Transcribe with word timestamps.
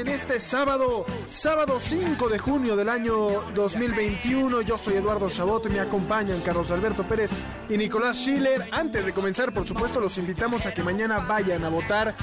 En 0.00 0.08
este 0.08 0.40
sábado, 0.40 1.06
sábado 1.30 1.80
5 1.82 2.28
de 2.28 2.38
junio 2.38 2.76
del 2.76 2.88
año 2.90 3.42
2021. 3.54 4.60
Yo 4.60 4.76
soy 4.76 4.94
Eduardo 4.94 5.30
Chabot 5.30 5.66
me 5.70 5.80
acompañan 5.80 6.40
Carlos 6.42 6.70
Alberto 6.70 7.02
Pérez 7.04 7.30
y 7.68 7.78
Nicolás 7.78 8.18
Schiller. 8.18 8.68
Antes 8.72 9.06
de 9.06 9.12
comenzar, 9.12 9.54
por 9.54 9.66
supuesto, 9.66 9.98
los 9.98 10.18
invitamos 10.18 10.66
a 10.66 10.74
que 10.74 10.82
mañana 10.82 11.18
vayan 11.26 11.64
a 11.64 11.70
votar. 11.70 12.14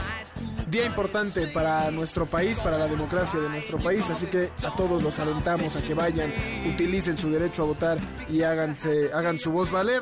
Día 0.73 0.87
importante 0.87 1.45
para 1.53 1.91
nuestro 1.91 2.25
país, 2.25 2.59
para 2.59 2.79
la 2.79 2.87
democracia 2.87 3.39
de 3.39 3.47
nuestro 3.47 3.77
país, 3.77 4.09
así 4.09 4.25
que 4.25 4.49
a 4.65 4.71
todos 4.75 5.03
los 5.03 5.19
alentamos 5.19 5.75
a 5.75 5.83
que 5.83 5.93
vayan, 5.93 6.33
utilicen 6.67 7.15
su 7.15 7.29
derecho 7.29 7.61
a 7.61 7.65
votar 7.67 7.99
y 8.27 8.41
háganse, 8.41 9.13
hagan 9.13 9.37
su 9.37 9.51
voz 9.51 9.69
valer. 9.69 10.01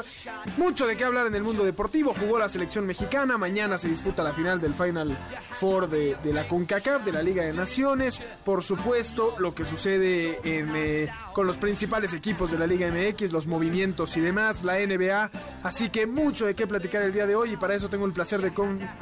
Mucho 0.55 0.87
de 0.87 0.95
qué 0.95 1.03
hablar 1.03 1.27
en 1.27 1.35
el 1.35 1.43
mundo 1.43 1.65
deportivo. 1.65 2.15
Jugó 2.17 2.39
la 2.39 2.47
selección 2.47 2.85
mexicana, 2.85 3.37
mañana 3.37 3.77
se 3.77 3.89
disputa 3.89 4.23
la 4.23 4.31
final 4.31 4.61
del 4.61 4.73
Final 4.73 5.17
Four 5.59 5.89
de, 5.89 6.15
de 6.23 6.31
la 6.31 6.47
CONCACAF, 6.47 7.03
de 7.03 7.11
la 7.11 7.21
Liga 7.21 7.43
de 7.43 7.51
Naciones. 7.51 8.23
Por 8.45 8.63
supuesto, 8.63 9.35
lo 9.39 9.53
que 9.53 9.65
sucede 9.65 10.39
eh, 10.45 11.09
con 11.33 11.47
los 11.47 11.57
principales 11.57 12.13
equipos 12.13 12.49
de 12.49 12.57
la 12.57 12.65
Liga 12.65 12.89
MX, 12.89 13.33
los 13.33 13.45
movimientos 13.45 14.15
y 14.15 14.21
demás, 14.21 14.63
la 14.63 14.75
NBA. 14.75 15.31
Así 15.63 15.89
que 15.89 16.07
mucho 16.07 16.45
de 16.45 16.55
qué 16.55 16.65
platicar 16.65 17.01
el 17.01 17.11
día 17.11 17.25
de 17.25 17.35
hoy 17.35 17.55
y 17.55 17.57
para 17.57 17.75
eso 17.75 17.89
tengo 17.89 18.05
el 18.05 18.13
placer 18.13 18.39
de, 18.39 18.53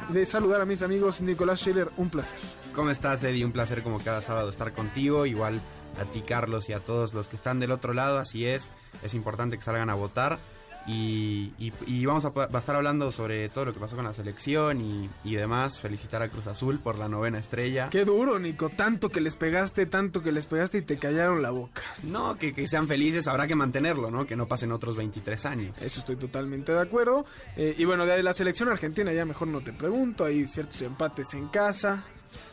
de 0.08 0.26
saludar 0.26 0.60
a 0.60 0.64
mis 0.64 0.82
amigos 0.82 1.20
Nicolás 1.20 1.59
Schiller. 1.60 1.90
Un 1.96 2.10
placer. 2.10 2.38
¿Cómo 2.74 2.90
estás, 2.90 3.22
Eddie? 3.22 3.44
Un 3.44 3.52
placer 3.52 3.82
como 3.82 4.00
cada 4.00 4.22
sábado 4.22 4.48
estar 4.48 4.72
contigo. 4.72 5.26
Igual 5.26 5.60
a 6.00 6.04
ti, 6.04 6.22
Carlos, 6.22 6.68
y 6.68 6.72
a 6.72 6.80
todos 6.80 7.14
los 7.14 7.28
que 7.28 7.36
están 7.36 7.60
del 7.60 7.72
otro 7.72 7.92
lado. 7.92 8.18
Así 8.18 8.46
es, 8.46 8.70
es 9.02 9.14
importante 9.14 9.56
que 9.56 9.62
salgan 9.62 9.90
a 9.90 9.94
votar. 9.94 10.38
Y, 10.86 11.52
y- 11.58 11.72
y 11.86 12.06
vamos 12.06 12.24
a, 12.24 12.30
va 12.30 12.48
a 12.52 12.58
estar 12.58 12.74
hablando 12.74 13.10
sobre 13.10 13.48
todo 13.48 13.66
lo 13.66 13.74
que 13.74 13.80
pasó 13.80 13.96
con 13.96 14.04
la 14.04 14.12
selección 14.12 14.80
y, 14.80 15.08
y 15.24 15.34
demás. 15.34 15.80
Felicitar 15.80 16.22
a 16.22 16.28
Cruz 16.28 16.46
Azul 16.46 16.78
por 16.80 16.98
la 16.98 17.08
novena 17.08 17.38
estrella. 17.38 17.88
Qué 17.90 18.04
duro, 18.04 18.38
Nico. 18.38 18.70
Tanto 18.70 19.08
que 19.08 19.20
les 19.20 19.36
pegaste, 19.36 19.86
tanto 19.86 20.22
que 20.22 20.32
les 20.32 20.46
pegaste 20.46 20.78
y 20.78 20.82
te 20.82 20.98
callaron 20.98 21.42
la 21.42 21.50
boca. 21.50 21.82
No, 22.02 22.36
que, 22.36 22.52
que 22.54 22.66
sean 22.66 22.88
felices, 22.88 23.28
habrá 23.28 23.46
que 23.46 23.54
mantenerlo, 23.54 24.10
¿no? 24.10 24.26
Que 24.26 24.36
no 24.36 24.46
pasen 24.46 24.72
otros 24.72 24.96
23 24.96 25.46
años. 25.46 25.80
Eso 25.82 26.00
estoy 26.00 26.16
totalmente 26.16 26.72
de 26.72 26.80
acuerdo. 26.80 27.24
Eh, 27.56 27.74
y 27.78 27.84
bueno, 27.84 28.06
de 28.06 28.22
la 28.22 28.34
selección 28.34 28.68
argentina 28.68 29.12
ya 29.12 29.24
mejor 29.24 29.48
no 29.48 29.60
te 29.60 29.72
pregunto. 29.72 30.24
Hay 30.24 30.46
ciertos 30.46 30.80
empates 30.82 31.34
en 31.34 31.48
casa. 31.48 32.04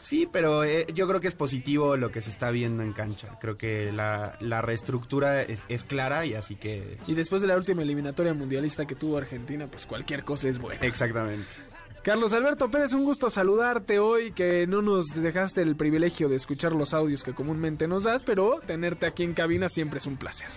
Sí, 0.01 0.27
pero 0.31 0.63
eh, 0.63 0.87
yo 0.93 1.07
creo 1.07 1.19
que 1.19 1.27
es 1.27 1.33
positivo 1.33 1.97
lo 1.97 2.11
que 2.11 2.21
se 2.21 2.29
está 2.29 2.49
viendo 2.51 2.83
en 2.83 2.93
cancha. 2.93 3.37
Creo 3.39 3.57
que 3.57 3.91
la, 3.91 4.35
la 4.39 4.61
reestructura 4.61 5.41
es, 5.41 5.63
es 5.67 5.83
clara 5.83 6.25
y 6.25 6.33
así 6.33 6.55
que... 6.55 6.97
Y 7.07 7.13
después 7.13 7.41
de 7.41 7.47
la 7.47 7.57
última 7.57 7.81
eliminatoria 7.81 8.33
mundialista 8.33 8.85
que 8.85 8.95
tuvo 8.95 9.17
Argentina, 9.17 9.67
pues 9.67 9.85
cualquier 9.85 10.23
cosa 10.23 10.47
es 10.49 10.59
buena. 10.59 10.81
Exactamente. 10.81 11.47
Carlos 12.03 12.31
Alberto 12.31 12.71
Pérez, 12.71 12.93
un 12.93 13.03
gusto 13.03 13.29
saludarte 13.29 13.99
hoy, 13.99 14.31
que 14.31 14.65
no 14.65 14.81
nos 14.81 15.07
dejaste 15.07 15.61
el 15.61 15.75
privilegio 15.75 16.29
de 16.29 16.37
escuchar 16.37 16.71
los 16.71 16.93
audios 16.93 17.21
que 17.21 17.33
comúnmente 17.33 17.85
nos 17.85 18.03
das, 18.03 18.23
pero 18.23 18.61
tenerte 18.65 19.05
aquí 19.05 19.23
en 19.23 19.33
cabina 19.33 19.67
siempre 19.67 19.99
es 19.99 20.05
un 20.05 20.15
placer. 20.15 20.47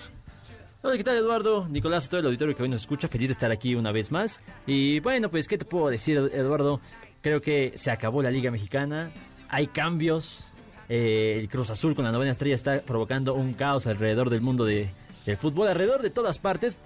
Hola, 0.83 0.97
¿qué 0.97 1.05
tal 1.05 1.17
Eduardo? 1.17 1.69
Nicolás, 1.69 2.09
todo 2.09 2.21
el 2.21 2.27
auditorio 2.27 2.57
que 2.57 2.63
hoy 2.63 2.69
nos 2.69 2.83
escucha, 2.83 3.09
feliz 3.09 3.29
de 3.29 3.33
estar 3.33 3.51
aquí 3.51 3.75
una 3.75 3.91
vez 3.93 4.13
más. 4.13 4.41
Y 4.65 5.01
bueno, 5.01 5.29
pues, 5.29 5.47
¿qué 5.49 5.59
te 5.59 5.65
puedo 5.65 5.89
decir, 5.91 6.17
Eduardo? 6.33 6.81
Creo 7.23 7.41
que 7.43 7.73
se 7.77 7.91
acabó 7.91 8.23
la 8.23 8.31
Liga 8.31 8.51
Mexicana, 8.51 9.11
hay 9.49 9.67
cambios, 9.67 10.43
eh, 10.89 11.37
el 11.39 11.49
Cruz 11.49 11.69
Azul 11.71 11.95
con 11.95 12.05
la 12.05 12.13
novena 12.13 12.33
estrella 12.33 12.55
está 12.55 12.81
provocando 12.81 13.35
un 13.35 13.53
caos 13.53 13.87
alrededor 13.87 14.31
del 14.31 14.41
mundo 14.41 14.65
de- 14.65 14.89
del 15.27 15.37
fútbol, 15.37 15.69
alrededor 15.69 16.01
de 16.03 16.11
todas 16.11 16.39
partes. 16.39 16.77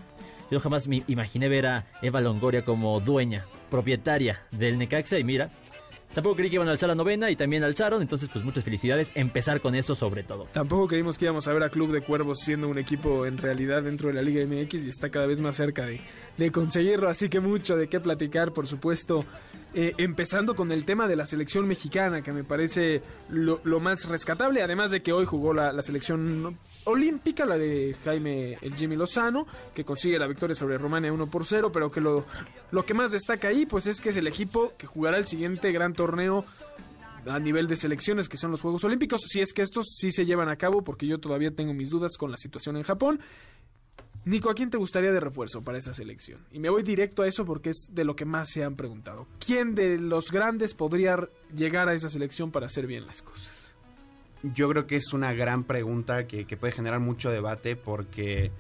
Yo 0.51 0.59
jamás 0.61 0.89
me 0.89 1.03
imaginé 1.07 1.49
ver 1.49 1.67
a 1.67 1.87
Eva 2.03 2.21
Longoria 2.21 2.65
como 2.65 2.99
dueña, 3.01 3.45
propietaria 3.71 4.41
del 4.51 4.77
Necaxa 4.77 5.19
y 5.19 5.25
mira, 5.25 5.51
tampoco 6.15 6.37
creí 6.37 6.51
que 6.51 6.57
iban 6.57 6.69
a 6.69 6.73
alzar 6.73 6.89
la 6.91 6.95
novena 6.95 7.31
y 7.31 7.37
también 7.37 7.65
alzaron, 7.65 8.03
entonces 8.03 8.29
pues 8.33 8.45
muchas 8.45 8.63
felicidades, 8.63 9.11
empezar 9.15 9.61
con 9.61 9.75
eso 9.75 9.95
sobre 9.95 10.23
todo. 10.23 10.47
Tampoco 10.53 10.87
creímos 10.89 11.17
que 11.17 11.25
íbamos 11.25 11.49
a 11.49 11.53
ver 11.53 11.63
a 11.63 11.71
Club 11.71 11.93
de 11.93 12.03
Cuervos 12.03 12.41
siendo 12.41 12.69
un 12.69 12.79
equipo 12.79 13.25
en 13.25 13.39
realidad 13.39 13.83
dentro 13.85 14.09
de 14.09 14.15
la 14.15 14.23
Liga 14.23 14.45
MX 14.45 14.85
y 14.85 14.89
está 14.91 15.11
cada 15.11 15.27
vez 15.27 15.41
más 15.41 15.57
cerca 15.57 15.87
de, 15.87 16.01
de 16.37 16.51
conseguirlo, 16.51 17.09
así 17.09 17.29
que 17.29 17.41
mucho 17.41 17.77
de 17.77 17.89
qué 17.89 18.01
platicar, 18.01 18.53
por 18.53 18.67
supuesto. 18.67 19.25
Eh, 19.77 19.93
empezando 19.99 20.55
con 20.55 20.71
el 20.71 20.85
tema 20.85 21.09
de 21.09 21.17
la 21.17 21.27
selección 21.27 21.67
mexicana, 21.67 22.23
que 22.23 22.33
me 22.33 22.45
parece 22.45 23.03
lo, 23.29 23.61
lo 23.65 23.81
más 23.81 24.05
rescatable, 24.09 24.63
además 24.63 24.93
de 24.93 25.03
que 25.03 25.13
hoy 25.13 25.25
jugó 25.25 25.53
la, 25.53 25.73
la 25.73 25.83
selección 25.83 26.57
olímpica, 26.85 27.45
la 27.45 27.59
de 27.59 27.97
Jaime 28.05 28.57
el 28.63 28.77
Jimmy 28.77 28.95
Lozano, 28.95 29.49
que 29.75 29.85
consigue 29.85 30.17
la 30.17 30.29
victoria 30.29 30.55
sobre 30.55 30.79
Rumania 30.79 31.13
1 31.13 31.27
por 31.27 31.45
0, 31.45 31.73
pero 31.73 31.91
que 31.91 32.01
lo, 32.01 32.25
lo 32.71 32.87
que 32.87 32.95
más 32.95 33.11
destaca 33.11 33.49
ahí, 33.49 33.67
pues 33.67 33.89
es 33.89 34.01
que 34.01 34.11
es 34.11 34.17
el 34.17 34.29
equipo 34.29 34.73
que 34.79 34.87
jugará 34.87 35.17
el 35.17 35.27
siguiente 35.27 35.73
gran 35.73 35.93
torneo 35.93 36.45
a 37.27 37.39
nivel 37.41 37.67
de 37.67 37.77
selecciones 37.77 38.29
que 38.29 38.37
son 38.37 38.51
los 38.51 38.61
Juegos 38.61 38.85
Olímpicos, 38.85 39.23
si 39.27 39.41
es 39.41 39.53
que 39.53 39.63
estos 39.63 39.87
sí 39.99 40.13
se 40.13 40.25
llevan 40.25 40.49
a 40.49 40.57
cabo, 40.57 40.83
porque 40.83 41.07
yo 41.07 41.19
todavía 41.19 41.51
tengo 41.51 41.75
mis 41.75 41.91
dudas 41.91 42.17
con 42.17 42.31
la 42.31 42.37
situación 42.37 42.77
en 42.77 42.83
Japón. 42.83 43.21
Nico, 44.27 44.49
¿a 44.49 44.55
quién 44.55 44.71
te 44.71 44.79
gustaría 44.79 45.13
de 45.13 45.21
refuerzo 45.21 45.63
para 45.63 45.77
esa 45.77 45.93
selección? 45.93 46.41
Y 46.51 46.59
me 46.59 46.71
voy 46.71 46.83
directo 46.83 47.23
a 47.23 47.29
eso 47.29 47.45
porque 47.45 47.71
es 47.71 47.89
de 47.91 48.05
lo 48.05 48.17
que 48.17 48.25
más 48.25 48.49
se 48.49 48.65
han 48.65 48.75
preguntado. 48.75 49.27
¿Quién 49.39 49.75
de 49.75 49.99
los 49.99 50.31
grandes 50.31 50.75
podría 50.75 51.29
llegar 51.55 51.89
a 51.89 51.95
esa 51.95 52.09
selección 52.09 52.51
para 52.51 52.67
hacer 52.67 52.87
bien 52.87 53.07
las 53.07 53.21
cosas? 53.21 53.75
Yo 54.43 54.69
creo 54.71 54.87
que 54.87 54.97
es 54.97 55.13
una 55.13 55.33
gran 55.33 55.65
pregunta 55.65 56.27
que, 56.27 56.45
puede 56.57 56.73
generar 56.73 57.01
mucho 57.01 57.31
debate 57.31 57.77
porque 57.77 58.51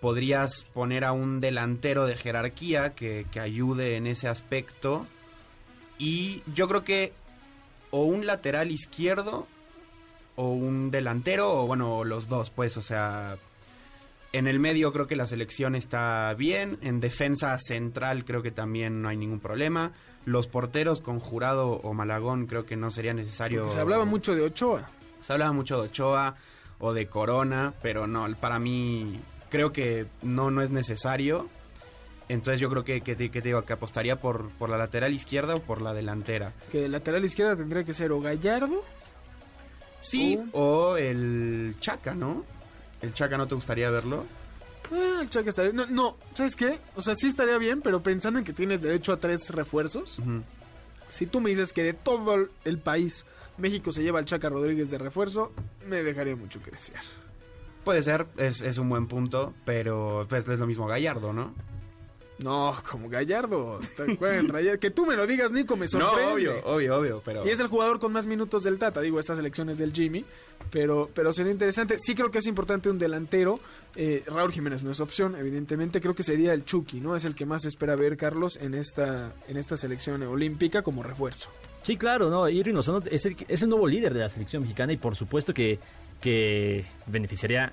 podrías 0.00 0.64
poner 0.72 1.04
a 1.04 1.12
un 1.12 1.40
delantero 1.40 2.06
de 2.06 2.16
jerarquía 2.16 2.94
que, 2.94 3.26
que 3.30 3.40
ayude 3.40 3.96
en 3.96 4.06
ese 4.06 4.28
aspecto 4.28 5.06
y 5.98 6.42
yo 6.54 6.68
creo 6.68 6.84
que 6.84 7.12
o 7.90 8.04
un 8.04 8.26
lateral 8.26 8.70
izquierdo 8.70 9.46
o 10.36 10.52
un 10.52 10.90
delantero 10.90 11.52
o 11.52 11.66
bueno 11.66 12.04
los 12.04 12.28
dos 12.28 12.50
pues 12.50 12.76
o 12.76 12.82
sea 12.82 13.38
en 14.32 14.46
el 14.46 14.60
medio 14.60 14.92
creo 14.92 15.06
que 15.06 15.16
la 15.16 15.26
selección 15.26 15.74
está 15.74 16.34
bien 16.34 16.78
en 16.82 17.00
defensa 17.00 17.58
central 17.58 18.24
creo 18.24 18.42
que 18.42 18.50
también 18.50 19.00
no 19.02 19.08
hay 19.08 19.16
ningún 19.16 19.40
problema 19.40 19.92
los 20.26 20.46
porteros 20.46 21.00
con 21.00 21.18
Jurado 21.20 21.70
o 21.70 21.94
Malagón 21.94 22.46
creo 22.46 22.66
que 22.66 22.76
no 22.76 22.90
sería 22.90 23.14
necesario 23.14 23.62
Porque 23.62 23.74
se 23.74 23.80
hablaba 23.80 24.04
mucho 24.04 24.34
de 24.34 24.42
Ochoa. 24.42 24.90
se 25.20 25.32
hablaba 25.32 25.52
mucho 25.52 25.80
de 25.80 25.88
Ochoa 25.88 26.36
o 26.78 26.92
de 26.92 27.06
Corona, 27.06 27.72
pero 27.82 28.06
no, 28.06 28.26
para 28.36 28.58
mí 28.58 29.18
creo 29.48 29.72
que 29.72 30.06
no, 30.22 30.50
no 30.50 30.62
es 30.62 30.70
necesario. 30.70 31.48
Entonces 32.28 32.60
yo 32.60 32.68
creo 32.68 32.84
que, 32.84 33.00
que, 33.00 33.16
te, 33.16 33.30
que 33.30 33.40
te 33.40 33.48
digo 33.48 33.62
que 33.64 33.72
apostaría 33.72 34.16
por, 34.16 34.50
por 34.50 34.68
la 34.68 34.76
lateral 34.76 35.12
izquierda 35.14 35.54
o 35.54 35.60
por 35.60 35.80
la 35.80 35.94
delantera. 35.94 36.52
Que 36.70 36.82
de 36.82 36.88
lateral 36.88 37.24
izquierda 37.24 37.56
tendría 37.56 37.84
que 37.84 37.94
ser 37.94 38.12
o 38.12 38.20
Gallardo. 38.20 38.84
Sí, 40.00 40.38
o 40.52 40.96
el 40.96 41.74
Chaca, 41.80 42.14
¿no? 42.14 42.44
¿El 43.02 43.14
Chaca 43.14 43.36
no 43.36 43.46
te 43.46 43.54
gustaría 43.54 43.90
verlo? 43.90 44.24
Ah, 44.92 45.18
el 45.22 45.28
Chaca 45.30 45.50
estaría... 45.50 45.72
No, 45.72 45.86
no, 45.86 46.16
¿sabes 46.34 46.56
qué? 46.56 46.78
O 46.96 47.02
sea, 47.02 47.14
sí 47.14 47.28
estaría 47.28 47.58
bien, 47.58 47.80
pero 47.82 48.02
pensando 48.02 48.38
en 48.38 48.44
que 48.44 48.52
tienes 48.52 48.80
derecho 48.82 49.12
a 49.12 49.18
tres 49.18 49.50
refuerzos. 49.50 50.18
Si 51.08 51.26
tú 51.26 51.40
me 51.40 51.50
dices 51.50 51.72
que 51.72 51.82
de 51.84 51.92
todo 51.94 52.34
el- 52.34 52.50
el 52.64 52.78
país 52.78 53.24
México 53.56 53.92
se 53.92 54.02
lleva 54.02 54.18
al 54.18 54.24
Chaca 54.24 54.48
Rodríguez 54.48 54.90
de 54.90 54.98
refuerzo, 54.98 55.52
me 55.86 56.02
dejaría 56.02 56.36
mucho 56.36 56.62
que 56.62 56.70
desear. 56.70 57.02
Puede 57.84 58.02
ser, 58.02 58.26
es, 58.36 58.60
es 58.60 58.78
un 58.78 58.88
buen 58.88 59.06
punto, 59.06 59.54
pero 59.64 60.26
pues 60.28 60.46
es 60.48 60.58
lo 60.58 60.66
mismo 60.66 60.86
Gallardo, 60.86 61.32
¿no? 61.32 61.54
No, 62.38 62.74
como 62.88 63.08
Gallardo. 63.08 63.80
Que 64.80 64.90
tú 64.90 65.04
me 65.06 65.16
lo 65.16 65.26
digas, 65.26 65.50
Nico, 65.50 65.76
me 65.76 65.88
sorprende. 65.88 66.24
No, 66.24 66.32
obvio, 66.32 66.52
obvio, 66.64 66.96
obvio, 66.96 67.22
pero... 67.24 67.44
Y 67.44 67.50
es 67.50 67.58
el 67.60 67.66
jugador 67.66 67.98
con 67.98 68.12
más 68.12 68.26
minutos 68.26 68.62
del 68.62 68.78
Tata. 68.78 69.00
Digo, 69.00 69.18
estas 69.18 69.38
elecciones 69.38 69.78
del 69.78 69.92
Jimmy. 69.92 70.24
Pero, 70.70 71.10
pero 71.12 71.32
sería 71.32 71.52
interesante. 71.52 71.96
Sí 71.98 72.14
creo 72.14 72.30
que 72.30 72.38
es 72.38 72.46
importante 72.46 72.90
un 72.90 72.98
delantero. 72.98 73.58
Eh, 73.96 74.22
Raúl 74.26 74.52
Jiménez 74.52 74.84
no 74.84 74.90
es 74.90 75.00
opción, 75.00 75.34
evidentemente. 75.34 76.00
Creo 76.00 76.14
que 76.14 76.22
sería 76.22 76.52
el 76.52 76.64
Chucky, 76.64 77.00
¿no? 77.00 77.16
Es 77.16 77.24
el 77.24 77.34
que 77.34 77.46
más 77.46 77.64
espera 77.64 77.96
ver, 77.96 78.16
Carlos, 78.16 78.56
en 78.60 78.74
esta, 78.74 79.34
en 79.48 79.56
esta 79.56 79.76
selección 79.76 80.22
olímpica 80.22 80.82
como 80.82 81.02
refuerzo. 81.02 81.50
Sí, 81.82 81.96
claro, 81.96 82.28
no, 82.28 82.48
Irving 82.48 82.74
Lozano 82.74 83.00
es 83.10 83.24
el, 83.24 83.36
es 83.48 83.62
el 83.62 83.68
nuevo 83.68 83.86
líder 83.88 84.12
de 84.12 84.20
la 84.20 84.28
selección 84.28 84.62
mexicana 84.62 84.92
y 84.92 84.96
por 84.96 85.16
supuesto 85.16 85.54
que, 85.54 85.78
que 86.20 86.84
beneficiaría 87.06 87.72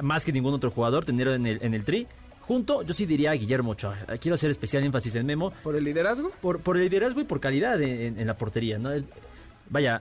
más 0.00 0.24
que 0.24 0.32
ningún 0.32 0.54
otro 0.54 0.70
jugador 0.70 1.04
tenerlo 1.04 1.34
en 1.34 1.46
el, 1.46 1.58
en 1.62 1.74
el 1.74 1.84
tri 1.84 2.06
junto, 2.48 2.82
yo 2.82 2.94
sí 2.94 3.04
diría 3.04 3.32
a 3.32 3.34
Guillermo 3.34 3.72
Ochoa. 3.72 3.96
Quiero 4.18 4.34
hacer 4.34 4.50
especial 4.50 4.82
énfasis 4.82 5.14
en 5.14 5.26
Memo. 5.26 5.52
¿Por 5.62 5.76
el 5.76 5.84
liderazgo? 5.84 6.32
Por, 6.40 6.60
por 6.60 6.78
el 6.78 6.84
liderazgo 6.84 7.20
y 7.20 7.24
por 7.24 7.40
calidad 7.40 7.80
en, 7.80 8.18
en 8.18 8.26
la 8.26 8.38
portería, 8.38 8.78
¿no? 8.78 8.90
Vaya, 9.68 10.00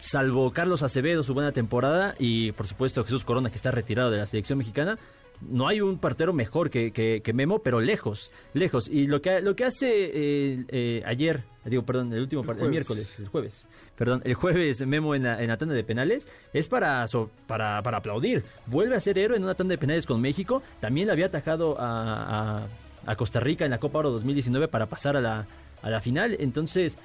salvo 0.00 0.52
Carlos 0.52 0.82
Acevedo, 0.82 1.22
su 1.22 1.34
buena 1.34 1.52
temporada, 1.52 2.16
y 2.18 2.50
por 2.52 2.66
supuesto 2.66 3.04
Jesús 3.04 3.24
Corona, 3.24 3.48
que 3.48 3.56
está 3.56 3.70
retirado 3.70 4.10
de 4.10 4.18
la 4.18 4.26
selección 4.26 4.58
mexicana, 4.58 4.98
no 5.40 5.68
hay 5.68 5.80
un 5.80 5.98
portero 5.98 6.32
mejor 6.32 6.70
que, 6.70 6.92
que, 6.92 7.32
Memo, 7.32 7.60
pero 7.60 7.80
lejos, 7.80 8.32
lejos. 8.52 8.88
Y 8.88 9.06
lo 9.06 9.20
que, 9.20 9.40
lo 9.40 9.56
que 9.56 9.64
hace 9.64 9.88
eh, 9.90 10.64
eh, 10.68 11.02
ayer, 11.04 11.44
digo, 11.64 11.82
perdón, 11.82 12.12
el 12.12 12.20
último 12.20 12.42
el, 12.50 12.70
miércoles, 12.70 13.18
el 13.18 13.28
jueves, 13.28 13.68
perdón, 13.96 14.22
el 14.24 14.34
jueves 14.34 14.86
Memo 14.86 15.14
en 15.14 15.24
la, 15.24 15.42
en 15.42 15.48
la 15.48 15.56
tanda 15.56 15.74
de 15.74 15.84
penales 15.84 16.28
es 16.52 16.68
para, 16.68 17.04
para, 17.46 17.82
para 17.82 17.98
aplaudir. 17.98 18.44
Vuelve 18.66 18.96
a 18.96 19.00
ser 19.00 19.18
héroe 19.18 19.36
en 19.36 19.44
una 19.44 19.54
tanda 19.54 19.72
de 19.72 19.78
penales 19.78 20.06
con 20.06 20.20
México. 20.20 20.62
También 20.80 21.06
le 21.06 21.12
había 21.12 21.26
atajado 21.26 21.76
a, 21.78 22.66
a, 23.06 23.16
Costa 23.16 23.40
Rica 23.40 23.64
en 23.64 23.70
la 23.70 23.78
Copa 23.78 23.98
Oro 23.98 24.10
2019 24.10 24.68
para 24.68 24.86
pasar 24.86 25.16
a 25.16 25.20
la, 25.20 25.46
a 25.82 25.90
la 25.90 26.00
final. 26.00 26.36
Entonces, 26.40 26.96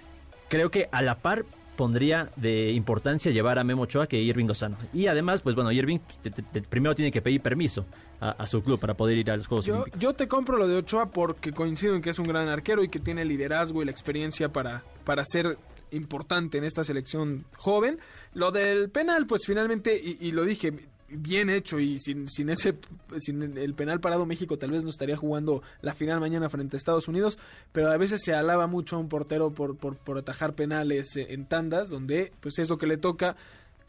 creo 0.48 0.72
que 0.72 0.88
a 0.92 1.02
la 1.02 1.16
par 1.16 1.46
pondría 1.80 2.30
de 2.36 2.74
importancia 2.74 3.32
llevar 3.32 3.58
a 3.58 3.64
Memo 3.64 3.84
Ochoa 3.84 4.06
que 4.06 4.20
Irving 4.20 4.48
Lozano. 4.48 4.76
Y 4.94 5.08
además, 5.08 5.40
pues 5.40 5.56
bueno, 5.56 5.72
Irving 5.72 6.00
pues, 6.22 6.68
primero 6.68 6.94
tiene 6.94 7.10
que 7.10 7.22
pedir 7.22 7.40
permiso 7.40 7.86
a, 8.20 8.46
su 8.48 8.62
club 8.62 8.78
para 8.82 8.96
poder 8.96 9.18
ir 9.18 9.32
a 9.32 9.38
los 9.38 9.48
Juegos 9.48 9.66
yo, 9.66 9.76
Olímpicos. 9.76 10.02
Yo 10.02 10.14
te 10.14 10.28
compro 10.28 10.58
lo 10.58 10.68
de 10.68 10.76
Ochoa 10.76 11.06
porque 11.06 11.54
coincido 11.54 11.96
en 11.96 12.02
que 12.02 12.10
es 12.10 12.20
un 12.20 12.28
gran 12.28 12.50
arquero 12.50 12.84
y 12.84 12.90
que 12.90 13.00
tiene 13.00 13.22
el 13.22 13.30
liderazgo 13.30 13.82
y 13.82 13.86
la 13.86 13.92
experiencia 13.92 14.50
para, 14.50 14.84
para 15.06 15.24
ser 15.24 15.58
importante 15.92 16.58
en 16.58 16.66
esta 16.66 16.84
selección 16.84 17.46
joven. 17.56 18.00
Lo 18.34 18.52
del 18.52 18.90
penal, 18.90 19.26
pues 19.26 19.44
finalmente, 19.46 19.98
y 19.98 20.34
lo 20.34 20.44
dije, 20.44 20.74
bien 21.12 21.50
hecho 21.50 21.80
y 21.80 22.00
sin, 22.00 22.28
sin 22.28 22.50
ese 22.50 22.76
sin 23.20 23.58
el 23.58 23.74
penal 23.74 24.00
parado 24.00 24.26
México 24.26 24.58
tal 24.58 24.72
vez 24.72 24.84
no 24.84 24.90
estaría 24.90 25.18
jugando 25.18 25.62
la 25.82 25.94
final 25.94 26.20
mañana 26.20 26.50
frente 26.50 26.76
a 26.76 26.78
Estados 26.78 27.08
Unidos 27.08 27.38
pero 27.72 27.92
a 27.92 27.98
veces 27.98 28.22
se 28.24 28.34
alaba 28.34 28.68
mucho 28.68 28.96
a 28.96 29.00
un 29.00 29.10
portero 29.10 29.52
por, 29.52 29.78
por, 29.78 29.98
por 29.98 30.18
atajar 30.18 30.54
penales 30.54 31.16
en 31.16 31.46
tandas 31.46 31.90
donde 31.90 32.32
pues 32.40 32.60
es 32.60 32.70
lo 32.70 32.78
que 32.78 32.88
le 32.88 32.98
toca 32.98 33.36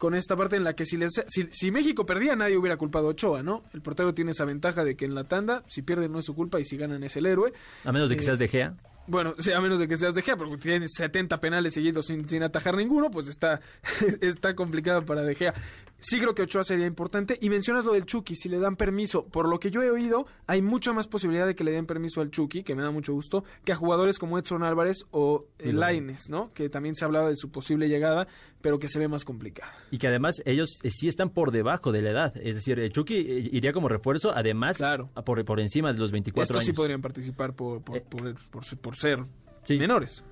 con 0.01 0.15
esta 0.15 0.35
parte 0.35 0.55
en 0.55 0.63
la 0.63 0.73
que 0.73 0.83
si, 0.83 0.97
si, 1.27 1.43
si, 1.51 1.69
México 1.69 2.07
perdía 2.07 2.35
nadie 2.35 2.57
hubiera 2.57 2.75
culpado 2.75 3.05
a 3.05 3.09
Ochoa, 3.11 3.43
¿no? 3.43 3.61
El 3.71 3.83
portero 3.83 4.15
tiene 4.15 4.31
esa 4.31 4.45
ventaja 4.45 4.83
de 4.83 4.95
que 4.95 5.05
en 5.05 5.13
la 5.13 5.25
tanda, 5.25 5.63
si 5.67 5.83
pierden 5.83 6.11
no 6.11 6.17
es 6.17 6.25
su 6.25 6.33
culpa 6.33 6.59
y 6.59 6.65
si 6.65 6.75
ganan 6.75 7.03
es 7.03 7.15
el 7.17 7.27
héroe. 7.27 7.53
A 7.83 7.91
menos 7.91 8.09
de 8.09 8.15
que 8.15 8.23
eh, 8.23 8.25
seas 8.25 8.39
de 8.39 8.47
Gea. 8.47 8.73
Bueno, 9.11 9.35
a 9.53 9.59
menos 9.59 9.77
de 9.77 9.89
que 9.89 9.97
seas 9.97 10.15
de 10.15 10.21
Gea, 10.21 10.37
porque 10.37 10.55
tiene 10.55 10.87
70 10.87 11.41
penales 11.41 11.73
seguidos 11.73 12.05
sin, 12.05 12.29
sin 12.29 12.43
atajar 12.43 12.77
ninguno, 12.77 13.11
pues 13.11 13.27
está, 13.27 13.59
está 14.21 14.55
complicado 14.55 15.05
para 15.05 15.21
De 15.21 15.35
Gea. 15.35 15.53
Sí 15.99 16.17
creo 16.17 16.33
que 16.33 16.43
Ochoa 16.43 16.63
sería 16.63 16.85
importante. 16.87 17.37
Y 17.41 17.49
mencionas 17.49 17.83
lo 17.83 17.91
del 17.91 18.05
Chucky, 18.05 18.35
si 18.35 18.47
le 18.47 18.57
dan 18.57 18.77
permiso. 18.77 19.25
Por 19.25 19.49
lo 19.49 19.59
que 19.59 19.69
yo 19.69 19.83
he 19.83 19.91
oído, 19.91 20.25
hay 20.47 20.61
mucha 20.61 20.93
más 20.93 21.07
posibilidad 21.07 21.45
de 21.45 21.55
que 21.55 21.63
le 21.65 21.71
den 21.71 21.85
permiso 21.85 22.21
al 22.21 22.31
Chucky, 22.31 22.63
que 22.63 22.73
me 22.73 22.81
da 22.81 22.89
mucho 22.89 23.13
gusto, 23.13 23.43
que 23.65 23.73
a 23.73 23.75
jugadores 23.75 24.17
como 24.17 24.39
Edson 24.39 24.63
Álvarez 24.63 25.05
o 25.11 25.45
Laines, 25.59 26.29
¿no? 26.29 26.53
Que 26.53 26.69
también 26.69 26.95
se 26.95 27.03
ha 27.03 27.07
hablado 27.07 27.27
de 27.27 27.35
su 27.35 27.51
posible 27.51 27.89
llegada, 27.89 28.27
pero 28.61 28.79
que 28.79 28.87
se 28.87 28.97
ve 28.97 29.07
más 29.07 29.25
complicada. 29.25 29.71
Y 29.91 29.97
que 29.97 30.07
además 30.07 30.41
ellos 30.45 30.79
eh, 30.83 30.89
sí 30.89 31.07
están 31.07 31.29
por 31.29 31.51
debajo 31.51 31.91
de 31.91 32.01
la 32.01 32.11
edad. 32.11 32.37
Es 32.37 32.55
decir, 32.55 32.79
el 32.79 32.91
Chucky 32.91 33.15
eh, 33.15 33.49
iría 33.51 33.73
como 33.73 33.87
refuerzo, 33.87 34.31
además, 34.33 34.77
claro. 34.77 35.09
por, 35.25 35.43
por 35.45 35.59
encima 35.59 35.93
de 35.93 35.99
los 35.99 36.11
24 36.11 36.43
Estos 36.43 36.55
años. 36.57 36.65
sí 36.65 36.73
podrían 36.73 37.01
participar 37.01 37.53
por, 37.53 37.83
por, 37.83 37.97
eh, 37.97 38.03
por, 38.81 38.95
ser 39.01 39.25
menores. 39.67 40.23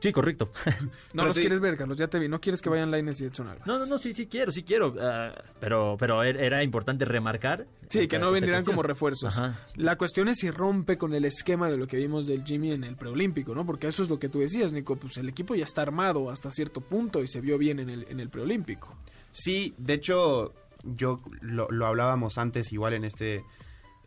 Sí, 0.00 0.12
correcto. 0.12 0.52
no 1.14 1.24
los 1.24 1.36
quieres 1.36 1.58
ver, 1.58 1.76
Carlos, 1.76 1.96
ya 1.96 2.08
te 2.08 2.18
vi. 2.18 2.28
No 2.28 2.40
quieres 2.40 2.60
que 2.60 2.68
vayan 2.68 2.90
Laines 2.90 3.20
y 3.20 3.24
Edson 3.24 3.48
Álvarez. 3.48 3.66
No, 3.66 3.78
no, 3.78 3.86
no, 3.86 3.98
sí, 3.98 4.12
sí 4.12 4.26
quiero, 4.26 4.52
sí 4.52 4.62
quiero. 4.62 4.94
Ah, 5.00 5.32
pero, 5.58 5.96
pero 5.98 6.22
er, 6.22 6.36
era 6.36 6.62
importante 6.62 7.04
remarcar. 7.04 7.66
Sí, 7.88 8.06
que 8.06 8.18
no 8.18 8.30
vendrían 8.30 8.64
como 8.64 8.82
refuerzos. 8.82 9.40
La 9.74 9.96
cuestión 9.96 10.28
es 10.28 10.38
si 10.38 10.50
rompe 10.50 10.98
con 10.98 11.14
el 11.14 11.24
esquema 11.24 11.70
de 11.70 11.76
lo 11.76 11.86
que 11.86 11.96
vimos 11.96 12.26
del 12.26 12.44
Jimmy 12.44 12.72
en 12.72 12.84
el 12.84 12.96
preolímpico, 12.96 13.54
¿no? 13.54 13.64
Porque 13.64 13.88
eso 13.88 14.02
es 14.02 14.08
lo 14.08 14.18
que 14.18 14.28
tú 14.28 14.40
decías, 14.40 14.72
Nico. 14.72 14.96
Pues 14.96 15.16
el 15.16 15.28
equipo 15.28 15.54
ya 15.54 15.64
está 15.64 15.82
armado 15.82 16.30
hasta 16.30 16.52
cierto 16.52 16.80
punto 16.80 17.22
y 17.22 17.28
se 17.28 17.40
vio 17.40 17.58
bien 17.58 17.78
en 17.78 17.90
el, 17.90 18.06
en 18.08 18.20
el 18.20 18.28
preolímpico. 18.28 18.96
Sí, 19.32 19.74
de 19.78 19.94
hecho, 19.94 20.52
yo 20.84 21.20
lo, 21.40 21.68
lo 21.70 21.86
hablábamos 21.86 22.38
antes 22.38 22.72
igual 22.72 22.94
en 22.94 23.04
este 23.04 23.44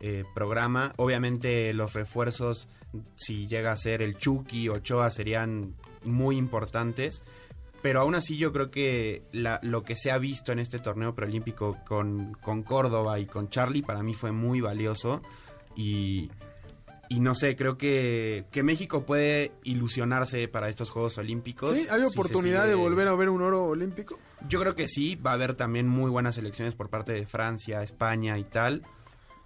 eh, 0.01 0.23
programa. 0.33 0.93
Obviamente 0.95 1.73
los 1.73 1.93
refuerzos, 1.93 2.69
si 3.15 3.47
llega 3.47 3.73
a 3.73 3.77
ser 3.77 4.01
el 4.01 4.17
Chucky 4.17 4.69
o 4.69 4.75
Ochoa, 4.75 5.09
serían 5.09 5.75
muy 6.03 6.37
importantes. 6.37 7.21
Pero 7.81 8.01
aún 8.01 8.15
así 8.15 8.37
yo 8.37 8.51
creo 8.51 8.71
que 8.71 9.23
lo 9.31 9.83
que 9.83 9.95
se 9.95 10.11
ha 10.11 10.17
visto 10.17 10.51
en 10.51 10.59
este 10.59 10.79
torneo 10.79 11.15
preolímpico 11.15 11.77
con, 11.85 12.33
con 12.41 12.63
Córdoba 12.63 13.19
y 13.19 13.25
con 13.25 13.49
Charlie 13.49 13.81
para 13.81 14.03
mí 14.03 14.13
fue 14.13 14.31
muy 14.31 14.61
valioso. 14.61 15.21
Y, 15.75 16.29
y 17.09 17.19
no 17.19 17.35
sé, 17.35 17.55
creo 17.55 17.77
que, 17.77 18.45
que, 18.51 18.63
México 18.63 19.05
puede 19.05 19.51
ilusionarse 19.63 20.47
para 20.47 20.67
estos 20.67 20.89
Juegos 20.89 21.17
Olímpicos. 21.17 21.71
¿Sí? 21.71 21.87
¿Hay 21.89 22.03
oportunidad 22.03 22.67
de 22.67 22.75
volver 22.75 23.07
a 23.07 23.15
ver 23.15 23.29
un 23.29 23.41
oro 23.41 23.65
olímpico? 23.65 24.19
Yo 24.47 24.59
creo 24.59 24.75
que 24.75 24.87
sí, 24.87 25.15
va 25.15 25.31
a 25.31 25.33
haber 25.35 25.55
también 25.55 25.87
muy 25.87 26.09
buenas 26.11 26.37
elecciones 26.37 26.75
por 26.75 26.89
parte 26.89 27.13
de 27.13 27.25
Francia, 27.25 27.81
España 27.81 28.37
y 28.37 28.43
tal 28.43 28.83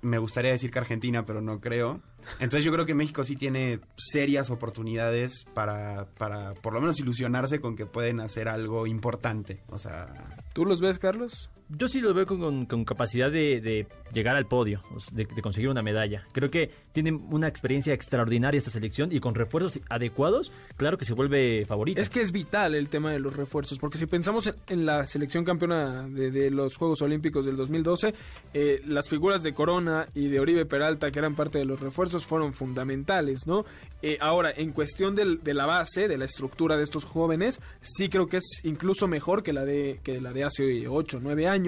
me 0.03 0.17
gustaría 0.17 0.51
decir 0.51 0.69
que 0.69 0.79
Argentina, 0.79 1.25
pero 1.25 1.41
no 1.41 1.59
creo. 1.59 2.01
Entonces 2.39 2.63
yo 2.63 2.71
creo 2.71 2.85
que 2.85 2.94
México 2.94 3.23
sí 3.23 3.35
tiene 3.35 3.79
serias 3.97 4.50
oportunidades 4.50 5.45
para, 5.53 6.05
para 6.17 6.53
por 6.53 6.73
lo 6.73 6.81
menos 6.81 7.00
ilusionarse 7.00 7.59
con 7.59 7.75
que 7.75 7.85
pueden 7.85 8.19
hacer 8.19 8.47
algo 8.47 8.85
importante. 8.85 9.63
O 9.69 9.79
sea... 9.79 10.27
¿Tú 10.53 10.65
los 10.65 10.81
ves, 10.81 11.00
Carlos? 11.00 11.50
Yo 11.75 11.87
sí 11.87 12.01
lo 12.01 12.13
veo 12.13 12.27
con, 12.27 12.65
capacidad 12.85 13.31
de, 13.31 13.87
llegar 14.13 14.35
al 14.35 14.45
podio, 14.45 14.83
de, 15.11 15.25
conseguir 15.41 15.69
una 15.69 15.81
medalla. 15.81 16.27
Creo 16.31 16.51
que 16.51 16.69
tienen 16.91 17.25
una 17.31 17.47
experiencia 17.47 17.93
extraordinaria 17.93 18.59
esta 18.59 18.69
selección 18.69 19.11
y 19.11 19.19
con 19.19 19.33
refuerzos 19.33 19.79
adecuados, 19.89 20.51
claro 20.77 20.97
que 20.97 21.05
se 21.05 21.13
vuelve 21.13 21.65
favorita. 21.65 21.99
Es 21.99 22.09
que 22.09 22.21
es 22.21 22.31
vital 22.31 22.75
el 22.75 22.89
tema 22.89 23.11
de 23.11 23.19
los 23.19 23.35
refuerzos, 23.35 23.79
porque 23.79 23.97
si 23.97 24.05
pensamos 24.05 24.53
en, 24.67 24.85
la 24.85 25.07
selección 25.07 25.43
campeona 25.45 26.07
de, 26.07 26.51
los 26.51 26.77
Juegos 26.77 27.01
Olímpicos 27.01 27.45
del 27.45 27.55
2012, 27.55 28.13
eh, 28.53 28.81
las 28.85 29.09
figuras 29.09 29.41
de 29.41 29.53
Corona 29.53 30.05
y 30.13 30.27
de 30.27 30.39
Oribe 30.39 30.65
Peralta, 30.65 31.11
que 31.11 31.19
eran 31.19 31.35
parte 31.35 31.57
de 31.57 31.65
los 31.65 31.79
refuerzos, 31.79 32.25
fueron 32.25 32.53
fundamentales, 32.53 33.47
¿no? 33.47 33.65
Eh, 34.01 34.17
ahora, 34.19 34.51
en 34.55 34.73
cuestión 34.73 35.15
de 35.15 35.53
la 35.53 35.65
base, 35.65 36.07
de 36.07 36.17
la 36.17 36.25
estructura 36.25 36.77
de 36.77 36.83
estos 36.83 37.05
jóvenes, 37.05 37.59
sí 37.81 38.09
creo 38.09 38.27
que 38.27 38.37
es 38.37 38.59
incluso 38.63 39.07
mejor 39.07 39.41
que 39.41 39.53
la 39.53 39.65
de, 39.65 40.01
que 40.03 40.21
la 40.21 40.33
de 40.33 40.43
hace 40.43 40.87
8 40.87 41.17
o 41.17 41.19
9 41.21 41.47
años 41.47 41.62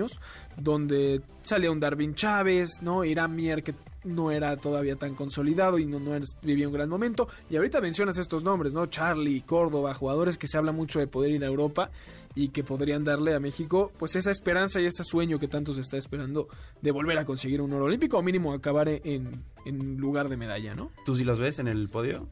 donde 0.58 1.22
salía 1.44 1.72
un 1.72 1.80
Darwin 1.80 2.16
Chávez, 2.16 2.82
¿no? 2.82 3.04
Irán 3.04 3.36
Mier, 3.36 3.64
que 3.64 3.74
no 4.04 4.32
era 4.32 4.56
todavía 4.58 4.96
tan 4.96 5.16
consolidado 5.16 5.80
y 5.80 5.86
no, 5.86 6.00
vivía 6.42 6.68
un 6.68 6.74
gran 6.74 6.90
momento. 6.90 7.28
Y 7.50 7.56
ahorita 7.56 7.82
mencionas 7.82 8.18
estos 8.18 8.44
nombres, 8.44 8.74
¿no? 8.74 8.86
Charlie, 8.88 9.42
Córdoba, 9.42 9.94
jugadores 9.94 10.38
que 10.38 10.48
se 10.48 10.58
habla 10.58 10.72
mucho 10.72 11.00
de 11.00 11.08
poder 11.08 11.32
ir 11.32 11.44
a 11.44 11.48
Europa 11.48 11.90
y 12.36 12.50
que 12.50 12.64
podrían 12.64 13.04
darle 13.04 13.34
a 13.34 13.40
México 13.40 13.92
pues 13.98 14.16
esa 14.16 14.32
esperanza 14.32 14.82
y 14.82 14.86
ese 14.86 15.04
sueño 15.04 15.40
que 15.40 15.48
tanto 15.48 15.74
se 15.74 15.82
está 15.82 15.98
esperando 15.98 16.48
de 16.82 16.92
volver 16.92 17.18
a 17.18 17.26
conseguir 17.26 17.62
un 17.62 17.74
oro 17.74 17.86
olímpico 17.86 18.18
o 18.18 18.22
mínimo 18.22 18.54
acabar 18.54 18.90
en, 18.90 19.44
en 19.66 19.98
lugar 19.98 20.30
de 20.30 20.38
medalla, 20.38 20.76
¿no? 20.76 20.92
¿Tú 21.06 21.16
sí 21.16 21.24
los 21.24 21.40
ves 21.40 21.60
en 21.60 21.68
el 21.68 21.90
podio? 21.90 22.28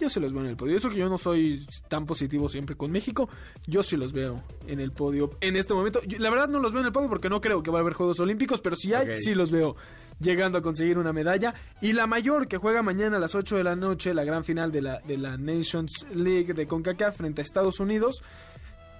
Yo 0.00 0.10
sí 0.10 0.18
los 0.18 0.32
veo 0.32 0.42
en 0.42 0.50
el 0.50 0.56
podio. 0.56 0.76
Eso 0.76 0.90
que 0.90 0.96
yo 0.96 1.08
no 1.08 1.18
soy 1.18 1.64
tan 1.88 2.04
positivo 2.04 2.48
siempre 2.48 2.76
con 2.76 2.90
México, 2.90 3.28
yo 3.66 3.82
sí 3.82 3.96
los 3.96 4.12
veo 4.12 4.42
en 4.66 4.80
el 4.80 4.90
podio. 4.92 5.30
En 5.40 5.56
este 5.56 5.72
momento, 5.72 6.00
la 6.18 6.30
verdad 6.30 6.48
no 6.48 6.58
los 6.58 6.72
veo 6.72 6.80
en 6.80 6.86
el 6.86 6.92
podio 6.92 7.08
porque 7.08 7.28
no 7.28 7.40
creo 7.40 7.62
que 7.62 7.70
va 7.70 7.78
a 7.78 7.80
haber 7.82 7.94
Juegos 7.94 8.18
Olímpicos, 8.20 8.60
pero 8.60 8.76
si 8.76 8.92
hay, 8.92 9.16
sí 9.16 9.34
los 9.34 9.50
veo 9.50 9.76
llegando 10.20 10.58
a 10.58 10.62
conseguir 10.62 10.98
una 10.98 11.12
medalla. 11.12 11.54
Y 11.80 11.92
la 11.92 12.06
mayor 12.06 12.48
que 12.48 12.56
juega 12.56 12.82
mañana 12.82 13.18
a 13.18 13.20
las 13.20 13.34
8 13.34 13.56
de 13.56 13.64
la 13.64 13.76
noche, 13.76 14.14
la 14.14 14.24
gran 14.24 14.44
final 14.44 14.72
de 14.72 14.82
la, 14.82 15.00
de 15.00 15.16
la 15.16 15.36
Nations 15.36 16.06
League 16.12 16.54
de 16.54 16.66
CONCACAF 16.66 17.16
frente 17.16 17.42
a 17.42 17.44
Estados 17.44 17.78
Unidos. 17.78 18.22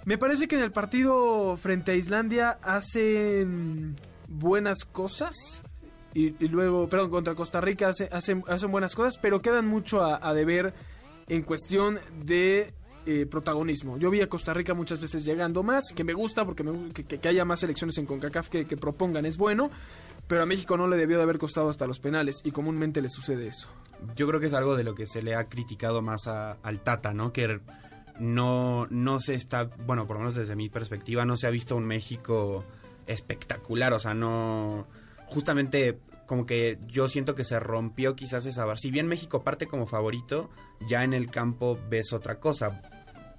Me 0.05 0.19
parece 0.19 0.47
que 0.47 0.57
en 0.57 0.63
el 0.63 0.71
partido 0.71 1.57
frente 1.57 1.93
a 1.93 1.95
Islandia 1.95 2.59
hacen 2.63 3.97
buenas 4.29 4.85
cosas 4.85 5.35
y, 6.14 6.30
luego, 6.49 6.88
perdón, 6.88 7.11
contra 7.11 7.35
Costa 7.35 7.61
Rica 7.61 7.88
hacen, 7.88 8.44
hacen 8.47 8.71
buenas 8.71 8.94
cosas, 8.94 9.18
pero 9.21 9.42
quedan 9.42 9.66
mucho 9.66 10.02
a, 10.02 10.33
deber 10.33 10.73
en 11.28 11.42
cuestión 11.42 11.99
de 12.25 12.73
eh, 13.04 13.26
protagonismo. 13.26 13.99
Yo 13.99 14.11
vi 14.11 14.21
a 14.21 14.28
Costa 14.28 14.54
Rica 14.54 14.75
muchas 14.75 15.00
veces 15.00 15.25
llegando 15.25 15.64
más, 15.64 15.92
que 15.92 16.04
me 16.04 16.12
gusta 16.12 16.44
porque 16.44 16.64
que, 16.94 17.28
haya 17.28 17.44
más 17.44 17.64
elecciones 17.64 17.99
en 17.99 18.06
CONCACAF 18.06 18.49
que, 18.49 18.64
que, 18.64 18.76
propongan 18.76 19.26
es 19.26 19.37
bueno, 19.37 19.71
pero 20.28 20.42
a 20.42 20.47
México 20.47 20.76
no 20.76 20.87
le 20.87 20.97
debió 20.97 21.16
de 21.16 21.25
haber 21.25 21.38
costado 21.38 21.68
hasta 21.68 21.87
los 21.87 21.99
penales 21.99 22.40
y 22.44 22.52
comúnmente 22.52 23.02
le 23.02 23.09
sucede 23.09 23.49
eso. 23.49 23.68
Yo 24.14 24.28
creo 24.28 24.38
que 24.38 24.47
es 24.47 24.54
algo 24.54 24.76
de 24.76 24.85
lo 24.85 24.94
que 24.94 25.06
se 25.06 25.21
le 25.21 25.35
ha 25.35 25.49
criticado 25.49 26.00
más 26.00 26.28
al 26.28 26.80
Tata, 26.80 27.12
¿no? 27.12 27.33
Que 27.33 27.61
no, 28.21 28.87
no 28.88 29.18
se 29.18 29.35
está, 29.35 29.64
bueno, 29.64 30.06
por 30.06 30.14
lo 30.16 30.21
menos 30.21 30.37
desde 30.37 30.54
mi 30.54 30.68
perspectiva, 30.68 31.25
no 31.25 31.37
se 31.37 31.49
ha 31.49 31.50
visto 31.50 31.75
un 31.75 31.87
México 31.87 32.64
espectacular, 33.06 33.92
o 33.92 33.99
sea, 33.99 34.14
no 34.14 34.87
justamente 35.35 35.99
como 36.26 36.47
que 36.47 36.79
yo 36.87 37.09
siento 37.09 37.35
que 37.35 37.45
se 37.45 37.61
rompió 37.61 38.14
quizás 38.14 38.47
esa 38.47 38.64
barra. 38.64 38.79
Si 38.79 38.91
bien 38.91 39.07
México 39.09 39.43
parte 39.43 39.67
como 39.67 39.87
favorito, 39.87 40.49
ya 40.88 41.05
en 41.05 41.12
el 41.12 41.31
campo 41.31 41.79
ves 41.91 42.12
otra 42.12 42.41
cosa 42.41 42.81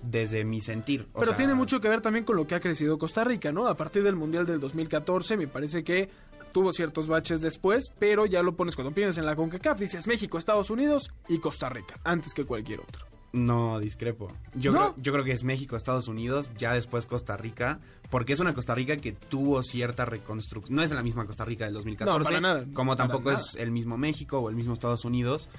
desde 0.02 0.44
mi 0.44 0.62
sentir. 0.62 1.08
Pero 1.18 1.36
tiene 1.36 1.56
mucho 1.56 1.82
que 1.82 1.90
ver 1.90 2.02
también 2.02 2.26
con 2.26 2.36
lo 2.36 2.46
que 2.46 2.54
ha 2.54 2.60
crecido 2.60 2.98
Costa 2.98 3.24
Rica, 3.24 3.52
¿no? 3.52 3.68
A 3.68 3.76
partir 3.76 4.04
del 4.04 4.16
Mundial 4.16 4.46
del 4.46 4.60
2014 4.60 5.38
me 5.38 5.48
parece 5.48 5.84
que 5.84 6.10
tuvo 6.52 6.72
ciertos 6.74 7.08
baches 7.08 7.42
después, 7.42 7.92
pero 7.98 8.26
ya 8.26 8.44
lo 8.44 8.56
pones 8.56 8.76
cuando 8.76 8.94
piensas 8.94 9.18
en 9.18 9.26
la 9.26 9.36
CONCACAF, 9.36 9.80
dices 9.80 10.08
México, 10.08 10.38
Estados 10.38 10.70
Unidos 10.70 11.12
y 11.28 11.40
Costa 11.40 11.70
Rica, 11.70 12.00
antes 12.04 12.34
que 12.34 12.46
cualquier 12.46 12.82
otro. 12.82 13.15
No, 13.36 13.80
discrepo. 13.80 14.32
Yo, 14.56 14.72
¿No? 14.72 14.94
Creo, 14.94 15.04
yo 15.04 15.12
creo 15.14 15.26
que 15.26 15.32
es 15.34 15.44
México, 15.44 15.76
Estados 15.76 16.08
Unidos, 16.08 16.52
ya 16.58 16.74
después 16.74 17.06
Costa 17.06 17.36
Rica, 17.38 17.80
porque 18.10 18.34
es 18.34 18.40
una 18.40 18.54
Costa 18.54 18.74
Rica 18.76 18.98
que 18.98 19.12
tuvo 19.12 19.62
cierta 19.62 20.06
reconstrucción. 20.06 20.76
No 20.76 20.82
es 20.82 20.92
la 20.92 21.04
misma 21.04 21.26
Costa 21.26 21.44
Rica 21.44 21.66
del 21.66 21.74
2014, 21.74 22.18
No, 22.20 22.24
para 22.24 22.40
nada, 22.42 22.66
como 22.74 22.96
para 22.96 23.08
tampoco 23.10 23.32
nada. 23.32 23.44
es 23.44 23.56
el 23.56 23.72
mismo 23.72 23.98
México 23.98 24.40
o 24.40 24.50
el 24.50 24.56
mismo 24.56 24.74
Estados 24.74 25.04
Unidos. 25.06 25.50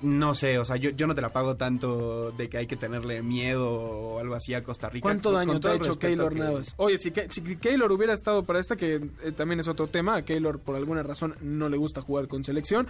No 0.00 0.32
sé, 0.34 0.60
o 0.60 0.64
sea, 0.64 0.76
yo, 0.76 0.90
yo 0.90 1.08
no 1.08 1.14
te 1.16 1.20
la 1.20 1.30
pago 1.32 1.56
tanto 1.56 2.30
de 2.30 2.48
que 2.48 2.58
hay 2.58 2.66
que 2.68 2.76
tenerle 2.76 3.20
miedo 3.20 3.68
o 3.68 4.18
algo 4.20 4.34
así 4.36 4.54
a 4.54 4.62
Costa 4.62 4.88
Rica. 4.88 5.02
¿Cuánto 5.02 5.30
Con- 5.30 5.34
daño 5.38 5.52
con 5.54 5.60
te 5.60 5.68
ha 5.68 5.74
hecho 5.74 5.98
Keylor 5.98 6.32
que- 6.32 6.38
Navas? 6.38 6.74
Oye, 6.76 6.98
si, 6.98 7.10
Ke- 7.10 7.28
si 7.30 7.42
Keylor 7.56 7.90
hubiera 7.90 8.12
estado 8.14 8.44
para 8.44 8.60
esta, 8.60 8.76
que 8.76 8.94
eh, 9.24 9.32
también 9.36 9.58
es 9.58 9.66
otro 9.66 9.88
tema, 9.88 10.14
a 10.16 10.22
Keylor 10.24 10.60
por 10.60 10.76
alguna 10.76 11.02
razón 11.02 11.34
no 11.42 11.68
le 11.68 11.76
gusta 11.76 12.00
jugar 12.00 12.28
con 12.28 12.44
selección, 12.44 12.86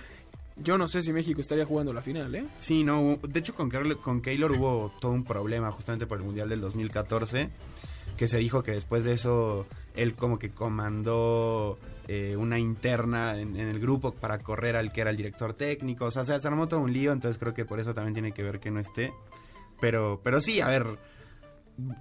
yo 0.63 0.79
no 0.79 0.89
sé 0.89 1.03
si 1.03 1.13
México 1.13 1.41
estaría 1.41 1.65
jugando 1.65 1.93
la 1.93 2.03
final, 2.03 2.35
¿eh? 2.35 2.45
Sí, 2.59 2.85
no, 2.85 3.19
de 3.23 3.41
hecho 3.41 3.55
con, 3.55 3.71
Keylor- 3.71 4.01
con 4.01 4.21
Keylor 4.21 4.53
hubo 4.53 4.93
todo 5.01 5.13
un 5.13 5.25
problema 5.25 5.71
justamente 5.73 6.07
por 6.07 6.19
el 6.19 6.25
Mundial 6.25 6.49
del 6.49 6.61
2014, 6.61 7.51
que 8.17 8.29
se 8.29 8.39
dijo 8.39 8.63
que 8.63 8.73
después 8.73 9.05
de 9.05 9.13
eso 9.13 9.67
él 9.95 10.15
como 10.15 10.39
que 10.39 10.51
comandó 10.51 11.79
eh, 12.09 12.37
una 12.37 12.59
interna 12.59 13.39
en, 13.39 13.57
el 13.57 13.79
grupo 13.81 14.13
para 14.13 14.39
correr 14.39 14.77
al 14.77 14.93
que 14.93 15.01
era 15.03 15.11
el 15.11 15.17
director 15.17 15.55
técnico, 15.55 16.07
o 16.07 16.11
sea, 16.11 16.25
se 16.25 16.35
armó 16.35 16.69
todo 16.69 16.81
un 16.81 16.93
lío, 16.93 17.13
entonces 17.13 17.39
creo 17.39 17.55
que 17.55 17.65
por 17.65 17.81
eso 17.81 17.95
también 17.95 18.15
tiene 18.15 18.33
que 18.33 18.43
ver 18.43 18.61
que 18.61 18.71
no 18.71 18.81
esté. 18.81 19.13
Pero, 19.81 20.21
pero 20.25 20.41
sí, 20.41 20.61
a 20.61 20.69
ver, 20.69 20.87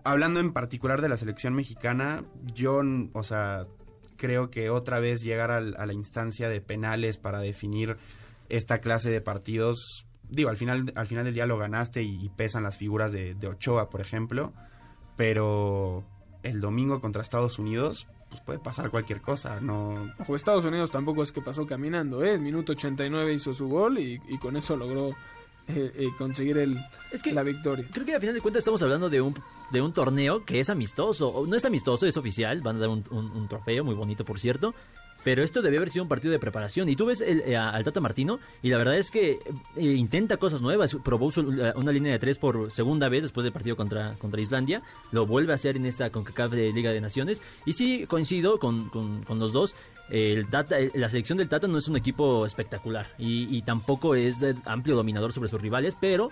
hablando 0.03 0.39
en 0.39 0.53
particular 0.53 1.01
de 1.01 1.09
la 1.09 1.17
selección 1.17 1.53
mexicana, 1.53 2.23
yo, 2.55 2.81
o 3.13 3.23
sea, 3.23 3.67
creo 4.15 4.49
que 4.49 4.69
otra 4.71 4.99
vez 4.99 5.21
llegar 5.21 5.51
a 5.51 5.61
la 5.61 5.93
instancia 5.93 6.49
de 6.49 6.61
penales 6.61 7.17
para 7.17 7.39
definir 7.39 7.97
esta 8.49 8.79
clase 8.79 9.09
de 9.09 9.21
partidos, 9.21 10.05
digo, 10.29 10.49
al 10.49 10.57
final, 10.57 10.91
al 10.95 11.07
final 11.07 11.25
del 11.25 11.33
día 11.33 11.45
lo 11.45 11.57
ganaste 11.57 12.03
y, 12.03 12.23
y 12.23 12.29
pesan 12.29 12.63
las 12.63 12.77
figuras 12.77 13.11
de, 13.11 13.35
de 13.35 13.47
Ochoa, 13.47 13.89
por 13.89 14.01
ejemplo, 14.01 14.53
pero 15.15 16.03
el 16.43 16.61
domingo 16.61 17.01
contra 17.01 17.21
Estados 17.21 17.59
Unidos, 17.59 18.07
pues 18.29 18.41
puede 18.41 18.59
pasar 18.59 18.89
cualquier 18.89 19.21
cosa, 19.21 19.59
no... 19.61 20.11
Ojo, 20.19 20.35
Estados 20.35 20.65
Unidos 20.65 20.91
tampoco 20.91 21.23
es 21.23 21.31
que 21.31 21.41
pasó 21.41 21.65
caminando, 21.65 22.23
¿eh? 22.23 22.33
El 22.35 22.41
minuto 22.41 22.73
89 22.73 23.33
hizo 23.33 23.53
su 23.53 23.67
gol 23.67 23.97
y, 23.99 24.21
y 24.27 24.37
con 24.37 24.55
eso 24.57 24.75
logró 24.77 25.09
eh, 25.67 25.91
eh, 25.95 26.07
conseguir 26.17 26.57
el, 26.57 26.77
Es 27.11 27.21
que 27.23 27.33
la 27.33 27.43
victoria. 27.43 27.85
creo 27.91 28.05
que 28.05 28.13
al 28.15 28.21
final 28.21 28.35
de 28.35 28.41
cuentas 28.41 28.59
estamos 28.61 28.81
hablando 28.83 29.09
de 29.09 29.19
un, 29.21 29.33
de 29.71 29.81
un 29.81 29.91
torneo 29.93 30.45
que 30.45 30.59
es 30.59 30.69
amistoso. 30.69 31.43
No 31.47 31.55
es 31.55 31.65
amistoso, 31.65 32.05
es 32.05 32.15
oficial. 32.15 32.61
Van 32.61 32.77
a 32.77 32.79
dar 32.79 32.89
un, 32.89 33.03
un- 33.11 33.31
un 33.31 33.47
trofeo 33.47 33.83
muy 33.83 33.95
bonito, 33.95 34.23
por 34.23 34.39
cierto. 34.39 34.73
Pero 35.27 35.43
esto 35.43 35.61
debió 35.61 35.79
haber 35.79 35.89
sido 35.89 36.03
un 36.03 36.07
partido 36.07 36.31
de 36.31 36.39
preparación. 36.39 36.87
Y 36.87 36.95
tú 36.95 37.05
ves 37.07 37.19
el- 37.19 37.41
eh, 37.41 37.57
al 37.57 37.83
Tata 37.83 37.99
Martino 37.99 38.39
y 38.61 38.69
la 38.69 38.77
verdad 38.77 38.97
es 38.97 39.11
que 39.11 39.39
eh, 39.75 39.83
intenta 39.83 40.37
cosas 40.37 40.61
nuevas. 40.61 40.95
Probó 41.03 41.29
una 41.75 41.91
línea 41.91 42.13
de 42.13 42.19
tres 42.19 42.37
por 42.37 42.71
segunda 42.71 43.09
vez 43.09 43.23
después 43.23 43.43
del 43.43 43.51
partido 43.51 43.75
contra, 43.75 44.13
contra 44.19 44.39
Islandia. 44.39 44.81
Lo 45.11 45.25
vuelve 45.25 45.51
a 45.51 45.55
hacer 45.55 45.75
en 45.75 45.85
esta 45.85 46.11
CONCACAF 46.11 46.53
de 46.53 46.71
Liga 46.71 46.93
de 46.93 47.01
Naciones. 47.01 47.41
Y 47.65 47.73
sí, 47.73 48.05
coincido 48.07 48.57
con, 48.57 48.87
con- 48.87 49.23
con 49.25 49.37
los 49.37 49.51
dos. 49.51 49.75
El 50.09 50.47
Tata, 50.47 50.79
el- 50.79 50.91
la 50.95 51.09
selección 51.09 51.37
del 51.37 51.49
Tata 51.49 51.67
no 51.67 51.77
es 51.77 51.89
un 51.89 51.97
equipo 51.97 52.45
espectacular. 52.45 53.07
Y, 53.17 53.53
y 53.53 53.63
tampoco 53.63 54.15
es 54.15 54.39
de 54.39 54.55
amplio 54.63 54.95
dominador 54.95 55.33
sobre 55.33 55.49
sus 55.49 55.61
rivales. 55.61 55.97
Pero 55.99 56.29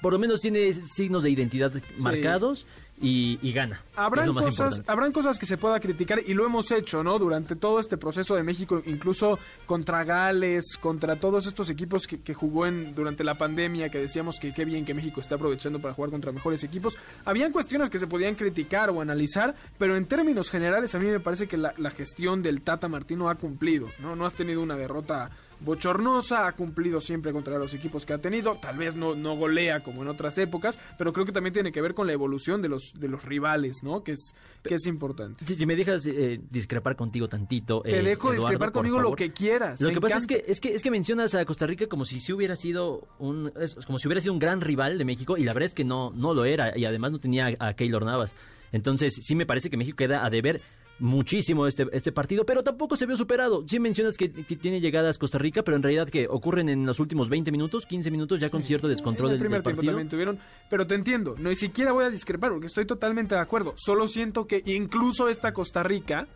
por 0.00 0.14
lo 0.14 0.18
menos 0.18 0.40
tiene 0.40 0.72
signos 0.72 1.22
de 1.24 1.30
identidad 1.30 1.72
marcados 1.98 2.66
y, 3.00 3.38
y 3.42 3.52
gana. 3.52 3.82
Habrán 3.96 4.32
cosas, 4.32 4.50
importante. 4.50 4.90
habrán 4.90 5.12
cosas 5.12 5.38
que 5.38 5.46
se 5.46 5.58
pueda 5.58 5.78
criticar 5.80 6.20
y 6.26 6.34
lo 6.34 6.46
hemos 6.46 6.70
hecho, 6.70 7.02
¿no? 7.02 7.18
Durante 7.18 7.56
todo 7.56 7.80
este 7.80 7.96
proceso 7.96 8.34
de 8.34 8.42
México, 8.42 8.82
incluso 8.86 9.38
contra 9.66 10.04
Gales, 10.04 10.76
contra 10.80 11.16
todos 11.16 11.46
estos 11.46 11.70
equipos 11.70 12.06
que, 12.06 12.20
que 12.20 12.34
jugó 12.34 12.66
en 12.66 12.94
durante 12.94 13.24
la 13.24 13.36
pandemia, 13.36 13.88
que 13.88 13.98
decíamos 13.98 14.38
que 14.38 14.52
qué 14.52 14.64
bien 14.64 14.84
que 14.84 14.94
México 14.94 15.20
está 15.20 15.34
aprovechando 15.34 15.80
para 15.80 15.94
jugar 15.94 16.10
contra 16.10 16.32
mejores 16.32 16.64
equipos. 16.64 16.96
Habían 17.24 17.52
cuestiones 17.52 17.90
que 17.90 17.98
se 17.98 18.06
podían 18.06 18.34
criticar 18.34 18.90
o 18.90 19.00
analizar, 19.00 19.54
pero 19.78 19.96
en 19.96 20.06
términos 20.06 20.50
generales 20.50 20.94
a 20.94 20.98
mí 20.98 21.06
me 21.06 21.20
parece 21.20 21.48
que 21.48 21.56
la, 21.56 21.74
la 21.76 21.90
gestión 21.90 22.42
del 22.42 22.62
Tata 22.62 22.88
Martino 22.88 23.28
ha 23.28 23.34
cumplido, 23.34 23.90
¿no? 24.00 24.16
No 24.16 24.26
has 24.26 24.34
tenido 24.34 24.62
una 24.62 24.76
derrota 24.76 25.30
bochornosa, 25.64 26.46
ha 26.46 26.52
cumplido 26.52 27.00
siempre 27.00 27.32
contra 27.32 27.58
los 27.58 27.74
equipos 27.74 28.06
que 28.06 28.12
ha 28.12 28.18
tenido, 28.18 28.56
tal 28.56 28.76
vez 28.76 28.94
no, 28.94 29.14
no 29.14 29.36
golea 29.36 29.80
como 29.80 30.02
en 30.02 30.08
otras 30.08 30.38
épocas, 30.38 30.78
pero 30.98 31.12
creo 31.12 31.26
que 31.26 31.32
también 31.32 31.52
tiene 31.52 31.72
que 31.72 31.80
ver 31.80 31.94
con 31.94 32.06
la 32.06 32.12
evolución 32.12 32.62
de 32.62 32.68
los, 32.68 32.92
de 32.94 33.08
los 33.08 33.24
rivales, 33.24 33.82
¿no? 33.82 34.04
Que 34.04 34.12
es, 34.12 34.34
que 34.62 34.74
es 34.74 34.86
importante. 34.86 35.44
Si, 35.46 35.56
si 35.56 35.66
me 35.66 35.76
dejas 35.76 36.06
eh, 36.06 36.40
discrepar 36.50 36.96
contigo 36.96 37.28
tantito. 37.28 37.82
Te 37.82 37.98
eh, 37.98 38.02
dejo 38.02 38.32
Eduardo, 38.32 38.48
discrepar 38.48 38.72
conmigo 38.72 39.00
lo 39.00 39.12
que 39.12 39.32
quieras. 39.32 39.80
Lo 39.80 39.90
que 39.90 40.00
pasa 40.00 40.18
es 40.18 40.26
que, 40.26 40.44
es 40.46 40.60
que 40.60 40.74
es 40.74 40.82
que 40.82 40.90
mencionas 40.90 41.34
a 41.34 41.44
Costa 41.44 41.66
Rica 41.66 41.86
como 41.86 42.04
si 42.04 42.20
sí 42.20 42.32
hubiera 42.32 42.56
sido 42.56 43.08
un 43.18 43.52
es 43.60 43.74
como 43.86 43.98
si 43.98 44.08
hubiera 44.08 44.20
sido 44.20 44.32
un 44.32 44.38
gran 44.38 44.60
rival 44.60 44.98
de 44.98 45.04
México 45.04 45.36
y 45.36 45.44
la 45.44 45.52
verdad 45.52 45.68
es 45.68 45.74
que 45.74 45.84
no 45.84 46.10
no 46.10 46.34
lo 46.34 46.44
era 46.44 46.76
y 46.76 46.84
además 46.84 47.12
no 47.12 47.18
tenía 47.18 47.48
a, 47.58 47.68
a 47.68 47.74
Keylor 47.74 48.04
Navas. 48.04 48.34
Entonces, 48.72 49.14
sí 49.14 49.36
me 49.36 49.46
parece 49.46 49.70
que 49.70 49.76
México 49.76 49.96
queda 49.96 50.26
a 50.26 50.30
deber 50.30 50.60
muchísimo 50.98 51.66
este, 51.66 51.86
este 51.92 52.12
partido, 52.12 52.44
pero 52.46 52.62
tampoco 52.62 52.96
se 52.96 53.06
vio 53.06 53.16
superado. 53.16 53.64
Sí 53.66 53.78
mencionas 53.80 54.16
que, 54.16 54.30
que 54.30 54.56
tiene 54.56 54.80
llegadas 54.80 55.18
Costa 55.18 55.38
Rica, 55.38 55.62
pero 55.62 55.76
en 55.76 55.82
realidad 55.82 56.08
que 56.08 56.26
ocurren 56.28 56.68
en 56.68 56.86
los 56.86 57.00
últimos 57.00 57.28
20 57.28 57.50
minutos, 57.50 57.84
15 57.86 58.10
minutos 58.10 58.40
ya 58.40 58.48
con 58.48 58.62
cierto 58.62 58.86
descontrol 58.88 59.28
en 59.30 59.32
el 59.34 59.38
del, 59.38 59.46
primer 59.48 59.62
del 59.62 59.74
tiempo 59.74 59.86
también 59.86 60.08
tuvieron, 60.08 60.38
pero 60.70 60.86
te 60.86 60.94
entiendo, 60.94 61.34
no 61.38 61.50
ni 61.50 61.56
siquiera 61.56 61.92
voy 61.92 62.04
a 62.04 62.10
discrepar 62.10 62.50
porque 62.50 62.66
estoy 62.66 62.84
totalmente 62.86 63.34
de 63.34 63.40
acuerdo. 63.40 63.74
Solo 63.76 64.06
siento 64.08 64.46
que 64.46 64.62
incluso 64.66 65.28
esta 65.28 65.52
Costa 65.52 65.82
Rica 65.82 66.26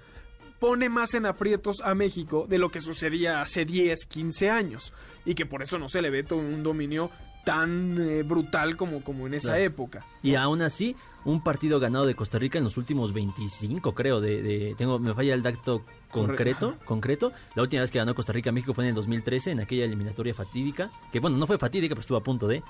pone 0.59 0.89
más 0.89 1.15
en 1.15 1.27
aprietos 1.27 1.81
a 1.85 1.95
México 1.95 2.47
de 2.49 2.59
lo 2.59 2.71
que 2.71 2.81
sucedía 2.81 3.41
hace 3.41 3.65
10, 3.65 4.07
15 4.07 4.51
años 4.51 4.93
y 5.25 5.35
que 5.35 5.47
por 5.47 5.63
eso 5.63 5.79
no 5.79 5.89
se 5.89 6.03
le 6.03 6.11
ve 6.11 6.25
todo 6.25 6.41
un 6.41 6.63
dominio 6.65 7.11
tan 7.45 7.97
eh, 8.01 8.23
brutal 8.25 8.77
como, 8.77 9.03
como 9.03 9.27
en 9.27 9.35
esa 9.35 9.51
Claro. 9.51 9.63
época. 9.63 10.07
Y 10.23 10.35
aún 10.35 10.61
así, 10.63 10.97
un 11.31 11.43
partido 11.43 11.79
ganado 11.79 12.07
de 12.07 12.15
Costa 12.15 12.39
Rica 12.39 12.59
en 12.59 12.65
los 12.65 12.77
últimos 12.77 13.13
25, 13.13 13.95
creo, 13.95 14.21
de, 14.21 14.43
de- 14.43 14.75
tengo 14.77 14.99
me 14.99 15.15
falla 15.15 15.35
el 15.35 15.43
dato 15.43 15.83
concreto, 16.11 16.75
concreto. 16.85 17.33
La 17.55 17.63
última 17.63 17.83
vez 17.83 17.91
que 17.91 17.99
ganó 17.99 18.15
Costa 18.15 18.33
Rica 18.33 18.51
a 18.51 18.53
México 18.53 18.73
fue 18.75 18.85
en 18.85 18.89
el 18.91 18.95
2013 18.95 19.51
en 19.51 19.61
aquella 19.61 19.85
eliminatoria 19.85 20.33
fatídica, 20.35 20.91
que 21.13 21.21
bueno, 21.21 21.37
no 21.37 21.47
fue 21.47 21.59
fatídica, 21.59 21.95
pero 21.95 22.01
estuvo 22.01 22.17
a 22.19 22.23
punto 22.23 22.49
de 22.49 22.63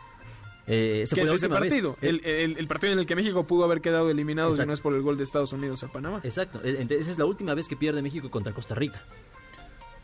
eh, 0.66 1.00
esa 1.04 1.14
¿Qué 1.14 1.22
fue 1.22 1.26
es 1.26 1.30
la 1.30 1.36
ese 1.36 1.46
última 1.46 1.60
vez. 1.60 1.70
partido? 1.70 1.96
Eh, 2.02 2.08
El, 2.08 2.24
el- 2.24 2.58
el 2.58 2.66
partido 2.66 2.92
en 2.92 2.98
el 2.98 3.06
que 3.06 3.14
México 3.16 3.46
pudo 3.46 3.64
haber 3.64 3.80
quedado 3.80 4.10
eliminado 4.10 4.54
si 4.56 4.66
no 4.66 4.72
es 4.72 4.80
por 4.80 4.92
el 4.94 5.02
gol 5.02 5.16
de 5.16 5.24
Estados 5.24 5.52
Unidos 5.52 5.82
a 5.84 5.88
Panamá. 5.88 6.20
Exacto, 6.24 6.60
entonces 6.64 7.00
esa 7.02 7.12
es 7.12 7.18
la 7.18 7.24
última 7.26 7.54
vez 7.54 7.68
que 7.68 7.76
pierde 7.76 8.02
México 8.02 8.30
contra 8.30 8.52
Costa 8.52 8.74
Rica. 8.74 9.02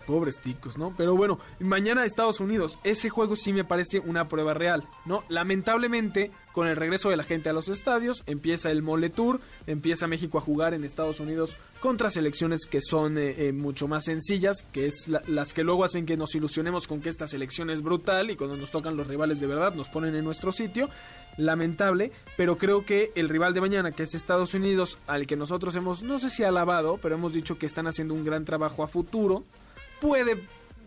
Pobres 0.06 0.38
ticos, 0.38 0.76
¿no? 0.78 0.92
Pero 0.96 1.16
bueno, 1.16 1.38
mañana 1.60 2.04
Estados 2.04 2.40
Unidos, 2.40 2.78
ese 2.84 3.08
juego 3.10 3.36
sí 3.36 3.52
me 3.52 3.64
parece 3.64 4.00
una 4.00 4.26
prueba 4.26 4.54
real, 4.54 4.84
¿no? 5.04 5.24
Lamentablemente, 5.28 6.30
con 6.52 6.68
el 6.68 6.76
regreso 6.76 7.10
de 7.10 7.16
la 7.16 7.24
gente 7.24 7.48
a 7.48 7.52
los 7.52 7.68
estadios, 7.68 8.22
empieza 8.26 8.70
el 8.70 8.82
Mole 8.82 9.10
Tour, 9.10 9.40
empieza 9.66 10.06
México 10.06 10.38
a 10.38 10.42
jugar 10.42 10.74
en 10.74 10.84
Estados 10.84 11.20
Unidos 11.20 11.56
contra 11.80 12.10
selecciones 12.10 12.66
que 12.66 12.80
son 12.80 13.18
eh, 13.18 13.34
eh, 13.48 13.52
mucho 13.52 13.88
más 13.88 14.04
sencillas, 14.04 14.62
que 14.72 14.86
es 14.86 15.08
la- 15.08 15.22
las 15.26 15.52
que 15.52 15.64
luego 15.64 15.84
hacen 15.84 16.06
que 16.06 16.16
nos 16.16 16.34
ilusionemos 16.34 16.86
con 16.88 17.00
que 17.00 17.08
esta 17.08 17.26
selección 17.26 17.70
es 17.70 17.82
brutal 17.82 18.30
y 18.30 18.36
cuando 18.36 18.56
nos 18.56 18.70
tocan 18.70 18.96
los 18.96 19.06
rivales 19.06 19.40
de 19.40 19.46
verdad 19.46 19.74
nos 19.74 19.88
ponen 19.88 20.14
en 20.14 20.24
nuestro 20.24 20.52
sitio. 20.52 20.88
Lamentable, 21.36 22.12
pero 22.36 22.56
creo 22.58 22.84
que 22.84 23.10
el 23.16 23.28
rival 23.28 23.54
de 23.54 23.60
mañana, 23.60 23.90
que 23.90 24.04
es 24.04 24.14
Estados 24.14 24.54
Unidos, 24.54 24.98
al 25.08 25.26
que 25.26 25.36
nosotros 25.36 25.74
hemos, 25.74 26.02
no 26.04 26.20
sé 26.20 26.30
si 26.30 26.44
alabado, 26.44 26.98
pero 27.02 27.16
hemos 27.16 27.32
dicho 27.34 27.58
que 27.58 27.66
están 27.66 27.88
haciendo 27.88 28.14
un 28.14 28.24
gran 28.24 28.44
trabajo 28.44 28.84
a 28.84 28.88
futuro, 28.88 29.42
puede 30.00 30.38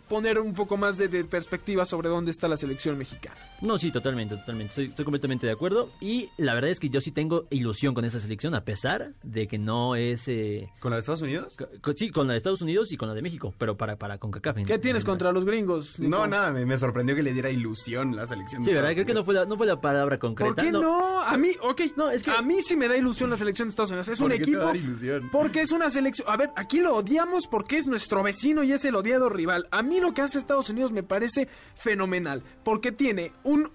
poner 0.07 0.39
un 0.39 0.53
poco 0.53 0.77
más 0.77 0.97
de, 0.97 1.07
de 1.07 1.23
perspectiva 1.25 1.85
sobre 1.85 2.09
dónde 2.09 2.31
está 2.31 2.47
la 2.47 2.57
selección 2.57 2.97
mexicana. 2.97 3.35
No, 3.61 3.77
sí, 3.77 3.91
totalmente, 3.91 4.35
totalmente. 4.37 4.69
Estoy, 4.71 4.85
estoy 4.85 5.05
completamente 5.05 5.45
de 5.47 5.51
acuerdo. 5.53 5.89
Y 5.99 6.29
la 6.37 6.53
verdad 6.53 6.69
es 6.69 6.79
que 6.79 6.89
yo 6.89 7.01
sí 7.01 7.11
tengo 7.11 7.45
ilusión 7.49 7.93
con 7.93 8.05
esa 8.05 8.19
selección, 8.19 8.53
a 8.55 8.61
pesar 8.63 9.13
de 9.23 9.47
que 9.47 9.57
no 9.57 9.95
es... 9.95 10.27
eh, 10.27 10.69
¿Con 10.79 10.91
la 10.91 10.97
de 10.97 10.99
Estados 11.01 11.21
Unidos? 11.21 11.55
co- 11.57 11.67
co- 11.81 11.93
sí, 11.95 12.09
con 12.11 12.27
la 12.27 12.33
de 12.33 12.37
Estados 12.37 12.61
Unidos 12.61 12.91
y 12.91 12.97
con 12.97 13.07
la 13.09 13.15
de 13.15 13.21
México, 13.21 13.53
pero 13.57 13.75
para, 13.77 13.95
para 13.97 14.17
CONCACAF. 14.17 14.57
en- 14.59 14.65
¿Qué 14.65 14.77
tienes 14.79 15.03
en- 15.03 15.07
contra 15.07 15.31
los 15.31 15.43
gringos? 15.45 15.97
Nico? 15.99 16.09
No, 16.15 16.27
nada, 16.27 16.51
me, 16.51 16.65
me 16.65 16.77
sorprendió 16.77 17.15
que 17.15 17.23
le 17.23 17.33
diera 17.33 17.49
ilusión 17.49 18.15
la 18.15 18.25
selección. 18.27 18.61
de 18.61 18.65
Sí, 18.65 18.73
¿verdad? 18.73 18.91
Estados 18.91 19.05
Creo 19.05 19.05
que 19.07 19.13
no 19.19 19.25
fue, 19.25 19.33
la, 19.33 19.45
no 19.45 19.57
fue 19.57 19.65
la 19.67 19.81
palabra 19.81 20.19
concreta. 20.19 20.53
¿Por 20.55 20.63
qué 20.63 20.71
no? 20.71 21.21
A 21.21 21.37
mí, 21.37 21.49
ok, 21.61 21.81
No, 21.95 22.09
es 22.11 22.23
que- 22.23 22.31
a 22.31 22.41
mí 22.41 22.61
sí 22.61 22.75
me 22.75 22.87
da 22.87 22.95
ilusión 22.95 23.29
la 23.29 23.37
selección 23.37 23.67
de 23.67 23.71
Estados 23.71 23.89
Unidos. 23.91 24.07
Es 24.07 24.19
un 24.19 24.25
¿Por 24.29 24.31
qué 24.33 24.37
te 24.37 24.43
equipo... 24.43 24.57
va 24.59 24.63
a 24.63 24.67
dar 24.67 24.75
ilusión? 24.77 25.29
Porque 25.31 25.61
es 25.61 25.71
una 25.71 25.89
selección... 25.89 26.27
A 26.29 26.37
ver, 26.37 26.51
aquí 26.55 26.79
lo 26.79 26.95
odiamos 26.95 27.47
porque 27.47 27.77
es 27.77 27.87
nuestro 27.87 28.21
vecino 28.23 28.63
y 28.63 28.71
es 28.71 28.85
el 28.85 28.95
odiado 28.95 29.29
rival. 29.29 29.67
A 29.71 29.81
mí 29.81 29.96
lo 29.99 30.13
que 30.13 30.21
hace 30.21 30.37
Estados 30.39 30.69
Unidos 30.69 30.91
me 30.91 31.03
parece 31.03 31.47
fenomenal. 31.75 32.43
Porque 32.63 32.91
tiene 32.91 33.31
un... 33.43 33.71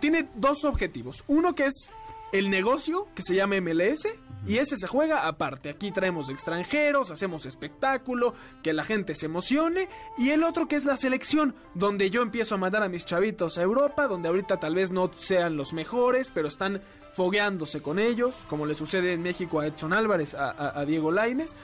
tiene 0.00 0.28
dos 0.36 0.64
objetivos. 0.64 1.24
Uno 1.26 1.54
que 1.54 1.66
es 1.66 1.88
el 2.32 2.48
negocio, 2.48 3.08
que 3.14 3.22
se 3.22 3.34
llama 3.34 3.60
MLS, 3.60 4.08
y 4.46 4.56
ese 4.56 4.78
se 4.78 4.86
juega 4.88 5.26
aparte. 5.28 5.68
Aquí 5.68 5.92
traemos 5.92 6.30
extranjeros, 6.30 7.10
hacemos 7.10 7.44
espectáculo, 7.44 8.32
que 8.62 8.72
la 8.72 8.84
gente 8.84 9.14
se 9.14 9.26
emocione. 9.26 9.88
Y 10.16 10.30
el 10.30 10.42
otro 10.42 10.66
que 10.66 10.76
es 10.76 10.86
la 10.86 10.96
selección, 10.96 11.54
donde 11.74 12.08
yo 12.08 12.22
empiezo 12.22 12.54
a 12.54 12.58
mandar 12.58 12.82
a 12.82 12.88
mis 12.88 13.04
chavitos 13.04 13.58
a 13.58 13.62
Europa, 13.62 14.06
donde 14.08 14.28
ahorita 14.28 14.56
tal 14.58 14.74
vez 14.74 14.90
no 14.90 15.10
sean 15.18 15.58
los 15.58 15.74
mejores, 15.74 16.30
pero 16.34 16.48
están 16.48 16.80
fogueándose 17.14 17.82
con 17.82 17.98
ellos, 17.98 18.34
como 18.48 18.64
le 18.64 18.74
sucede 18.74 19.12
en 19.12 19.22
México 19.22 19.60
a 19.60 19.66
Edson 19.66 19.92
Álvarez, 19.92 20.34
a, 20.34 20.50
a- 20.50 20.80
a 20.80 20.84
Diego 20.86 21.10
Laines. 21.12 21.54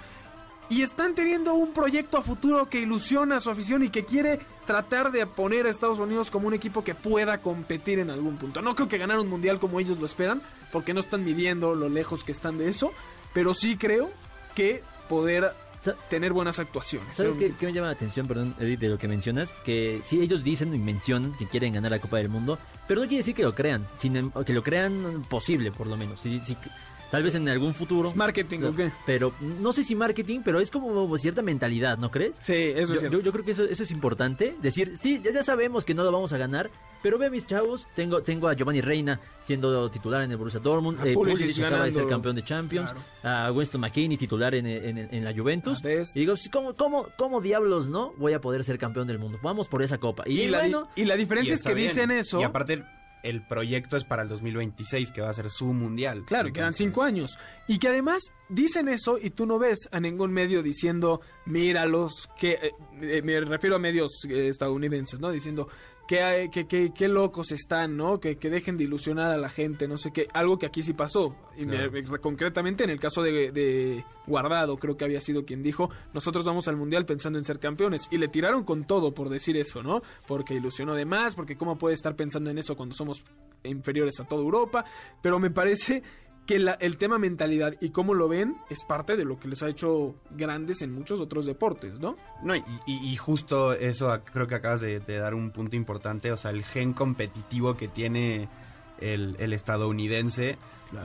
Y 0.70 0.82
están 0.82 1.14
teniendo 1.14 1.54
un 1.54 1.72
proyecto 1.72 2.18
a 2.18 2.22
futuro 2.22 2.68
que 2.68 2.80
ilusiona 2.80 3.37
a 3.37 3.40
su 3.40 3.50
afición 3.50 3.84
y 3.84 3.88
que 3.88 4.04
quiere 4.04 4.40
tratar 4.66 5.10
de 5.10 5.26
poner 5.26 5.66
a 5.66 5.70
Estados 5.70 5.98
Unidos 5.98 6.30
como 6.30 6.48
un 6.48 6.54
equipo 6.54 6.84
que 6.84 6.94
pueda 6.94 7.38
competir 7.38 7.98
en 7.98 8.10
algún 8.10 8.37
punto. 8.37 8.60
No 8.60 8.75
creo 8.75 8.88
que 8.88 8.98
ganar 8.98 9.18
un 9.18 9.28
mundial 9.28 9.58
como 9.58 9.80
ellos 9.80 9.98
lo 9.98 10.06
esperan, 10.06 10.42
porque 10.70 10.92
no 10.92 11.00
están 11.00 11.25
midiendo 11.25 11.75
lo 11.75 11.88
lejos 11.88 12.25
que 12.25 12.32
están 12.32 12.58
de 12.58 12.68
eso, 12.68 12.92
pero 13.32 13.54
sí 13.54 13.76
creo 13.76 14.10
que 14.54 14.82
poder 15.08 15.52
tener 16.10 16.32
buenas 16.32 16.58
actuaciones. 16.58 17.16
¿Sabes 17.16 17.37
qué, 17.37 17.52
qué, 17.58 17.66
me 17.66 17.72
llama 17.72 17.87
la 17.87 17.94
atención, 17.94 18.26
perdón, 18.26 18.54
Edith, 18.58 18.80
de 18.80 18.88
lo 18.88 18.98
que 18.98 19.08
mencionas? 19.08 19.50
Que 19.64 20.00
sí, 20.04 20.20
ellos 20.20 20.44
dicen 20.44 20.75
y 20.75 20.78
mencionan 20.78 21.32
que 21.38 21.46
quieren 21.46 21.72
ganar 21.72 21.90
la 21.90 21.98
Copa 21.98 22.18
del 22.18 22.28
Mundo, 22.28 22.58
pero 22.87 23.00
no 23.00 23.06
quiere 23.06 23.22
decir 23.22 23.34
que 23.34 23.42
lo 23.42 23.54
crean, 23.54 23.87
sino 23.96 24.32
que 24.44 24.52
lo 24.52 24.62
crean 24.62 25.25
posible, 25.28 25.72
por 25.72 25.87
lo 25.87 25.96
menos. 25.96 26.20
Si, 26.20 26.40
si, 26.40 26.56
Tal 27.10 27.22
vez 27.22 27.34
en 27.34 27.48
algún 27.48 27.72
futuro. 27.72 28.12
¿Marketing 28.14 28.60
o 28.64 28.74
qué? 28.74 28.90
Pero 29.06 29.32
no 29.40 29.72
sé 29.72 29.82
si 29.82 29.94
marketing, 29.94 30.40
pero 30.44 30.60
es 30.60 30.70
como 30.70 31.16
cierta 31.16 31.40
mentalidad, 31.40 31.96
¿no 31.98 32.10
crees? 32.10 32.36
Sí, 32.40 32.52
eso 32.52 32.94
es 32.94 33.02
yo, 33.02 33.20
yo, 33.20 33.32
creo 33.32 33.44
que 33.44 33.52
eso, 33.52 33.64
eso 33.64 33.82
es 33.82 33.90
importante. 33.90 34.54
Decir, 34.60 34.94
sí, 35.00 35.22
ya, 35.22 35.42
sabemos 35.42 35.84
que 35.84 35.94
no 35.94 36.04
lo 36.04 36.12
vamos 36.12 36.32
a 36.34 36.38
ganar, 36.38 36.70
pero 37.02 37.16
ve 37.18 37.26
a 37.26 37.30
mis 37.30 37.46
chavos, 37.46 37.86
tengo, 37.94 38.22
tengo 38.22 38.48
a 38.48 38.54
Giovanni 38.54 38.82
Reina 38.82 39.20
siendo 39.42 39.90
titular 39.90 40.22
en 40.22 40.32
el 40.32 40.36
Borussia 40.36 40.60
Dortmund, 40.60 41.06
eh, 41.06 41.14
Pulisic 41.14 41.64
acaba 41.64 41.86
de 41.86 41.92
ser 41.92 42.06
campeón 42.06 42.36
de 42.36 42.44
Champions, 42.44 42.94
a 43.22 43.50
Winston 43.52 43.80
McKinney 43.80 44.18
titular 44.18 44.54
en, 44.54 44.66
en, 44.66 45.24
la 45.24 45.32
Juventus. 45.34 45.82
Y 46.14 46.20
digo, 46.20 46.34
¿cómo, 46.52 46.74
cómo, 46.74 47.06
¿cómo 47.16 47.40
diablos 47.40 47.88
no 47.88 48.12
voy 48.18 48.34
a 48.34 48.40
poder 48.40 48.64
ser 48.64 48.78
campeón 48.78 49.06
del 49.06 49.18
mundo? 49.18 49.38
Vamos 49.42 49.68
por 49.68 49.82
esa 49.82 49.96
copa. 49.96 50.24
Y, 50.26 50.50
bueno, 50.50 50.82
la, 50.82 51.02
y 51.02 51.06
la 51.06 51.16
diferencia 51.16 51.54
es 51.54 51.62
que 51.62 51.74
dicen 51.74 52.10
eso. 52.10 52.40
Y 52.40 52.44
aparte 52.44 52.82
el 53.28 53.42
proyecto 53.42 53.97
es 53.97 54.04
para 54.04 54.23
el 54.23 54.28
2026, 54.28 55.11
que 55.11 55.20
va 55.20 55.30
a 55.30 55.35
ser 55.35 55.50
su 55.50 55.66
mundial. 55.66 56.25
Claro, 56.26 56.52
quedan 56.52 56.73
cinco 56.73 57.02
años. 57.02 57.38
Y 57.66 57.78
que 57.78 57.88
además 57.88 58.32
dicen 58.49 58.88
eso 58.88 59.18
y 59.18 59.30
tú 59.30 59.47
no 59.47 59.58
ves 59.58 59.88
a 59.92 60.00
ningún 60.00 60.32
medio 60.32 60.62
diciendo, 60.62 61.20
míralos, 61.44 62.28
que 62.38 62.52
eh, 62.52 62.73
eh, 63.00 63.23
me 63.23 63.40
refiero 63.40 63.76
a 63.76 63.78
medios 63.78 64.25
eh, 64.28 64.49
estadounidenses, 64.49 65.20
¿no? 65.20 65.30
Diciendo, 65.30 65.68
qué, 66.08 67.08
locos 67.08 67.52
están, 67.52 67.96
¿no? 67.96 68.18
Que, 68.18 68.36
que, 68.38 68.48
dejen 68.48 68.78
de 68.78 68.84
ilusionar 68.84 69.30
a 69.30 69.36
la 69.36 69.50
gente, 69.50 69.86
no 69.86 69.98
sé 69.98 70.10
qué. 70.10 70.26
Algo 70.32 70.58
que 70.58 70.66
aquí 70.66 70.82
sí 70.82 70.94
pasó. 70.94 71.36
Y 71.56 71.66
concretamente 72.20 72.84
en 72.84 72.90
el 72.90 72.98
caso 72.98 73.22
de, 73.22 73.52
de, 73.52 74.04
Guardado, 74.26 74.78
creo 74.78 74.96
que 74.96 75.04
había 75.04 75.20
sido 75.20 75.44
quien 75.44 75.62
dijo, 75.62 75.90
nosotros 76.14 76.44
vamos 76.44 76.66
al 76.66 76.76
Mundial 76.76 77.04
pensando 77.04 77.38
en 77.38 77.44
ser 77.44 77.58
campeones. 77.58 78.08
Y 78.10 78.16
le 78.18 78.28
tiraron 78.28 78.64
con 78.64 78.84
todo 78.84 79.12
por 79.12 79.28
decir 79.28 79.56
eso, 79.58 79.82
¿no? 79.82 80.02
Porque 80.26 80.54
ilusionó 80.54 80.94
de 80.94 81.04
más, 81.04 81.36
porque 81.36 81.56
cómo 81.56 81.76
puede 81.76 81.94
estar 81.94 82.16
pensando 82.16 82.50
en 82.50 82.58
eso 82.58 82.74
cuando 82.74 82.94
somos 82.94 83.22
inferiores 83.64 84.18
a 84.20 84.24
toda 84.24 84.42
Europa. 84.42 84.86
Pero 85.22 85.38
me 85.38 85.50
parece 85.50 86.02
que 86.48 86.56
el 86.56 86.96
tema 86.96 87.18
mentalidad 87.18 87.74
y 87.78 87.90
cómo 87.90 88.14
lo 88.14 88.26
ven 88.26 88.56
es 88.70 88.82
parte 88.82 89.18
de 89.18 89.26
lo 89.26 89.38
que 89.38 89.48
les 89.48 89.62
ha 89.62 89.68
hecho 89.68 90.14
grandes 90.30 90.80
en 90.80 90.94
muchos 90.94 91.20
otros 91.20 91.44
deportes, 91.44 92.00
¿no? 92.00 92.16
No, 92.42 92.54
y, 92.86 93.16
justo 93.16 93.74
eso 93.74 94.18
creo 94.32 94.48
que 94.48 94.54
acabas 94.54 94.80
de, 94.80 94.98
dar 95.00 95.34
un 95.34 95.50
punto 95.50 95.76
importante, 95.76 96.32
o 96.32 96.38
sea, 96.38 96.50
el 96.50 96.64
gen 96.64 96.94
competitivo 96.94 97.76
que 97.76 97.86
tiene 97.86 98.48
el, 98.98 99.52
estadounidense, 99.52 100.56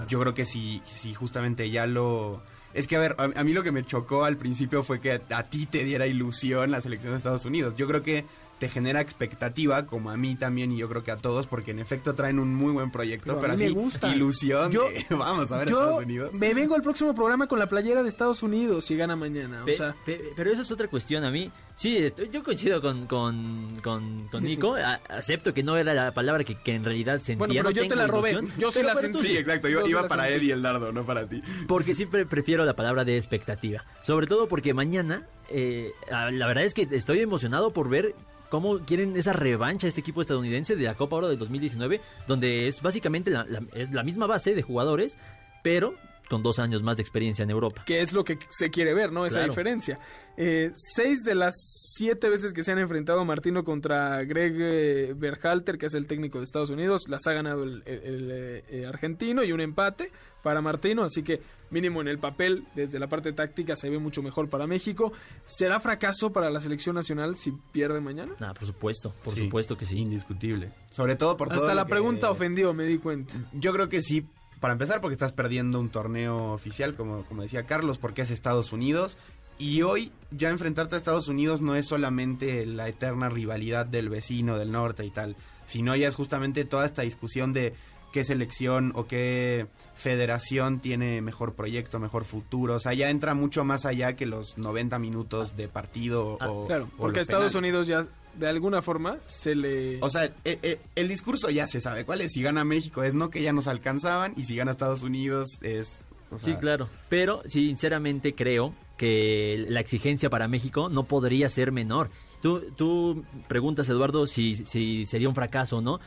yo 0.07 0.21
creo 0.21 0.33
que 0.33 0.45
si, 0.45 0.81
si 0.85 1.13
justamente 1.13 1.69
ya 1.69 1.87
lo... 1.87 2.41
Es 2.73 2.87
que, 2.87 2.95
a 2.95 2.99
ver, 3.01 3.17
a, 3.17 3.43
mí 3.43 3.51
lo 3.51 3.63
que 3.63 3.73
me 3.73 3.83
chocó 3.83 4.23
al 4.23 4.37
principio 4.37 4.81
fue 4.81 5.01
que 5.01 5.11
a 5.11 5.43
ti 5.43 5.65
te 5.65 5.83
diera 5.83 6.07
ilusión 6.07 6.71
la 6.71 6.79
selección 6.79 7.11
de 7.11 7.17
Estados 7.17 7.43
Unidos. 7.43 7.75
Yo 7.75 7.85
creo 7.85 8.01
que 8.01 8.23
te 8.63 8.69
genera 8.69 9.01
expectativa, 9.01 9.85
como 9.87 10.09
a 10.09 10.15
mí 10.15 10.35
también 10.35 10.71
y 10.71 10.77
yo 10.77 10.87
creo 10.87 11.03
que 11.03 11.11
a 11.11 11.17
todos, 11.17 11.47
porque 11.47 11.71
en 11.71 11.79
efecto 11.79 12.15
traen 12.15 12.39
un 12.39 12.55
muy 12.55 12.71
buen 12.71 12.91
proyecto, 12.91 13.37
pero, 13.41 13.51
así 13.51 13.75
ilusión 14.15 14.71
yo, 14.71 14.85
vamos 15.09 15.51
a 15.51 15.57
ver 15.57 15.67
Estados 15.67 16.01
Unidos. 16.01 16.33
Me 16.35 16.53
vengo 16.53 16.73
al 16.73 16.81
próximo 16.81 17.13
programa 17.13 17.47
con 17.47 17.59
la 17.59 17.67
playera 17.67 18.03
de 18.03 18.07
Estados 18.07 18.41
Unidos 18.41 18.85
si 18.85 18.95
gana 18.95 19.17
mañana, 19.17 19.65
o 19.65 19.73
sea. 19.73 19.93
pero 20.05 20.49
eso 20.49 20.61
es 20.61 20.71
otra 20.71 20.87
cuestión 20.87 21.25
a 21.25 21.29
mí. 21.29 21.51
Sí, 21.75 22.07
yo 22.31 22.43
coincido 22.43 22.81
con, 22.81 23.07
con, 23.07 23.79
con, 23.81 24.43
Nico. 24.43 24.75
acepto 25.09 25.53
que 25.53 25.63
no 25.63 25.75
era 25.75 25.93
la 25.93 26.13
palabra 26.13 26.43
que, 26.43 26.55
que 26.55 26.75
en 26.75 26.83
realidad 26.83 27.19
sentía. 27.21 27.37
Bueno, 27.37 27.53
pero 27.55 27.71
yo 27.71 27.87
te 27.87 27.95
la 27.95 28.07
robé. 28.07 28.39
Yo 28.57 28.71
se 28.71 28.83
la 28.83 28.95
sentí. 28.95 29.19
Sí, 29.19 29.37
exacto. 29.37 29.67
Yo, 29.69 29.85
iba 29.85 30.07
para 30.07 30.29
Eddie 30.29 30.53
el 30.53 30.61
dardo, 30.61 30.91
no 30.91 31.05
para 31.05 31.27
ti. 31.27 31.41
Porque 31.67 31.95
siempre 31.95 32.25
prefiero 32.25 32.65
la 32.65 32.75
palabra 32.75 33.03
de 33.03 33.17
expectativa. 33.17 33.83
Sobre 34.01 34.27
todo 34.27 34.47
porque 34.47 34.73
mañana, 34.73 35.27
eh, 35.49 35.91
la 36.09 36.47
verdad 36.47 36.63
es 36.63 36.73
que 36.73 36.87
estoy 36.91 37.19
emocionado 37.19 37.71
por 37.71 37.89
ver 37.89 38.13
cómo 38.49 38.79
quieren 38.79 39.17
esa 39.17 39.33
revancha 39.33 39.87
este 39.87 40.01
equipo 40.01 40.21
estadounidense 40.21 40.75
de 40.75 40.83
la 40.83 40.93
Copa 40.93 41.15
Oro 41.15 41.27
del 41.27 41.39
2019, 41.39 41.99
donde 42.27 42.67
es 42.67 42.83
básicamente 42.83 43.31
la, 43.31 43.47
es 43.73 43.91
la 43.91 44.03
misma 44.03 44.27
base 44.27 44.53
de 44.53 44.61
jugadores, 44.61 45.17
pero 45.63 45.95
con 46.33 46.41
dos 46.41 46.57
años 46.57 46.81
más 46.81 46.97
de 46.97 47.03
experiencia 47.03 47.43
en 47.43 47.51
Europa. 47.51 47.83
Que 47.85 48.01
es 48.01 48.11
lo 48.11 48.23
que 48.23 48.39
se 48.49 48.71
quiere 48.71 48.95
ver, 48.95 49.11
¿no? 49.11 49.27
Esa 49.27 49.43
diferencia. 49.43 49.99
Eh, 50.35 50.71
seis 50.73 51.23
de 51.23 51.35
las 51.35 51.53
siete 51.95 52.27
veces 52.27 52.53
que 52.53 52.63
se 52.63 52.71
han 52.71 52.79
enfrentado 52.79 53.23
Martino 53.23 53.63
contra 53.63 54.23
Greg 54.23 54.55
eh, 54.57 55.13
Berhalter, 55.15 55.77
que 55.77 55.85
es 55.85 55.93
el 55.93 56.07
técnico 56.07 56.39
de 56.39 56.45
Estados 56.45 56.71
Unidos, 56.71 57.07
las 57.07 57.27
ha 57.27 57.33
ganado 57.33 57.63
el, 57.65 57.83
eh, 57.85 58.85
argentino 58.87 59.43
y 59.43 59.51
un 59.51 59.61
empate 59.61 60.09
para 60.41 60.59
Martino, 60.59 61.03
así 61.03 61.21
que 61.21 61.39
mínimo 61.69 62.01
en 62.01 62.07
el 62.07 62.17
papel, 62.17 62.65
desde 62.73 62.97
la 62.97 63.05
parte 63.05 63.31
táctica, 63.31 63.75
se 63.75 63.91
ve 63.91 63.99
mucho 63.99 64.23
mejor 64.23 64.49
para 64.49 64.65
México. 64.65 65.13
¿Será 65.45 65.79
fracaso 65.79 66.33
para 66.33 66.49
la 66.49 66.59
selección 66.61 66.95
nacional 66.95 67.37
si 67.37 67.51
pierde 67.71 68.01
mañana? 68.01 68.33
Ah, 68.39 68.55
por 68.55 68.65
supuesto, 68.65 69.13
por 69.23 69.35
supuesto 69.35 69.77
que 69.77 69.85
sí. 69.85 69.99
Indiscutible. 69.99 70.71
Sobre 70.89 71.15
todo 71.15 71.37
por 71.37 71.53
Hasta 71.53 71.75
la 71.75 71.85
pregunta 71.85 72.31
ofendió, 72.31 72.73
me 72.73 72.85
di 72.85 72.97
cuenta. 72.97 73.33
Yo 73.53 73.71
creo 73.71 73.87
que 73.87 74.01
sí, 74.01 74.25
para 74.63 74.71
empezar, 74.71 75.01
porque 75.01 75.11
estás 75.11 75.33
perdiendo 75.33 75.77
un 75.77 75.89
torneo 75.89 76.53
oficial, 76.53 76.95
como, 76.95 77.25
como 77.25 77.41
decía 77.41 77.65
Carlos, 77.65 77.97
porque 77.97 78.21
es 78.21 78.31
Estados 78.31 78.71
Unidos. 78.71 79.17
Y 79.57 79.81
hoy 79.81 80.13
ya 80.31 80.51
enfrentarte 80.51 80.95
a 80.95 80.97
Estados 80.97 81.27
Unidos 81.27 81.61
no 81.61 81.75
es 81.75 81.85
solamente 81.85 82.65
la 82.65 82.87
eterna 82.87 83.27
rivalidad 83.27 83.85
del 83.85 84.07
vecino 84.07 84.57
del 84.57 84.71
norte 84.71 85.03
y 85.03 85.11
tal, 85.11 85.35
sino 85.65 85.93
ya 85.97 86.07
es 86.07 86.15
justamente 86.15 86.63
toda 86.63 86.85
esta 86.85 87.01
discusión 87.01 87.51
de 87.51 87.73
qué 88.13 88.23
selección 88.23 88.93
o 88.95 89.05
qué 89.05 89.67
federación 89.95 90.79
tiene 90.79 91.21
mejor 91.21 91.55
proyecto, 91.55 91.99
mejor 91.99 92.23
futuro. 92.23 92.75
O 92.75 92.79
sea, 92.79 92.93
ya 92.93 93.09
entra 93.09 93.33
mucho 93.33 93.65
más 93.65 93.85
allá 93.85 94.15
que 94.15 94.25
los 94.25 94.57
90 94.57 94.97
minutos 94.97 95.57
de 95.57 95.67
partido. 95.67 96.37
Ah, 96.39 96.49
o, 96.49 96.67
claro, 96.67 96.87
porque 96.97 97.19
Estados 97.19 97.55
Unidos 97.55 97.87
ya 97.87 98.07
de 98.35 98.47
alguna 98.47 98.81
forma 98.81 99.17
se 99.25 99.55
le... 99.55 99.97
O 100.01 100.09
sea, 100.09 100.25
eh, 100.25 100.59
eh, 100.61 100.79
el 100.95 101.07
discurso 101.07 101.49
ya 101.49 101.67
se 101.67 101.81
sabe 101.81 102.05
cuál 102.05 102.21
es. 102.21 102.31
Si 102.31 102.41
gana 102.41 102.63
México 102.63 103.03
es 103.03 103.15
no 103.15 103.29
que 103.29 103.41
ya 103.41 103.53
nos 103.53 103.67
alcanzaban 103.67 104.33
y 104.37 104.45
si 104.45 104.55
gana 104.55 104.71
Estados 104.71 105.03
Unidos 105.03 105.59
es... 105.61 105.99
sí, 106.37 106.55
claro. 106.55 106.89
Pero 107.09 107.41
sinceramente 107.45 108.33
creo 108.35 108.73
que 108.97 109.65
la 109.67 109.79
exigencia 109.79 110.29
para 110.29 110.47
México 110.47 110.89
no 110.89 111.03
podría 111.03 111.49
ser 111.49 111.71
menor. 111.71 112.09
Tú, 112.41 112.61
tú 112.75 113.23
preguntas, 113.47 113.87
Eduardo, 113.89 114.27
si, 114.27 114.55
si 114.55 115.05
sería 115.05 115.29
un 115.29 115.35
fracaso 115.35 115.77
o 115.77 115.81
no 115.81 115.99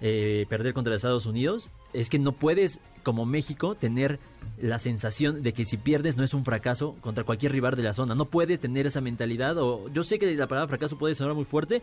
eh, 0.00 0.46
perder 0.48 0.72
contra 0.72 0.94
Estados 0.94 1.26
Unidos, 1.26 1.70
es 1.92 2.08
que 2.08 2.18
no 2.18 2.32
puedes, 2.32 2.80
como 3.02 3.26
México, 3.26 3.74
tener 3.74 4.18
la 4.58 4.78
sensación 4.78 5.42
de 5.42 5.52
que 5.52 5.64
si 5.64 5.76
pierdes 5.76 6.16
no 6.16 6.24
es 6.24 6.34
un 6.34 6.44
fracaso 6.44 6.96
contra 7.00 7.24
cualquier 7.24 7.52
rival 7.52 7.76
de 7.76 7.82
la 7.82 7.94
zona. 7.94 8.14
No 8.14 8.26
puedes 8.26 8.60
tener 8.60 8.86
esa 8.86 9.00
mentalidad. 9.00 9.56
O 9.58 9.88
yo 9.88 10.02
sé 10.02 10.18
que 10.18 10.34
la 10.34 10.46
palabra 10.46 10.68
fracaso 10.68 10.98
puede 10.98 11.14
sonar 11.14 11.34
muy 11.34 11.44
fuerte, 11.44 11.82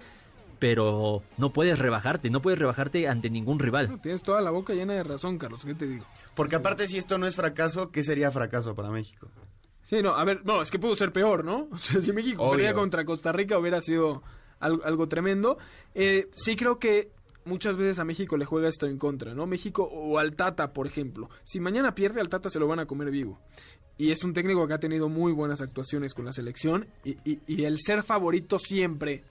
pero 0.60 1.24
no 1.38 1.52
puedes 1.54 1.80
rebajarte, 1.80 2.30
no 2.30 2.42
puedes 2.42 2.60
rebajarte 2.60 3.08
ante 3.08 3.30
ningún 3.30 3.60
rival. 3.60 4.00
tienes 4.02 4.24
toda 4.24 4.42
la 4.42 4.52
boca 4.52 4.74
llena 4.74 4.94
de 4.94 5.04
razón, 5.04 5.38
Carlos, 5.38 5.64
¿qué 5.64 5.76
te 5.76 5.88
digo? 5.88 6.06
Porque 6.36 6.56
aparte 6.56 6.88
si 6.88 6.98
esto 6.98 7.18
no 7.18 7.28
es 7.28 7.36
fracaso, 7.36 7.92
¿qué 7.92 8.04
sería 8.04 8.32
fracaso 8.32 8.76
para 8.76 8.90
México? 8.90 9.28
Sí, 9.84 10.02
no, 10.02 10.16
a 10.16 10.24
ver, 10.26 10.42
no, 10.44 10.62
es 10.62 10.70
que 10.70 10.80
pudo 10.80 10.96
ser 10.96 11.14
peor, 11.14 11.46
¿no? 11.46 11.68
O 11.72 11.78
sea, 11.78 12.02
si 12.02 12.12
México 12.12 12.50
perdía 12.52 12.74
contra 12.74 13.06
Costa 13.06 13.32
Rica 13.32 13.58
hubiera 13.58 13.82
sido 13.82 14.24
algo, 14.60 14.84
algo 14.84 15.08
tremendo. 15.08 15.58
Eh, 15.96 16.30
sí 16.36 16.56
creo 16.56 16.80
que 16.80 17.12
muchas 17.48 17.78
veces 17.78 18.00
a 18.00 18.06
México 18.06 18.38
le 18.38 18.46
juega 18.46 18.70
esto 18.70 18.86
en 18.86 18.98
contra, 18.98 19.34
¿no? 19.34 19.48
México 19.48 19.84
o 19.84 20.20
al 20.20 20.36
Tata, 20.36 20.74
por 20.74 20.86
ejemplo. 20.86 21.30
Si 21.44 21.60
mañana 21.60 21.96
pierde 21.96 22.22
al 22.22 22.30
Tata 22.30 22.50
se 22.50 22.60
lo 22.60 22.68
van 22.68 22.80
a 22.80 22.86
comer 22.86 23.10
vivo. 23.10 23.40
Y 23.98 24.12
es 24.12 24.24
un 24.24 24.34
técnico 24.34 24.68
que 24.68 24.74
ha 24.74 24.80
tenido 24.80 25.10
muy 25.10 25.32
buenas 25.32 25.62
actuaciones 25.62 26.14
con 26.14 26.26
la 26.26 26.32
selección 26.32 26.88
y, 27.04 27.18
y, 27.24 27.64
el 27.64 27.80
ser 27.80 28.04
favorito 28.04 28.60
siempre, 28.60 29.24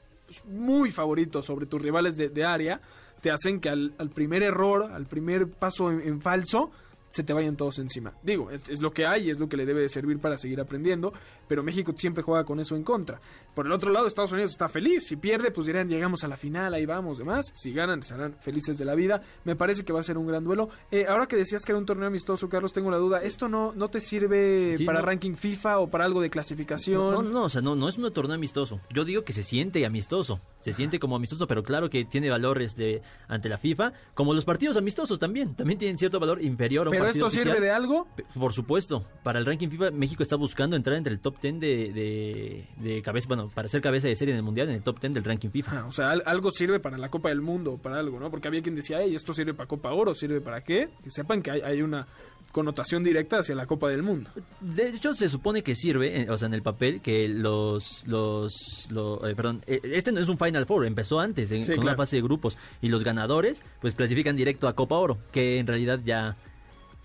muy 0.45 0.91
favorito 0.91 1.41
sobre 1.43 1.67
tus 1.67 1.81
rivales 1.81 2.17
de, 2.17 2.45
área, 2.45 2.81
te 3.21 3.31
hacen 3.31 3.61
que 3.61 3.69
al, 3.69 3.93
primer 4.13 4.43
error, 4.43 4.91
al 4.93 5.07
primer 5.07 5.49
paso 5.49 5.93
en 5.93 6.21
falso, 6.21 6.73
se 7.17 7.25
te 7.25 7.33
vayan 7.33 7.57
todos 7.57 7.79
encima. 7.79 8.13
Digo, 8.23 8.51
es, 8.51 8.81
lo 8.83 8.93
que 8.93 9.07
hay, 9.07 9.31
es 9.31 9.39
lo 9.39 9.49
que 9.49 9.57
le 9.57 9.65
debe 9.65 9.89
servir 9.89 10.19
para 10.19 10.37
seguir 10.37 10.61
aprendiendo, 10.61 11.15
pero 11.49 11.63
México 11.63 11.95
siempre 11.97 12.23
juega 12.23 12.45
con 12.45 12.61
eso 12.61 12.77
en 12.77 12.83
contra. 12.83 13.23
Por 13.55 13.65
el 13.65 13.73
otro 13.73 13.91
lado, 13.91 14.07
Estados 14.07 14.33
Unidos 14.33 14.51
está 14.51 14.69
feliz. 14.69 15.07
Si 15.07 15.17
pierde, 15.17 15.51
pues 15.51 15.67
dirán, 15.67 15.89
llegamos 15.89 16.25
a 16.25 16.29
la 16.29 16.37
final, 16.37 16.75
ahí 16.75 16.85
vamos, 16.85 17.17
demás. 17.17 17.47
Si 17.55 17.73
ganan, 17.73 18.03
serán 18.03 18.37
felices 18.43 18.77
de 18.77 18.85
la 18.85 18.95
vida. 18.95 19.23
Me 19.45 19.57
parece 19.57 19.83
que 19.83 19.95
va 19.95 20.01
a 20.01 20.03
ser 20.03 20.19
un 20.19 20.27
gran 20.27 20.45
duelo. 20.45 20.69
Eh, 20.91 21.07
ahora 21.09 21.27
que 21.27 21.37
decías 21.37 21.65
que 21.65 21.73
era 21.73 21.79
un 21.79 21.87
torneo 21.87 22.07
amistoso, 22.07 22.51
Carlos, 22.51 22.75
tengo 22.75 22.91
la 22.91 22.99
duda. 22.99 23.23
¿Esto 23.23 23.49
no, 23.49 23.73
no 23.73 23.89
te 23.89 24.01
sirve 24.01 24.77
para 24.85 25.01
ranking 25.01 25.37
FIFA 25.37 25.79
o 25.79 25.89
para 25.89 26.05
algo 26.05 26.21
de 26.21 26.29
clasificación? 26.29 27.15
No, 27.15 27.23
no, 27.23 27.45
o 27.45 27.49
sea, 27.49 27.63
no, 27.63 27.75
no 27.75 27.89
es 27.89 27.97
un 27.97 28.13
torneo 28.13 28.35
amistoso. 28.35 28.79
Yo 28.93 29.07
digo 29.07 29.25
que 29.25 29.33
se 29.33 29.43
siente 29.43 29.87
amistoso. 29.87 30.39
Se 30.61 30.75
siente 30.75 30.99
como 30.99 31.17
amistoso, 31.17 31.47
pero 31.47 31.63
claro 31.63 31.89
que 31.89 32.05
tiene 32.05 32.29
valores 32.29 32.77
de 32.77 33.01
ante 33.29 33.49
la 33.49 33.57
FIFA, 33.57 33.93
como 34.13 34.35
los 34.35 34.45
partidos 34.45 34.77
amistosos 34.77 35.19
también. 35.19 35.55
También 35.55 35.79
tienen 35.79 35.97
cierto 35.97 36.21
valor 36.21 36.43
inferior 36.43 36.89
a 36.89 36.91
un 36.91 37.06
esto 37.11 37.27
oficial. 37.27 37.45
sirve 37.45 37.61
de 37.61 37.71
algo? 37.71 38.07
Por 38.35 38.53
supuesto, 38.53 39.05
para 39.23 39.39
el 39.39 39.47
ranking 39.47 39.69
FIFA 39.69 39.91
México 39.91 40.23
está 40.23 40.37
buscando 40.37 40.77
entrar 40.77 40.97
entre 40.97 41.13
el 41.13 41.21
top 41.21 41.41
10 41.41 41.61
de, 41.61 41.93
de, 41.93 42.67
de 42.77 43.03
cabeza, 43.03 43.29
bueno, 43.29 43.49
para 43.55 43.69
ser 43.69 43.81
cabeza 43.81 44.09
de 44.09 44.17
serie 44.17 44.33
en 44.33 44.39
el 44.39 44.43
mundial, 44.45 44.69
en 44.69 44.75
el 44.77 44.83
top 44.83 45.01
10 45.01 45.15
del 45.15 45.25
ranking 45.25 45.51
FIFA. 45.51 45.81
Ah, 45.81 45.87
o 45.87 45.93
sea, 45.93 46.11
al- 46.11 46.23
algo 46.27 46.51
sirve 46.51 46.81
para 46.81 46.99
la 46.99 47.09
Copa 47.09 47.29
del 47.29 47.41
Mundo, 47.41 47.79
para 47.83 47.99
algo, 47.99 48.19
¿no? 48.21 48.31
Porque 48.31 48.49
había 48.49 48.63
quien 48.63 48.75
decía, 48.75 48.99
hey, 49.03 49.15
esto 49.15 49.33
sirve 49.35 49.55
para 49.55 49.67
Copa 49.69 49.93
Oro, 49.93 50.15
¿sirve 50.15 50.41
para 50.41 50.63
qué? 50.63 50.89
Que 51.03 51.11
sepan 51.11 51.43
que 51.43 51.51
hay, 51.51 51.61
hay 51.61 51.83
una 51.83 52.07
connotación 52.53 53.03
directa 53.05 53.39
hacia 53.41 53.55
la 53.55 53.67
Copa 53.67 53.91
del 53.91 54.03
Mundo. 54.03 54.31
De 54.61 54.89
hecho, 54.89 55.13
se 55.13 55.29
supone 55.29 55.63
que 55.63 55.75
sirve, 55.75 56.23
eh, 56.23 56.31
o 56.31 56.39
sea, 56.39 56.47
en 56.47 56.55
el 56.55 56.63
papel, 56.63 57.01
que 57.03 57.29
los, 57.29 58.07
los, 58.07 58.87
lo- 58.91 59.27
eh, 59.29 59.35
perdón, 59.35 59.63
eh, 59.67 59.81
este 59.85 60.11
no 60.13 60.21
es 60.21 60.29
un 60.29 60.39
Final 60.39 60.65
Four, 60.65 60.87
empezó 60.87 61.21
antes, 61.21 61.51
en, 61.51 61.63
Sí, 61.65 61.73
con 61.73 61.83
claro. 61.83 61.89
una 61.91 61.97
fase 61.97 62.17
de 62.17 62.23
grupos, 62.23 62.57
y 62.81 62.89
los 62.89 63.05
ganadores, 63.05 63.63
pues 63.81 63.95
clasifican 63.95 64.37
directo 64.37 64.69
a 64.69 64.75
Copa 64.75 64.97
Oro, 64.97 65.19
que 65.33 65.59
en 65.59 65.67
realidad 65.67 66.01
ya, 66.05 66.37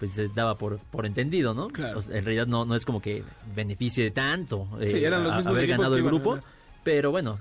pues 0.01 0.13
se 0.13 0.27
daba 0.29 0.55
por, 0.55 0.79
por 0.79 1.05
entendido, 1.05 1.53
¿no? 1.53 1.67
Claro. 1.67 1.99
O 1.99 2.01
sea, 2.01 2.17
en 2.17 2.25
realidad 2.25 2.47
no, 2.47 2.65
no 2.65 2.73
es 2.75 2.85
como 2.85 2.99
que 3.01 3.23
beneficie 3.55 4.09
tanto 4.09 4.67
eh, 4.81 4.87
Sí, 4.87 5.05
eran 5.05 5.21
los 5.23 5.31
a- 5.31 5.35
mismos 5.37 5.55
haber 5.55 5.67
ganado 5.69 5.95
el 5.95 6.03
grupo, 6.03 6.39
pero 6.83 7.11
bueno, 7.11 7.37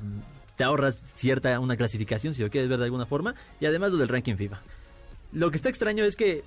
te 0.56 0.64
ahorras 0.64 0.98
cierta, 1.14 1.58
una 1.58 1.76
clasificación, 1.78 2.34
si 2.34 2.42
lo 2.42 2.50
quieres 2.50 2.68
ver 2.68 2.78
de 2.78 2.84
alguna 2.84 3.06
forma, 3.06 3.34
y 3.60 3.64
además 3.64 3.92
lo 3.92 3.98
del 3.98 4.08
ranking 4.08 4.34
FIFA. 4.36 4.60
Lo 5.32 5.50
que 5.50 5.56
está 5.56 5.70
extraño 5.70 6.04
es 6.04 6.16
que 6.16 6.44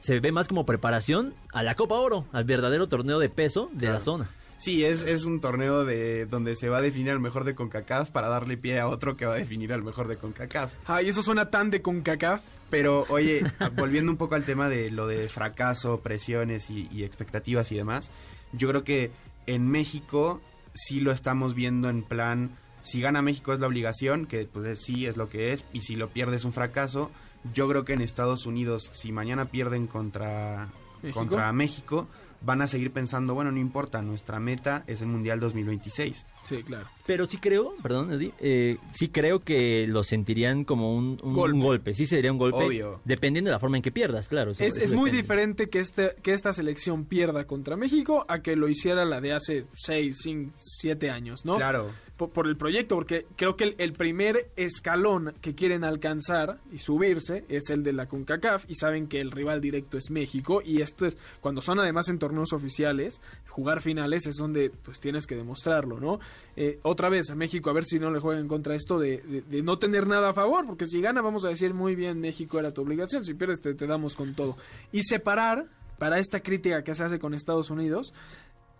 se 0.00 0.20
ve 0.20 0.32
más 0.32 0.48
como 0.48 0.66
preparación 0.66 1.32
a 1.54 1.62
la 1.62 1.74
Copa 1.76 1.94
Oro, 1.94 2.26
al 2.32 2.44
verdadero 2.44 2.86
torneo 2.88 3.18
de 3.18 3.30
peso 3.30 3.70
de 3.72 3.88
la 3.88 4.00
zona. 4.02 4.28
Sí, 4.58 4.84
es, 4.84 5.02
es 5.02 5.24
un 5.24 5.40
torneo 5.40 5.84
de 5.84 6.26
donde 6.26 6.56
se 6.56 6.68
va 6.68 6.78
a 6.78 6.80
definir 6.82 7.10
al 7.10 7.20
mejor 7.20 7.44
de 7.44 7.54
CONCACAF 7.54 8.10
para 8.10 8.28
darle 8.28 8.56
pie 8.56 8.80
a 8.80 8.88
otro 8.88 9.16
que 9.16 9.26
va 9.26 9.34
a 9.34 9.36
definir 9.36 9.72
al 9.72 9.82
mejor 9.82 10.08
de 10.08 10.16
CONCACAF. 10.16 10.72
Ay, 10.86 11.08
eso 11.08 11.22
suena 11.22 11.50
tan 11.50 11.70
de 11.70 11.82
CONCACAF. 11.82 12.40
Pero, 12.70 13.04
oye, 13.10 13.44
volviendo 13.76 14.10
un 14.10 14.16
poco 14.18 14.34
al 14.36 14.44
tema 14.44 14.68
de 14.68 14.90
lo 14.90 15.06
de 15.06 15.28
fracaso, 15.28 16.00
presiones 16.00 16.70
y, 16.70 16.88
y 16.90 17.04
expectativas 17.04 17.70
y 17.72 17.76
demás, 17.76 18.10
yo 18.52 18.68
creo 18.68 18.84
que 18.84 19.10
en 19.46 19.68
México 19.68 20.40
sí 20.72 21.00
lo 21.00 21.12
estamos 21.12 21.54
viendo 21.54 21.90
en 21.90 22.02
plan, 22.02 22.50
si 22.80 23.00
gana 23.00 23.22
México 23.22 23.52
es 23.52 23.60
la 23.60 23.66
obligación, 23.66 24.26
que 24.26 24.44
pues 24.46 24.64
es- 24.66 24.82
sí 24.82 25.06
es 25.06 25.16
lo 25.16 25.28
que 25.28 25.52
es, 25.52 25.64
y 25.72 25.82
si 25.82 25.94
lo 25.94 26.08
pierde 26.08 26.36
es 26.36 26.44
un 26.44 26.52
fracaso. 26.54 27.10
Yo 27.52 27.68
creo 27.68 27.84
que 27.84 27.92
en 27.92 28.00
Estados 28.00 28.46
Unidos, 28.46 28.88
si 28.92 29.12
mañana 29.12 29.44
pierden 29.44 29.86
contra 29.86 30.68
¿México? 31.02 31.18
contra 31.20 31.52
México, 31.52 32.08
van 32.42 32.62
a 32.62 32.66
seguir 32.66 32.90
pensando, 32.92 33.34
bueno, 33.34 33.50
no 33.52 33.58
importa, 33.58 34.02
nuestra 34.02 34.38
meta 34.40 34.84
es 34.86 35.00
el 35.00 35.08
Mundial 35.08 35.40
2026. 35.40 36.26
Sí, 36.48 36.62
claro. 36.62 36.86
Pero 37.06 37.26
sí 37.26 37.38
creo, 37.38 37.74
perdón, 37.82 38.12
Eddie, 38.12 38.32
eh, 38.40 38.76
sí 38.92 39.08
creo 39.08 39.40
que 39.40 39.86
lo 39.86 40.04
sentirían 40.04 40.64
como 40.64 40.94
un, 40.96 41.18
un- 41.22 41.38
un 41.38 41.60
golpe. 41.60 41.94
Sí 41.94 42.06
sería 42.06 42.30
un 42.32 42.38
golpe. 42.38 42.64
Obvio. 42.64 43.00
Dependiendo 43.04 43.48
de 43.50 43.52
la 43.52 43.60
forma 43.60 43.76
en 43.76 43.82
que 43.82 43.92
pierdas, 43.92 44.28
claro. 44.28 44.52
eso- 44.52 44.62
Es, 44.64 44.76
eso 44.76 44.84
es 44.86 44.92
muy 44.92 45.10
diferente 45.10 45.68
que, 45.68 45.80
este, 45.80 46.14
que 46.22 46.32
esta 46.32 46.52
selección 46.52 47.04
pierda 47.04 47.46
contra 47.46 47.76
México 47.76 48.24
a 48.28 48.40
que 48.40 48.56
lo 48.56 48.68
hiciera 48.68 49.04
la 49.04 49.20
de 49.20 49.32
hace 49.32 49.64
6, 49.74 50.16
5, 50.22 50.52
7 50.58 51.10
años, 51.10 51.44
¿no? 51.44 51.56
Claro. 51.56 51.90
Por, 52.16 52.30
por 52.30 52.46
el 52.46 52.56
proyecto, 52.56 52.94
porque 52.94 53.26
creo 53.36 53.56
que 53.56 53.74
el, 53.78 53.92
primer 53.92 54.50
escalón 54.56 55.34
que 55.40 55.54
quieren 55.54 55.82
alcanzar 55.84 56.58
y 56.72 56.78
subirse 56.78 57.44
es 57.48 57.70
el 57.70 57.82
de 57.82 57.92
la 57.92 58.06
CONCACAF 58.06 58.64
y 58.68 58.74
saben 58.76 59.08
que 59.08 59.20
el 59.20 59.30
rival 59.30 59.60
directo 59.60 59.98
es 59.98 60.10
México 60.10 60.62
y 60.64 60.80
esto 60.80 61.06
es 61.06 61.16
cuando 61.40 61.60
son 61.60 61.80
además 61.80 62.08
en 62.08 62.18
torneos 62.18 62.52
oficiales, 62.52 63.20
jugar 63.48 63.80
finales 63.80 64.26
es 64.26 64.36
donde 64.36 64.70
pues 64.70 65.00
tienes 65.00 65.26
que 65.26 65.36
demostrarlo, 65.36 65.98
¿no? 65.98 66.20
Eh, 66.56 66.78
otra 66.82 67.08
vez 67.08 67.30
a 67.30 67.34
México 67.34 67.70
a 67.70 67.72
ver 67.72 67.84
si 67.84 67.98
no 67.98 68.10
le 68.10 68.20
juegan 68.20 68.46
contra 68.48 68.74
esto 68.74 68.98
de, 68.98 69.18
de- 69.18 69.42
de 69.42 69.62
no 69.62 69.78
tener 69.78 70.06
nada 70.06 70.30
a 70.30 70.34
favor, 70.34 70.66
porque 70.66 70.86
si 70.86 71.00
gana 71.00 71.20
vamos 71.20 71.44
a 71.44 71.48
decir 71.48 71.74
muy 71.74 71.94
bien 71.94 72.20
México 72.20 72.58
era 72.60 72.72
tu 72.72 72.82
obligación, 72.82 73.24
si 73.24 73.34
pierdes 73.34 73.60
te 73.60 73.74
damos 73.86 74.14
con 74.16 74.34
todo. 74.34 74.56
Y 74.92 75.02
separar 75.02 75.66
para 75.98 76.18
esta 76.18 76.40
crítica 76.40 76.82
que 76.82 76.94
se 76.94 77.04
hace 77.04 77.18
con 77.18 77.34
Estados 77.34 77.70
Unidos 77.70 78.12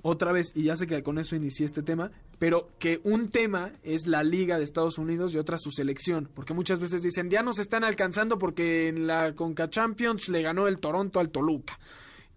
otra 0.07 0.33
vez, 0.33 0.53
y 0.55 0.65
ya 0.65 0.77
sé 0.77 0.87
que 0.87 1.03
con 1.03 1.19
eso 1.19 1.35
inicié 1.35 1.65
este 1.65 1.83
tema, 1.83 2.11
pero 2.39 2.69
que 2.79 3.01
un 3.05 3.31
tema 3.31 3.73
es 3.83 4.07
la 4.07 4.23
Liga 4.23 4.59
de 4.59 4.65
Estados 4.65 4.99
Unidos 4.99 5.33
y 5.33 5.39
otra 5.39 5.57
su 5.57 5.71
selección, 5.71 6.29
porque 6.35 6.53
muchas 6.53 6.79
veces 6.79 7.03
dicen, 7.03 7.31
ya 7.31 7.43
nos 7.43 7.59
están 7.59 7.85
alcanzando 7.85 8.39
porque 8.39 8.89
en 8.89 9.07
la 9.07 9.35
Conca 9.35 9.71
Champions 9.71 10.29
le 10.29 10.43
ganó 10.43 10.69
el 10.69 10.79
Toronto 10.79 11.21
al 11.21 11.31
Toluca. 11.31 11.79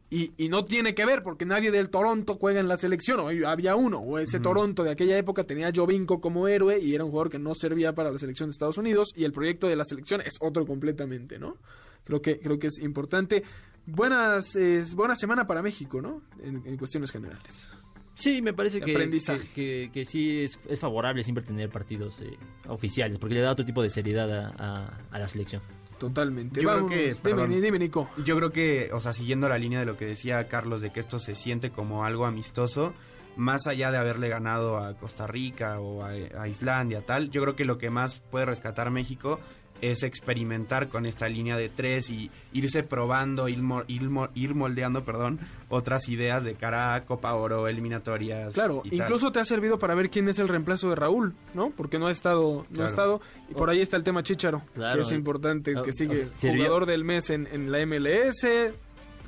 Y, 0.09 0.31
y 0.37 0.47
no 0.47 0.63
tiene 0.63 0.95
que 0.95 1.05
ver 1.05 1.23
porque 1.23 1.43
nadie 1.45 1.69
del 1.69 1.89
Toronto 1.89 2.37
juega 2.39 2.61
en 2.61 2.69
la 2.69 2.77
selección, 2.77 3.19
o 3.19 3.27
había 3.45 3.75
uno, 3.75 3.99
o 3.99 4.17
ese 4.17 4.39
Toronto 4.39 4.85
de 4.85 4.91
aquella 4.91 5.17
época 5.17 5.43
tenía 5.43 5.67
a 5.67 5.73
Jovinko 5.75 6.21
como 6.21 6.47
héroe 6.47 6.79
y 6.79 6.95
era 6.95 7.03
un 7.03 7.11
jugador 7.11 7.29
que 7.29 7.39
no 7.39 7.53
servía 7.53 7.93
para 7.93 8.11
la 8.11 8.17
selección 8.17 8.47
de 8.47 8.51
Estados 8.51 8.77
Unidos 8.77 9.11
y 9.13 9.25
el 9.25 9.33
proyecto 9.33 9.67
de 9.67 9.75
la 9.75 9.83
selección 9.83 10.21
es 10.21 10.35
otro 10.39 10.65
completamente, 10.65 11.37
¿no? 11.37 11.57
Creo 12.05 12.21
que, 12.21 12.39
creo 12.39 12.57
que 12.57 12.67
es 12.67 12.79
importante. 12.79 13.43
Buenas, 13.87 14.55
eh, 14.55 14.83
buena 14.95 15.15
semana 15.15 15.47
para 15.47 15.61
México, 15.61 16.01
¿no? 16.01 16.21
En, 16.43 16.61
en 16.65 16.77
cuestiones 16.77 17.09
generales. 17.11 17.67
Sí, 18.13 18.41
me 18.41 18.51
parece 18.53 18.81
que, 18.81 18.93
que, 18.93 19.47
que- 19.53 19.89
que 19.93 20.05
sí 20.05 20.41
es, 20.41 20.59
es 20.67 20.79
favorable 20.79 21.23
siempre 21.23 21.43
tener 21.43 21.69
partidos 21.69 22.19
eh, 22.19 22.35
oficiales, 22.67 23.17
porque 23.19 23.35
le 23.35 23.41
da 23.41 23.51
otro 23.51 23.63
tipo 23.63 23.81
de 23.81 23.89
seriedad 23.89 24.29
a, 24.31 24.53
a- 24.57 24.97
a 25.11 25.19
la 25.19 25.27
selección. 25.27 25.61
Totalmente. 25.99 26.59
Yo 26.61 26.69
creo 26.69 26.87
que- 26.87 27.07
dime, 27.09 27.15
perdón. 27.21 27.61
dime, 27.61 27.79
Nico. 27.79 28.09
Yo 28.23 28.35
creo 28.37 28.51
que, 28.51 28.89
o 28.91 28.99
sea, 28.99 29.13
siguiendo 29.13 29.47
la 29.49 29.57
línea 29.57 29.79
de 29.79 29.85
lo 29.85 29.97
que 29.97 30.05
decía 30.05 30.47
Carlos, 30.47 30.81
de 30.81 30.91
que 30.91 30.99
esto 30.99 31.17
se 31.19 31.33
siente 31.35 31.71
como 31.71 32.03
algo 32.03 32.25
amistoso, 32.25 32.93
más 33.35 33.67
allá 33.67 33.91
de 33.91 33.99
haberle 33.99 34.29
ganado 34.29 34.77
a 34.77 34.95
Costa 34.95 35.27
Rica 35.27 35.79
o 35.79 36.03
a, 36.03 36.09
a 36.41 36.47
Islandia, 36.47 37.05
tal, 37.05 37.29
yo 37.29 37.41
creo 37.43 37.55
que 37.55 37.65
lo 37.65 37.77
que 37.77 37.89
más 37.91 38.15
puede 38.19 38.45
rescatar 38.47 38.89
México 38.89 39.39
es 39.81 40.03
experimentar 40.03 40.87
con 40.89 41.05
esta 41.05 41.27
línea 41.29 41.57
de 41.57 41.69
tres 41.69 42.09
y 42.09 42.29
irse 42.53 42.83
probando, 42.83 43.47
ir, 43.47 43.61
mo- 43.61 43.83
ir 43.87 44.03
mo- 44.09 44.29
ir 44.35 44.55
moldeando, 44.55 45.03
perdón, 45.05 45.39
otras 45.69 46.07
ideas 46.09 46.43
de 46.43 46.55
cara 46.55 46.95
a 46.95 47.05
Copa 47.05 47.33
Oro, 47.33 47.67
eliminatorias. 47.67 48.53
Claro, 48.53 48.81
y 48.85 48.89
tal. 48.97 48.99
incluso 49.07 49.31
te 49.31 49.39
ha 49.39 49.43
servido 49.45 49.79
para 49.79 49.95
ver 49.95 50.09
quién 50.09 50.27
es 50.29 50.39
el 50.39 50.47
reemplazo 50.47 50.89
de 50.89 50.95
Raúl, 50.95 51.35
¿no? 51.53 51.71
Porque 51.71 51.99
no 51.99 52.07
ha 52.07 52.11
estado, 52.11 52.65
no 52.69 52.83
ha 52.83 52.87
estado. 52.87 53.21
Y 53.49 53.53
por 53.53 53.69
ahí 53.69 53.81
está 53.81 53.97
el 53.97 54.03
tema 54.03 54.23
Chicharo, 54.23 54.61
Claro. 54.73 55.01
que 55.01 55.07
es 55.07 55.11
importante, 55.13 55.73
que 55.73 55.89
o 55.89 55.93
sigue 55.93 56.27
sea, 56.35 56.53
jugador 56.53 56.85
del 56.85 57.03
mes 57.03 57.29
en, 57.29 57.47
en 57.51 57.71
la 57.71 57.85
MLS. 57.85 58.73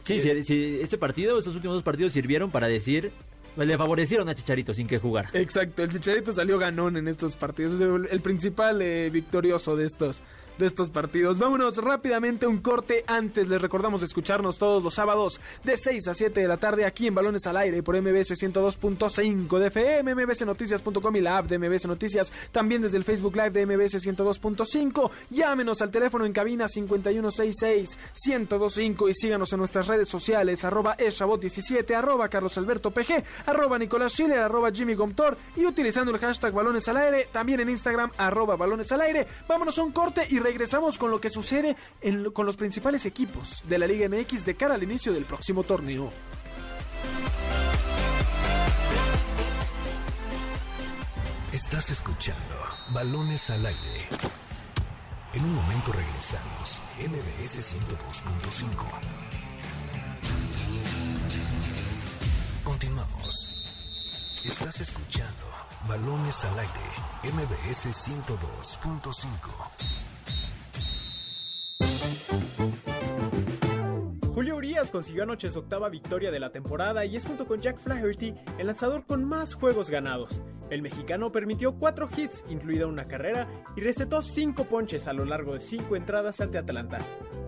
Sí, 0.04 0.20
sí, 0.20 0.44
sí, 0.44 0.80
este 0.82 0.98
partido, 0.98 1.38
estos 1.38 1.56
últimos 1.56 1.76
dos 1.76 1.84
partidos 1.84 2.14
sirvieron 2.14 2.50
para 2.50 2.68
decir, 2.68 3.12
le 3.56 3.78
favorecieron 3.78 4.28
a 4.30 4.34
Chicharito 4.36 4.74
sin 4.74 4.88
que 4.88 4.98
jugar. 4.98 5.30
Exacto, 5.34 5.84
el 5.84 5.92
Chicharito 5.92 6.34
salió 6.34 6.58
ganón 6.58 6.98
en 6.98 7.08
estos 7.08 7.36
partidos. 7.36 7.74
Es 7.74 7.82
el, 7.82 8.08
el 8.10 8.22
principal 8.22 8.82
eh, 8.82 9.10
victorioso 9.12 9.76
de 9.76 9.86
estos 9.86 10.22
de 10.60 10.68
estos 10.68 10.90
partidos. 10.90 11.40
Vámonos 11.40 11.78
rápidamente 11.78 12.46
un 12.46 12.58
corte. 12.58 13.06
Antes 13.08 13.48
les 13.48 13.62
recordamos 13.62 14.04
escucharnos 14.04 14.58
todos 14.58 14.84
los 14.84 14.94
sábados 14.94 15.40
de 15.64 15.78
6 15.78 16.10
a 16.10 16.14
7 16.14 16.42
de 16.42 16.48
la 16.48 16.58
tarde 16.58 16.86
aquí 16.86 17.08
en 17.08 17.16
Balones 17.16 17.48
al 17.48 17.56
Aire 17.58 17.82
por 17.82 18.00
MBS 18.00 18.32
102.5 18.32 19.58
de 19.58 19.68
FM, 19.68 20.16
mbsnoticias.com 20.16 21.16
y 21.16 21.22
la 21.22 21.38
app 21.38 21.48
de 21.48 21.58
MBS 21.58 21.88
Noticias. 21.88 22.34
También 22.52 22.82
desde 22.82 22.98
el 22.98 23.06
Facebook 23.06 23.38
Live 23.38 23.52
de 23.52 23.66
MBS 23.66 24.06
102.5. 24.06 25.10
Llámenos 25.30 25.82
al 25.82 25.92
teléfono 25.92 26.26
en 26.26 26.34
cabina 26.34 26.66
5166-1025 26.66 29.10
y 29.10 29.14
síganos 29.14 29.54
en 29.54 29.60
nuestras 29.60 29.88
redes 29.88 30.10
sociales 30.10 30.66
arroba 30.66 30.98
eshabot17, 30.98 31.96
arroba 31.96 32.28
Carlos 32.28 32.58
Alberto 32.58 32.92
PG, 32.92 33.24
arroba 33.46 33.80
Nicolás 33.80 34.12
Schiller, 34.12 34.40
arroba 34.40 34.72
Jimmy 34.72 34.96
Gomtor 34.96 35.38
y 35.56 35.66
utilizando 35.66 36.12
el 36.12 36.18
hashtag 36.18 36.52
Balones 36.54 36.86
al 36.90 36.98
Aire, 36.98 37.30
también 37.32 37.62
en 37.62 37.70
Instagram 37.70 38.12
arroba 38.18 38.58
Balones 38.58 38.92
al 38.92 39.00
Aire. 39.02 39.26
Vámonos 39.48 39.80
a 39.80 39.84
un 39.84 39.94
corte 39.94 40.28
y 40.30 40.49
regresamos 40.50 40.98
con 40.98 41.12
lo 41.12 41.22
que 41.22 41.30
sucede 41.30 41.78
con 42.34 42.48
los 42.48 42.58
principales 42.58 43.06
equipos 43.06 43.62
de 43.66 43.78
la 43.78 43.86
Liga 43.86 44.10
MX 44.10 44.46
de 44.46 44.56
cara 44.56 44.74
al 44.74 44.82
inicio 44.82 45.14
del 45.14 45.26
próximo 45.26 45.64
torneo. 45.64 46.12
Estás 51.52 51.92
escuchando 51.92 52.56
Balones 52.92 53.48
al 53.52 53.64
Aire. 53.64 54.08
En 55.34 55.44
un 55.44 55.54
momento 55.54 55.92
regresamos. 55.92 56.82
MBS 56.98 57.76
102.5. 57.76 58.86
Continuamos. 62.64 63.68
Estás 64.44 64.82
escuchando 64.82 65.46
Balones 65.88 66.44
al 66.44 66.58
Aire. 66.58 66.90
MBS 67.36 68.10
102.5. 68.10 70.09
Julio 74.34 74.56
Urias 74.56 74.90
consiguió 74.90 75.24
anoche 75.24 75.50
su 75.50 75.60
octava 75.60 75.90
victoria 75.90 76.32
de 76.32 76.40
la 76.40 76.52
temporada 76.52 77.04
y 77.04 77.18
es 77.18 77.26
junto 77.26 77.46
con 77.46 77.60
Jack 77.60 77.78
Flaherty 77.80 78.34
el 78.58 78.68
lanzador 78.68 79.06
con 79.06 79.26
más 79.26 79.54
juegos 79.54 79.90
ganados. 79.90 80.42
El 80.70 80.82
mexicano 80.82 81.32
permitió 81.32 81.74
cuatro 81.74 82.08
hits, 82.16 82.44
incluida 82.50 82.88
una 82.88 83.08
carrera, 83.08 83.48
y 83.76 83.82
recetó 83.82 84.22
cinco 84.22 84.66
ponches 84.66 85.08
a 85.08 85.14
lo 85.14 85.26
largo 85.26 85.54
de 85.54 85.60
cinco 85.60 85.96
entradas 85.96 86.40
ante 86.42 86.58
Atlanta. 86.58 87.00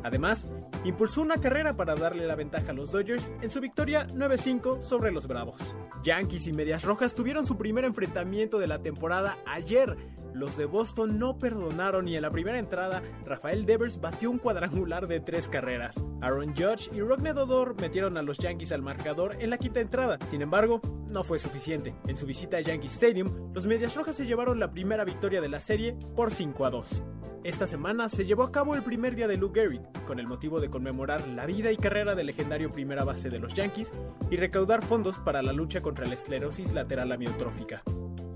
Además, 0.04 0.48
impulsó 0.84 1.22
una 1.22 1.38
carrera 1.38 1.78
para 1.78 1.96
darle 1.96 2.26
la 2.26 2.36
ventaja 2.36 2.72
a 2.72 2.74
los 2.74 2.92
Dodgers 2.92 3.32
en 3.42 3.52
su 3.52 3.62
victoria 3.62 4.08
9-5 4.08 4.82
sobre 4.82 5.12
los 5.12 5.28
Bravos. 5.28 5.76
Yankees 6.04 6.48
y 6.48 6.54
Medias 6.54 6.84
Rojas 6.84 7.14
tuvieron 7.14 7.46
su 7.46 7.58
primer 7.58 7.86
enfrentamiento 7.86 8.58
de 8.58 8.68
la 8.68 8.80
temporada 8.80 9.38
ayer. 9.46 9.96
Los 10.34 10.58
de 10.58 10.65
Boston 10.65 11.20
no 11.20 11.38
perdonaron 11.38 12.08
y 12.08 12.15
en 12.15 12.22
la 12.22 12.32
primera 12.32 12.60
entrada, 12.60 13.02
Rafael 13.26 13.65
Devers 13.65 14.00
batió 14.00 14.32
un 14.32 14.38
cuadrangular 14.38 15.08
de 15.08 15.20
tres 15.20 15.48
carreras. 15.48 16.04
Aaron 16.22 16.56
Judge 16.56 16.89
y 16.94 17.02
Rougned 17.02 17.38
Odor 17.38 17.76
metieron 17.80 18.17
a 18.17 18.22
los 18.22 18.38
Yankees 18.38 18.72
al 18.72 18.82
marcador 18.82 19.36
en 19.39 19.50
la 19.50 19.58
quinta 19.58 19.80
entrada. 19.80 20.17
Sin 20.30 20.41
embargo, 20.41 20.82
no 21.10 21.24
fue 21.24 21.39
suficiente. 21.39 21.94
En 22.08 22.17
su 22.17 22.26
visita 22.26 22.58
a 22.58 22.62
Yankee 22.62 22.88
Stadium, 22.88 23.52
los 23.54 23.65
Medias 23.65 23.96
Rojas 23.96 24.15
se 24.15 24.26
llevaron 24.26 24.60
la 24.60 24.72
primera 24.72 25.04
victoria 25.04 25.41
de 25.41 25.50
la 25.50 25.62
serie 25.62 25.96
por 26.15 26.32
5 26.32 26.65
a 26.65 26.70
2. 26.70 27.04
Esta 27.44 27.65
semana 27.65 28.08
se 28.08 28.24
llevó 28.24 28.44
a 28.44 28.52
cabo 28.52 28.76
el 28.76 28.84
primer 28.84 29.15
día 29.15 29.28
de 29.28 29.36
Lou 29.36 29.52
Gehrig, 29.52 29.82
con 30.06 30.20
el 30.20 30.28
motivo 30.28 30.60
de 30.60 30.70
conmemorar 30.70 31.28
la 31.28 31.48
vida 31.48 31.72
y 31.72 31.78
carrera 31.78 32.13
del 32.13 32.28
legendario 32.28 32.72
primera 32.72 33.04
base 33.04 33.30
de 33.30 33.39
los 33.39 33.56
Yankees 33.56 33.91
y 34.30 34.36
recaudar 34.36 34.86
fondos 34.86 35.17
para 35.17 35.41
la 35.41 35.52
lucha 35.52 35.82
contra 35.82 36.06
la 36.06 36.13
esclerosis 36.13 36.72
lateral 36.72 37.12
amiotrófica. 37.12 37.82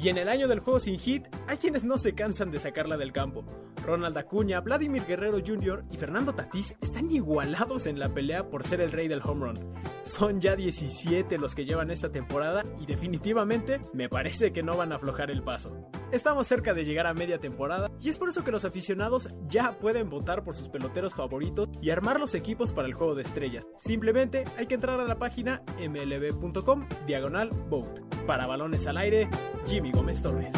Y 0.05 0.09
en 0.09 0.19
el 0.19 0.29
año 0.29 0.47
del 0.47 0.59
juego 0.59 0.79
sin 0.79 0.99
hit, 0.99 1.25
hay 1.47 1.57
quienes 1.57 1.83
no 1.83 1.97
se 1.97 2.13
cansan 2.13 2.51
de 2.51 2.59
sacarla 2.59 2.95
del 2.95 3.11
campo. 3.11 3.43
Ronald 3.83 4.15
Acuña, 4.15 4.59
Vladimir 4.59 5.03
Guerrero 5.03 5.39
Jr. 5.43 5.83
y 5.89 5.97
Fernando 5.97 6.35
Tatís 6.35 6.75
están 6.79 7.09
igualados 7.09 7.87
en 7.87 7.97
la 7.97 8.13
pelea 8.13 8.47
por 8.47 8.63
ser 8.63 8.81
el 8.81 8.91
rey 8.91 9.07
del 9.07 9.23
home 9.23 9.47
run. 9.47 9.73
Son 10.03 10.39
ya 10.39 10.55
17 10.55 11.39
los 11.39 11.55
que 11.55 11.65
llevan 11.65 11.89
esta 11.89 12.11
temporada 12.11 12.63
y 12.79 12.85
definitivamente 12.85 13.81
me 13.93 14.07
parece 14.07 14.53
que 14.53 14.61
no 14.61 14.77
van 14.77 14.91
a 14.91 14.97
aflojar 14.97 15.31
el 15.31 15.41
paso. 15.41 15.89
Estamos 16.11 16.47
cerca 16.47 16.73
de 16.73 16.85
llegar 16.85 17.07
a 17.07 17.13
media 17.13 17.39
temporada 17.39 17.89
y 18.01 18.09
es 18.09 18.17
por 18.17 18.29
eso 18.29 18.43
que 18.43 18.51
los 18.51 18.65
aficionados 18.65 19.29
ya 19.47 19.79
pueden 19.79 20.09
votar 20.09 20.43
por 20.43 20.55
sus 20.55 20.69
peloteros 20.69 21.13
favoritos 21.13 21.69
y 21.81 21.89
armar 21.89 22.19
los 22.19 22.35
equipos 22.35 22.71
para 22.73 22.87
el 22.87 22.93
juego 22.93 23.15
de 23.15 23.23
estrellas. 23.23 23.65
Simplemente 23.77 24.45
hay 24.57 24.67
que 24.67 24.75
entrar 24.75 24.99
a 24.99 25.05
la 25.05 25.17
página 25.17 25.63
mlb.com 25.79 26.87
diagonal 27.05 27.49
vote. 27.69 28.01
Para 28.25 28.47
balones 28.47 28.87
al 28.87 28.97
aire, 28.97 29.29
Jimmy 29.67 29.91
Gómez 29.91 30.21
Torres. 30.21 30.53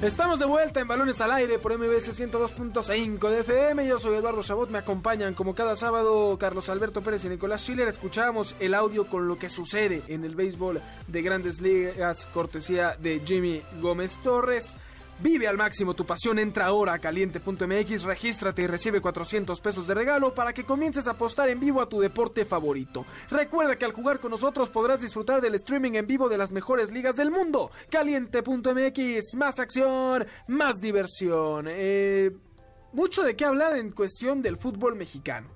Estamos 0.00 0.38
de 0.38 0.46
vuelta 0.46 0.78
en 0.78 0.86
Balones 0.86 1.20
al 1.20 1.32
Aire 1.32 1.58
por 1.58 1.76
MBS 1.76 2.16
102.5 2.16 3.30
de 3.30 3.40
FM. 3.40 3.84
Yo 3.84 3.98
soy 3.98 4.16
Eduardo 4.16 4.44
Chabot. 4.44 4.70
Me 4.70 4.78
acompañan 4.78 5.34
como 5.34 5.56
cada 5.56 5.74
sábado 5.74 6.38
Carlos 6.38 6.68
Alberto 6.68 7.02
Pérez 7.02 7.24
y 7.24 7.28
Nicolás 7.28 7.62
Schiller. 7.62 7.88
Escuchamos 7.88 8.54
el 8.60 8.74
audio 8.74 9.08
con 9.08 9.26
lo 9.26 9.40
que 9.40 9.48
sucede 9.48 10.04
en 10.06 10.24
el 10.24 10.36
béisbol 10.36 10.80
de 11.08 11.22
grandes 11.22 11.60
ligas, 11.60 12.28
cortesía 12.32 12.96
de 13.00 13.20
Jimmy 13.26 13.60
Gómez 13.80 14.16
Torres. 14.22 14.76
Vive 15.20 15.48
al 15.48 15.56
máximo 15.56 15.94
tu 15.94 16.06
pasión, 16.06 16.38
entra 16.38 16.66
ahora 16.66 16.92
a 16.92 16.98
caliente.mx, 17.00 18.02
regístrate 18.04 18.62
y 18.62 18.66
recibe 18.68 19.00
400 19.00 19.60
pesos 19.60 19.88
de 19.88 19.94
regalo 19.94 20.32
para 20.32 20.52
que 20.52 20.62
comiences 20.62 21.08
a 21.08 21.12
apostar 21.12 21.48
en 21.48 21.58
vivo 21.58 21.80
a 21.80 21.88
tu 21.88 21.98
deporte 21.98 22.44
favorito. 22.44 23.04
Recuerda 23.28 23.76
que 23.76 23.84
al 23.84 23.92
jugar 23.92 24.20
con 24.20 24.30
nosotros 24.30 24.70
podrás 24.70 25.00
disfrutar 25.00 25.40
del 25.40 25.56
streaming 25.56 25.94
en 25.94 26.06
vivo 26.06 26.28
de 26.28 26.38
las 26.38 26.52
mejores 26.52 26.92
ligas 26.92 27.16
del 27.16 27.32
mundo. 27.32 27.72
Caliente.mx, 27.90 29.34
más 29.34 29.58
acción, 29.58 30.24
más 30.46 30.80
diversión. 30.80 31.66
Eh, 31.68 32.30
mucho 32.92 33.24
de 33.24 33.34
qué 33.34 33.44
hablar 33.44 33.76
en 33.76 33.90
cuestión 33.90 34.40
del 34.40 34.56
fútbol 34.56 34.94
mexicano. 34.94 35.48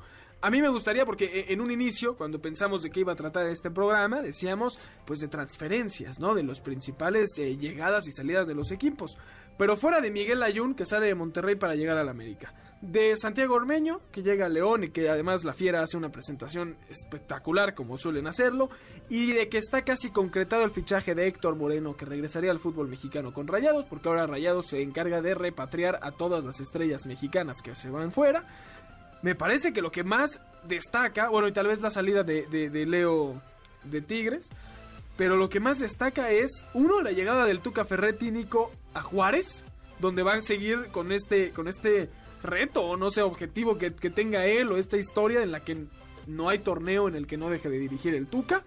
A 0.44 0.51
mí 0.51 0.61
me 0.61 0.68
gustaría, 0.68 1.07
porque 1.07 1.27
e, 1.27 1.53
en 1.53 1.61
un 1.61 1.70
inicio, 1.70 2.16
cuando 2.16 2.42
pensamos 2.42 2.83
de 2.83 2.90
qué 2.90 2.98
iba 2.98 3.12
a 3.12 3.16
tratar 3.16 3.46
este 3.46 3.70
programa, 3.70 4.20
decíamos 4.20 4.77
pues 5.07 5.20
de 5.20 5.29
transferencias, 5.29 6.18
¿no? 6.18 6.35
De 6.35 6.42
los 6.42 6.61
principales 6.61 7.31
eh, 7.38 7.57
llegadas 7.57 8.09
y 8.09 8.12
salidas 8.12 8.48
de 8.48 8.55
los 8.57 8.72
equipos. 8.72 9.16
Pero 9.57 9.77
fuera 9.77 10.01
de 10.01 10.11
Miguel 10.11 10.43
Ayun, 10.43 10.75
que 10.75 10.87
sale 10.87 11.07
de 11.07 11.15
Monterrey 11.15 11.57
para 11.57 11.75
llegar 11.75 11.99
al 11.99 12.09
América. 12.09 12.55
De 12.81 13.17
Santiago 13.17 13.55
Ormeño, 13.55 14.01
que 14.11 14.23
llega 14.23 14.47
a 14.47 14.49
León 14.49 14.85
y 14.85 14.91
que 14.91 15.09
además 15.09 15.45
la 15.45 15.53
Fiera 15.53 15.83
hace 15.83 15.97
una 15.97 16.11
presentación 16.11 16.77
espectacular 16.88 17.75
como 17.75 17.97
suelen 17.97 18.27
hacerlo. 18.27 18.71
Y 19.09 19.33
de 19.33 19.49
que 19.49 19.59
está 19.59 19.83
casi 19.83 20.11
concretado 20.11 20.65
el 20.65 20.73
fichaje 20.73 21.15
de 21.15 21.29
Héctor 21.29 21.55
Moreno, 21.55 21.97
que 21.97 22.07
regresaría 22.07 22.51
al 22.51 22.59
fútbol 22.59 22.88
mexicano 22.88 23.33
con 23.33 23.47
Rayados, 23.47 23.87
porque 23.87 24.09
ahora 24.09 24.27
Rayados 24.27 24.67
se 24.67 24.83
encarga 24.83 25.23
de 25.23 25.35
repatriar 25.35 26.01
a 26.03 26.11
todas 26.11 26.45
las 26.45 26.59
estrellas 26.61 27.07
mexicanas 27.07 27.62
que 27.62 27.77
se 27.77 27.88
van 27.88 28.11
fuera. 28.11 28.43
Me 29.23 29.37
parece 29.37 29.73
que 29.73 29.83
lo 29.83 29.93
que 29.93 30.03
más 30.03 30.41
destaca, 30.67 31.29
bueno, 31.29 31.47
y 31.47 31.53
tal 31.53 31.69
vez 31.69 31.81
la 31.81 31.91
salida 31.91 32.25
de, 32.25 32.47
de, 32.49 32.87
Leo 32.87 33.41
de 33.85 34.01
Tigres, 34.01 34.49
pero 35.17 35.37
lo 35.37 35.49
que 35.49 35.61
más 35.61 35.79
destaca 35.79 36.31
es, 36.31 36.65
uno, 36.75 37.01
la 37.01 37.12
llegada 37.12 37.45
del 37.45 37.61
Tuca 37.61 37.85
Ferretti 37.85 38.33
Nico 38.33 38.73
a 38.95 39.03
Juárez, 39.03 39.65
donde 40.01 40.23
van 40.23 40.39
a 40.39 40.43
seguir 40.43 40.89
con 40.93 41.13
este, 41.13 41.51
con 41.51 41.69
este 41.69 42.11
reto 42.43 42.83
o 42.83 42.97
no 42.97 43.11
sé, 43.11 43.23
objetivo 43.23 43.79
que, 43.79 43.95
que 43.95 44.11
tenga 44.11 44.47
él 44.47 44.71
o 44.71 44.77
esta 44.77 44.97
historia 44.97 45.43
en 45.43 45.53
la 45.53 45.61
que 45.61 45.87
no 46.27 46.49
hay 46.49 46.59
torneo 46.59 47.09
en 47.09 47.15
el 47.15 47.27
que 47.27 47.37
no 47.37 47.51
deje 47.51 47.69
de 47.69 47.79
dirigir 47.79 48.15
el 48.15 48.27
Tuca. 48.27 48.63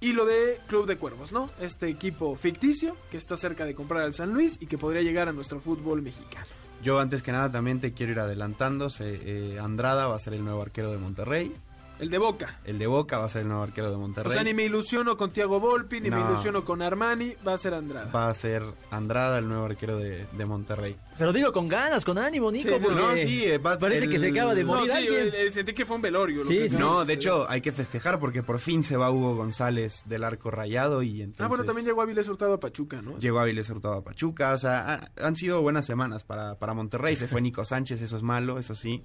Y 0.00 0.12
lo 0.12 0.26
de 0.26 0.58
Club 0.66 0.86
de 0.86 0.98
Cuervos, 0.98 1.32
¿no? 1.32 1.48
Este 1.60 1.88
equipo 1.88 2.36
ficticio 2.36 2.94
que 3.10 3.16
está 3.16 3.36
cerca 3.36 3.64
de 3.64 3.74
comprar 3.74 4.02
al 4.02 4.12
San 4.12 4.34
Luis 4.34 4.58
y 4.60 4.66
que 4.66 4.76
podría 4.76 5.00
llegar 5.00 5.28
a 5.28 5.32
nuestro 5.32 5.60
fútbol 5.60 6.02
mexicano. 6.02 6.46
Yo 6.82 7.00
antes 7.00 7.22
que 7.22 7.32
nada 7.32 7.50
también 7.50 7.80
te 7.80 7.94
quiero 7.94 8.12
ir 8.12 8.18
adelantando. 8.18 8.88
Eh, 9.00 9.58
Andrada 9.58 10.06
va 10.06 10.16
a 10.16 10.18
ser 10.18 10.34
el 10.34 10.44
nuevo 10.44 10.60
arquero 10.60 10.92
de 10.92 10.98
Monterrey. 10.98 11.54
El 12.00 12.10
de 12.10 12.18
Boca. 12.18 12.58
El 12.64 12.78
de 12.78 12.86
Boca 12.88 13.18
va 13.18 13.26
a 13.26 13.28
ser 13.28 13.42
el 13.42 13.48
nuevo 13.48 13.62
arquero 13.62 13.90
de 13.90 13.96
Monterrey. 13.96 14.30
O 14.30 14.34
sea, 14.34 14.42
ni 14.42 14.52
me 14.52 14.64
ilusiono 14.64 15.16
con 15.16 15.30
Tiago 15.30 15.60
Volpi, 15.60 16.00
ni 16.00 16.10
me 16.10 16.16
No. 16.16 16.30
ilusiono 16.32 16.64
con 16.64 16.82
Armani, 16.82 17.34
va 17.46 17.54
a 17.54 17.58
ser 17.58 17.72
Andrada. 17.72 18.10
Va 18.10 18.28
a 18.28 18.34
ser 18.34 18.62
Andrada 18.90 19.38
el 19.38 19.46
nuevo 19.48 19.64
arquero 19.64 19.96
de, 19.96 20.26
de 20.32 20.44
Monterrey. 20.46 20.96
Pero 21.16 21.32
digo 21.32 21.52
con 21.52 21.68
ganas, 21.68 22.04
con 22.04 22.18
ánimo, 22.18 22.50
Nico, 22.50 22.70
Sí, 22.70 22.74
porque 22.82 23.00
no, 23.00 23.12
sí, 23.16 23.44
eh, 23.44 23.58
va- 23.58 23.78
parece 23.78 24.06
el- 24.06 24.10
que 24.10 24.18
se 24.18 24.30
acaba 24.30 24.52
de 24.56 24.64
No, 24.64 24.74
morir 24.74 24.90
sí, 24.90 24.96
alguien. 24.96 25.30
eh, 25.32 25.52
sentí 25.52 25.72
que 25.72 25.84
fue 25.86 25.94
un 25.94 26.02
velorio. 26.02 26.38
lo 26.42 26.50
Sí, 26.50 26.58
que 26.58 26.68
sí. 26.68 26.74
acaba 26.76 26.90
No, 26.90 27.04
de 27.04 27.12
hecho 27.12 27.48
hay 27.48 27.60
que 27.60 27.70
festejar 27.70 28.18
porque 28.18 28.42
por 28.42 28.58
fin 28.58 28.82
se 28.82 28.96
va 28.96 29.10
Hugo 29.12 29.36
González 29.36 30.02
del 30.06 30.24
arco 30.24 30.50
rayado 30.50 31.02
y 31.04 31.22
entonces... 31.22 31.44
Ah, 31.44 31.48
bueno, 31.48 31.62
también 31.64 31.86
llegó 31.86 32.02
Avilés 32.02 32.28
Hurtado 32.28 32.54
a 32.54 32.58
Pachuca, 32.60 33.00
¿no? 33.02 33.16
Llegó 33.20 33.38
Avilés 33.38 33.70
Hurtado 33.70 33.94
a 33.94 34.02
Pachuca, 34.02 34.52
o 34.52 34.58
sea, 34.58 34.94
ha- 34.94 35.10
han 35.26 35.36
sido 35.36 35.62
buenas 35.62 35.86
semanas 35.86 36.24
para, 36.24 36.56
para 36.58 36.74
Monterrey. 36.74 37.14
Se 37.14 37.28
fue 37.28 37.40
Nico 37.40 37.64
Sánchez, 37.64 38.02
eso 38.02 38.16
es 38.16 38.22
malo, 38.24 38.58
eso 38.58 38.74
sí. 38.74 39.04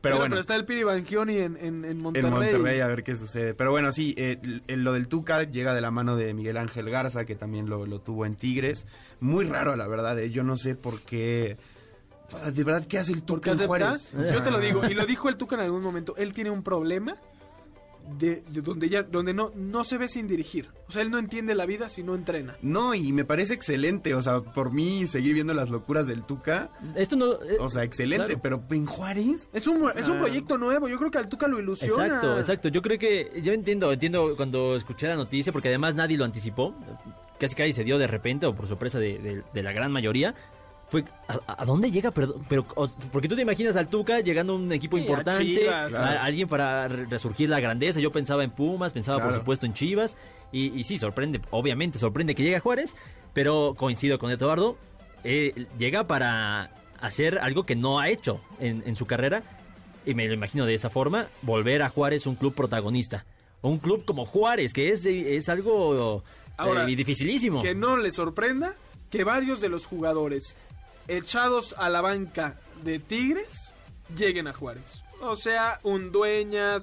Pero, 0.00 0.16
bueno, 0.18 0.30
pero 0.30 0.40
está 0.40 0.54
el 0.54 0.64
Piri 0.64 0.84
Banchioni 0.84 1.38
en, 1.38 1.56
en, 1.56 1.84
en 1.84 1.98
Monterrey. 2.00 2.28
en 2.28 2.34
Monterrey 2.34 2.80
a 2.80 2.86
ver 2.86 3.02
qué 3.02 3.16
sucede. 3.16 3.54
Pero 3.54 3.70
bueno, 3.72 3.90
sí, 3.90 4.14
eh, 4.16 4.38
l- 4.42 4.76
lo 4.76 4.92
del 4.92 5.08
Tuca 5.08 5.42
llega 5.42 5.74
de 5.74 5.80
la 5.80 5.90
mano 5.90 6.16
de 6.16 6.32
Miguel 6.32 6.58
Ángel 6.58 6.88
Garza, 6.90 7.24
que 7.24 7.34
también 7.34 7.68
lo, 7.68 7.86
lo 7.86 7.98
tuvo 8.00 8.24
en 8.24 8.36
Tigres. 8.36 8.86
Muy 9.20 9.46
raro, 9.46 9.74
la 9.74 9.88
verdad, 9.88 10.18
eh, 10.20 10.30
yo 10.30 10.42
no 10.44 10.56
sé 10.56 10.74
por 10.76 11.00
qué... 11.00 11.56
De 12.52 12.64
verdad, 12.64 12.84
¿qué 12.86 12.98
hace 12.98 13.12
el 13.12 13.22
¿Por 13.22 13.40
qué 13.40 13.50
Tuca 13.52 13.62
en? 13.62 13.68
Juárez? 13.68 14.14
O 14.18 14.22
sea, 14.24 14.34
Yo 14.34 14.42
te 14.42 14.50
lo 14.50 14.58
digo, 14.60 14.84
y 14.88 14.94
lo 14.94 15.06
dijo 15.06 15.28
el 15.28 15.36
Tuca 15.36 15.54
en 15.56 15.62
algún 15.62 15.82
momento. 15.82 16.14
Él 16.16 16.32
tiene 16.34 16.50
un 16.50 16.62
problema 16.62 17.16
de, 18.18 18.42
de 18.48 18.60
donde 18.62 18.88
ya 18.88 19.02
donde 19.02 19.34
no, 19.34 19.50
no 19.54 19.84
se 19.84 19.98
ve 19.98 20.08
sin 20.08 20.26
dirigir. 20.28 20.68
O 20.88 20.92
sea, 20.92 21.02
él 21.02 21.10
no 21.10 21.18
entiende 21.18 21.54
la 21.54 21.66
vida 21.66 21.88
si 21.88 22.02
no 22.02 22.14
entrena. 22.14 22.56
No, 22.62 22.94
y 22.94 23.12
me 23.12 23.24
parece 23.24 23.54
excelente, 23.54 24.14
o 24.14 24.22
sea, 24.22 24.40
por 24.40 24.72
mí 24.72 25.06
seguir 25.06 25.34
viendo 25.34 25.52
las 25.54 25.68
locuras 25.70 26.06
del 26.06 26.22
Tuca, 26.22 26.70
Esto 26.94 27.16
no... 27.16 27.32
eh, 27.34 27.56
o 27.58 27.68
sea, 27.68 27.82
excelente, 27.82 28.36
claro. 28.38 28.40
pero 28.42 28.62
en 28.70 28.86
Juárez... 28.86 29.50
Es 29.52 29.66
un, 29.66 29.88
es 29.96 30.08
un 30.08 30.18
proyecto 30.18 30.56
nuevo. 30.58 30.88
Yo 30.88 30.98
creo 30.98 31.10
que 31.10 31.18
al 31.18 31.28
Tuca 31.28 31.48
lo 31.48 31.58
ilusiona. 31.60 32.04
Exacto, 32.06 32.38
exacto. 32.38 32.68
Yo 32.68 32.82
creo 32.82 32.98
que 32.98 33.40
yo 33.42 33.52
entiendo, 33.52 33.92
entiendo 33.92 34.34
cuando 34.36 34.76
escuché 34.76 35.08
la 35.08 35.16
noticia, 35.16 35.52
porque 35.52 35.68
además 35.68 35.94
nadie 35.94 36.16
lo 36.16 36.24
anticipó, 36.24 36.74
casi 37.40 37.54
casi 37.54 37.72
se 37.72 37.84
dio 37.84 37.98
de 37.98 38.06
repente 38.06 38.46
o 38.46 38.54
por 38.54 38.66
sorpresa 38.66 38.98
de, 38.98 39.18
de- 39.18 39.42
de 39.52 39.62
la 39.62 39.72
gran 39.72 39.90
mayoría. 39.92 40.34
Fue, 40.88 41.04
¿a, 41.28 41.62
a 41.62 41.64
dónde 41.64 41.90
llega? 41.90 42.10
Pero, 42.12 42.36
porque 43.12 43.28
tú 43.28 43.34
te 43.34 43.42
imaginas 43.42 43.74
al 43.76 43.88
Tuca 43.88 44.20
llegando 44.20 44.52
a 44.52 44.56
un 44.56 44.70
equipo 44.72 44.96
Sí, 44.96 45.02
a 45.02 45.06
importante, 45.06 45.44
Chivas, 45.44 45.86
a- 45.86 45.88
claro. 45.88 46.20
alguien 46.20 46.48
para 46.48 46.86
re- 46.88 47.06
resurgir 47.06 47.48
la 47.48 47.58
grandeza. 47.60 47.98
Yo 48.00 48.12
pensaba 48.12 48.44
en 48.44 48.50
Pumas, 48.52 48.92
pensaba 48.92 49.22
por 49.22 49.32
supuesto 49.34 49.66
en 49.66 49.74
Chivas. 49.74 50.16
Y, 50.52 50.78
y 50.78 50.84
sí, 50.84 50.96
sorprende, 50.98 51.40
obviamente 51.50 51.98
sorprende 51.98 52.34
que 52.36 52.44
llegue 52.44 52.56
a 52.56 52.60
Juárez, 52.60 52.94
pero 53.32 53.74
coincido 53.76 54.18
con 54.20 54.30
Eduardo, 54.30 54.76
eh, 55.24 55.66
llega 55.76 56.06
para 56.06 56.70
hacer 57.00 57.38
algo 57.40 57.66
que 57.66 57.74
no 57.74 57.98
ha 57.98 58.08
hecho 58.08 58.40
en, 58.60 58.82
en 58.86 58.94
su 58.94 59.06
carrera 59.06 59.42
y 60.06 60.14
me 60.14 60.28
lo 60.28 60.34
imagino 60.34 60.64
de 60.66 60.74
esa 60.74 60.88
forma, 60.88 61.26
volver 61.42 61.82
a 61.82 61.88
Juárez 61.88 62.26
un 62.26 62.36
club 62.36 62.54
protagonista. 62.54 63.26
Un 63.60 63.78
club 63.78 64.04
como 64.04 64.24
Juárez, 64.24 64.72
que 64.72 64.90
es, 64.92 65.04
es 65.04 65.48
algo 65.48 66.22
Ahora, 66.56 66.84
eh, 66.84 66.94
dificilísimo. 66.94 67.60
Que 67.60 67.74
no 67.74 67.96
le 67.96 68.12
sorprenda 68.12 68.74
que 69.10 69.24
varios 69.24 69.60
de 69.60 69.68
los 69.68 69.84
jugadores 69.86 70.54
echados 71.08 71.74
a 71.78 71.88
la 71.88 72.00
banca 72.00 72.56
de 72.82 72.98
Tigres 72.98 73.72
lleguen 74.16 74.46
a 74.48 74.52
Juárez. 74.52 75.02
O 75.22 75.36
sea, 75.36 75.80
un 75.82 76.12
Dueñas, 76.12 76.82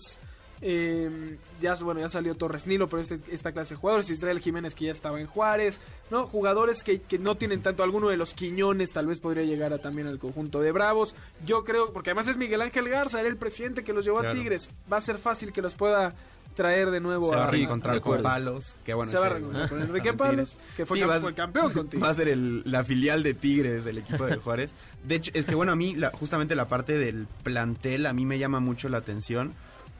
eh, 0.61 1.37
ya, 1.61 1.75
bueno, 1.75 1.99
ya 1.99 2.09
salió 2.09 2.35
Torres 2.35 2.65
Nilo, 2.65 2.87
pero 2.89 3.01
este- 3.01 3.19
esta 3.29 3.51
clase 3.51 3.75
de 3.75 3.79
jugadores, 3.81 4.09
Israel 4.09 4.39
Jiménez 4.39 4.73
que 4.75 4.85
ya 4.85 4.91
estaba 4.91 5.19
en 5.19 5.27
Juárez, 5.27 5.79
¿no? 6.09 6.25
Jugadores 6.25 6.83
que, 6.83 7.01
que 7.01 7.19
no 7.19 7.35
tienen 7.35 7.61
tanto, 7.61 7.83
alguno 7.83 8.09
de 8.09 8.17
los 8.17 8.33
Quiñones 8.33 8.91
tal 8.91 9.07
vez 9.07 9.19
podría 9.19 9.43
llegar 9.43 9.73
a, 9.73 9.77
también 9.79 10.07
al 10.07 10.19
conjunto 10.19 10.61
de 10.61 10.71
Bravos. 10.71 11.15
Yo 11.45 11.63
creo, 11.63 11.91
porque 11.93 12.09
además 12.11 12.27
es 12.27 12.37
Miguel 12.37 12.61
Ángel 12.61 12.89
Garza, 12.89 13.19
era 13.19 13.29
el 13.29 13.37
presidente 13.37 13.83
que 13.83 13.93
los 13.93 14.03
llevó 14.05 14.19
a. 14.19 14.23
Tigres, 14.33 14.69
va 14.91 14.97
a 14.97 15.01
ser 15.01 15.19
fácil 15.19 15.51
que 15.53 15.61
los 15.61 15.73
pueda 15.75 16.15
traer 16.53 16.91
de 16.91 16.99
nuevo 16.99 17.29
Se 17.29 17.35
va 17.35 17.43
a 17.43 17.45
a, 17.45 17.49
Sí, 17.49 17.55
reencontrar 17.57 18.01
con. 18.01 18.21
Palos, 18.21 18.77
que 18.85 18.93
bueno, 18.93 19.11
se 19.11 19.17
va 19.17 19.25
a 19.25 19.29
reencontrar 19.29 19.69
con 19.69 19.81
Enrique 19.81 20.13
Palos, 20.17 20.51
Tigres. 20.51 20.75
que 20.77 20.85
fue, 20.85 20.97
Sí, 20.97 21.03
cam- 21.03 21.09
va- 21.09 21.19
fue 21.19 21.33
campeón 21.33 21.73
contigo. 21.73 22.01
Va 22.05 22.09
a 22.09 22.13
ser 22.13 22.27
el- 22.29 22.61
la 22.65 22.83
filial 22.83 23.23
de 23.23 23.33
Tigres 23.33 23.83
del 23.85 23.97
equipo 23.99 24.25
de 24.25 24.37
Juárez. 24.37 24.73
De 25.05 25.15
hecho, 25.15 25.31
es 25.33 25.45
que 25.45 25.55
bueno, 25.55 25.71
a 25.71 25.75
mí 25.75 25.95
la- 25.95 26.11
justamente 26.11 26.55
la 26.55 26.67
parte 26.67 26.97
del 26.97 27.27
plantel 27.43 28.05
a 28.05 28.13
mí 28.13 28.25
me 28.25 28.39
llama 28.39 28.59
mucho 28.59 28.89
la 28.89 28.99
atención 28.99 29.53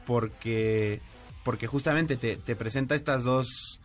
porque, 0.06 1.00
porque 1.44 1.66
justamente 1.66 2.16
te, 2.16 2.36
te 2.36 2.56
presenta 2.56 2.94
estas 2.94 3.24
dos 3.24 3.80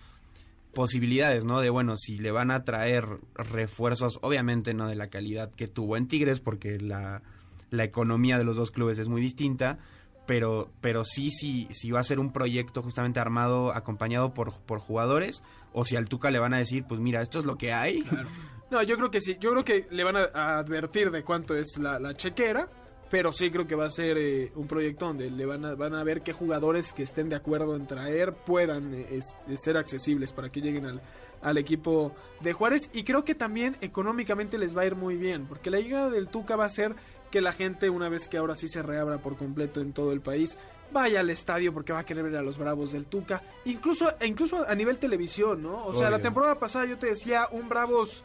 posibilidades, 0.74 1.46
¿no? 1.46 1.62
De 1.62 1.70
bueno, 1.70 1.96
si 1.98 2.18
le 2.20 2.32
van 2.32 2.52
a 2.52 2.64
traer 2.64 3.06
refuerzos, 3.36 4.20
obviamente 4.22 4.74
no 4.74 4.88
de 4.88 4.96
la 4.96 5.08
calidad 5.08 5.52
que 5.52 5.68
tuvo 5.68 5.98
en 5.98 6.08
Tigres, 6.08 6.40
porque 6.40 6.80
la, 6.80 7.22
la 7.72 7.84
economía 7.84 8.38
de 8.38 8.44
los 8.44 8.56
dos 8.56 8.72
clubes 8.72 9.00
es 9.00 9.08
muy 9.08 9.22
distinta, 9.22 9.80
pero, 10.30 10.70
pero 10.80 11.04
sí, 11.06 11.32
sí, 11.32 11.68
sí 11.72 11.90
va 11.90 12.02
a 12.02 12.04
ser 12.04 12.20
un 12.20 12.32
proyecto 12.32 12.84
justamente 12.84 13.20
armado, 13.20 13.74
acompañado 13.74 14.32
por, 14.32 14.54
por 14.62 14.78
jugadores, 14.80 15.42
o 15.74 15.86
si 15.86 15.96
al 15.96 16.08
Tuca 16.08 16.30
le 16.30 16.38
van 16.38 16.54
a 16.54 16.60
decir, 16.60 16.86
pues 16.88 17.00
mira, 17.02 17.20
esto 17.24 17.40
es 17.40 17.46
lo 17.46 17.58
que 17.58 17.74
hay. 17.74 18.04
No, 18.70 18.84
yo 18.84 18.96
creo 18.98 19.10
que 19.10 19.22
sí. 19.22 19.38
Yo 19.40 19.50
creo 19.50 19.66
que 19.66 19.88
le 19.90 20.04
van 20.04 20.16
a, 20.18 20.26
a 20.34 20.60
advertir 20.60 21.10
de 21.10 21.24
cuánto 21.24 21.56
es 21.56 21.78
la, 21.80 21.98
la 21.98 22.14
chequera. 22.14 22.70
Pero 23.10 23.34
sí 23.34 23.50
creo 23.50 23.66
que 23.66 23.74
va 23.74 23.88
a 23.88 23.90
ser 23.90 24.20
eh, 24.20 24.52
un 24.56 24.68
proyecto 24.68 25.08
donde 25.08 25.32
le 25.32 25.44
van 25.48 25.66
a, 25.66 25.74
van 25.74 25.96
a 25.96 26.04
ver 26.04 26.22
qué 26.22 26.32
jugadores 26.32 26.94
que 26.94 27.02
estén 27.02 27.28
de 27.28 27.36
acuerdo 27.36 27.76
en 27.76 27.88
traer 27.88 28.34
puedan 28.34 28.94
eh, 28.94 29.08
es- 29.10 29.36
eh, 29.48 29.58
ser 29.58 29.78
accesibles 29.78 30.32
para 30.32 30.50
que 30.50 30.62
lleguen 30.62 30.86
al, 30.86 31.02
al 31.42 31.58
equipo 31.58 32.14
de 32.42 32.54
Juárez. 32.54 32.92
Y 32.94 33.04
creo 33.06 33.24
que 33.26 33.34
también 33.34 33.78
económicamente 33.82 34.60
les 34.60 34.78
va 34.78 34.84
a 34.84 34.86
ir 34.86 34.96
muy 34.96 35.16
bien. 35.16 35.48
Porque 35.48 35.72
la 35.72 35.80
llegada 35.80 36.12
del 36.12 36.28
Tuca 36.28 36.56
va 36.56 36.66
a 36.66 36.68
hacer 36.68 36.94
que 37.32 37.42
la 37.42 37.54
gente, 37.54 37.90
una 37.90 38.10
vez 38.10 38.28
que 38.28 38.38
ahora 38.38 38.56
sí 38.56 38.68
se 38.68 38.82
reabra 38.82 39.18
por 39.20 39.38
completo 39.38 39.82
en 39.82 39.94
todo 39.94 40.12
el 40.12 40.22
país, 40.22 40.58
vaya 40.92 41.20
al 41.20 41.30
estadio 41.30 41.74
porque 41.74 41.94
va 41.94 42.00
a 42.00 42.06
querer 42.06 42.24
ver 42.24 42.36
a 42.38 42.42
los 42.42 42.58
Bravos 42.58 42.92
del 42.92 43.06
Tuca. 43.06 43.42
Incluso, 43.66 44.12
e 44.20 44.28
incluso 44.28 44.66
a 44.68 44.74
nivel 44.76 44.98
televisión, 44.98 45.62
¿no? 45.62 45.86
O 45.86 45.94
sea, 45.98 46.10
la 46.10 46.20
temporada 46.20 46.56
pasada 46.56 46.86
yo 46.86 46.98
te 46.98 47.08
decía 47.08 47.48
un 47.52 47.70
Bravos 47.70 48.24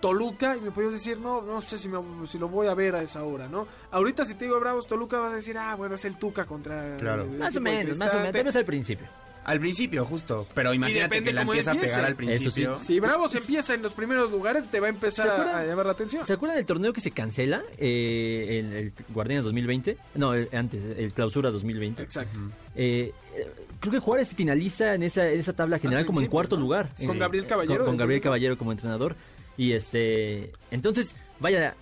Toluca 0.00 0.56
y 0.56 0.62
me 0.62 0.70
podías 0.70 0.92
decir, 0.92 1.18
no, 1.18 1.42
no 1.42 1.60
sé 1.60 1.76
si, 1.76 1.86
me- 1.88 2.26
si 2.26 2.38
lo 2.38 2.48
voy 2.48 2.68
a 2.68 2.74
ver 2.74 2.94
a 2.94 3.02
esa 3.02 3.22
hora, 3.22 3.48
¿no? 3.48 3.66
Ahorita 3.90 4.24
si 4.24 4.32
te 4.34 4.46
digo 4.46 4.58
Bravos 4.58 4.86
Toluca 4.86 5.18
vas 5.18 5.32
a 5.34 5.36
decir, 5.36 5.58
ah, 5.58 5.74
bueno, 5.76 5.94
es 5.96 6.04
el 6.06 6.16
Tuca 6.16 6.46
contra... 6.46 6.96
Claro. 6.96 7.24
el 7.24 7.38
Más 7.38 7.54
o 7.56 7.60
menos, 7.60 7.98
más 7.98 8.14
o 8.14 8.20
menos. 8.20 8.56
Principio. 8.64 9.06
Al 9.44 9.58
principio, 9.58 10.04
justo. 10.04 10.46
Pero 10.54 10.72
imagínate 10.74 11.22
que 11.24 11.32
la 11.32 11.42
empieza 11.42 11.72
a 11.72 11.74
pegar 11.74 12.04
al 12.04 12.14
principio. 12.14 12.76
sí. 12.78 12.84
Si 12.84 13.00
Bravos 13.00 13.34
empieza 13.34 13.74
en 13.74 13.82
los 13.82 13.94
primeros 13.94 14.30
lugares, 14.30 14.70
te 14.70 14.80
va 14.80 14.86
a 14.86 14.90
empezar 14.90 15.26
¿Se 15.26 15.30
a, 15.30 15.34
acuerdan? 15.34 15.56
a 15.56 15.64
llamar 15.64 15.86
la 15.86 15.92
atención. 15.92 16.26
¿Se 16.26 16.32
acuerdan 16.34 16.56
del 16.56 16.66
torneo 16.66 16.92
que 16.92 17.00
se 17.00 17.10
cancela? 17.10 17.62
Eh, 17.78 18.60
el, 18.60 18.72
el 18.72 18.92
Guardianes 19.08 19.44
2020. 19.44 19.96
No, 20.16 20.34
el- 20.34 20.48
antes, 20.52 20.84
el 20.96 21.12
Clausura 21.12 21.50
2020. 21.50 22.02
Exacto. 22.02 22.38
Eh, 22.76 23.12
eh, 23.36 23.46
creo 23.80 23.92
que 23.92 23.98
Juárez 23.98 24.34
finaliza 24.34 24.94
en 24.94 25.02
esa, 25.04 25.28
en 25.28 25.40
esa 25.40 25.54
tabla 25.54 25.78
general 25.78 26.00
Al 26.02 26.06
como 26.06 26.20
en 26.20 26.26
cuarto 26.28 26.56
¿no? 26.56 26.62
lugar. 26.62 26.90
Con 27.06 27.16
Eh, 27.16 27.18
Gabriel 27.18 27.46
Caballero 27.46 27.84
Con, 27.86 27.96
Gabriel. 27.96 28.20
Caballero 28.20 28.58
como 28.58 28.72
entrenador. 28.72 29.16
Y 29.56 29.72
este. 29.72 30.52
Entonces, 30.70 31.16
vaya. 31.40 31.74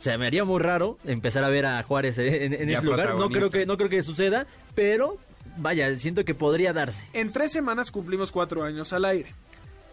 Se 0.00 0.16
me 0.16 0.26
haría 0.26 0.44
muy 0.44 0.60
raro 0.60 0.96
empezar 1.04 1.44
a 1.44 1.50
ver 1.50 1.66
a 1.66 1.82
Juárez 1.82 2.16
en, 2.18 2.54
en 2.54 2.68
Ya 2.68 2.78
ese 2.78 2.86
lugar. 2.86 3.16
No 3.16 3.28
creo, 3.28 3.50
que, 3.50 3.66
no 3.66 3.76
creo 3.76 3.90
que 3.90 4.02
suceda, 4.02 4.46
pero 4.74 5.18
vaya, 5.56 5.94
siento 5.96 6.24
que 6.24 6.34
podría 6.34 6.72
darse. 6.72 7.04
En 7.12 7.32
tres 7.32 7.52
semanas 7.52 7.90
cumplimos 7.90 8.32
cuatro 8.32 8.62
años 8.62 8.92
al 8.92 9.04
aire. 9.04 9.32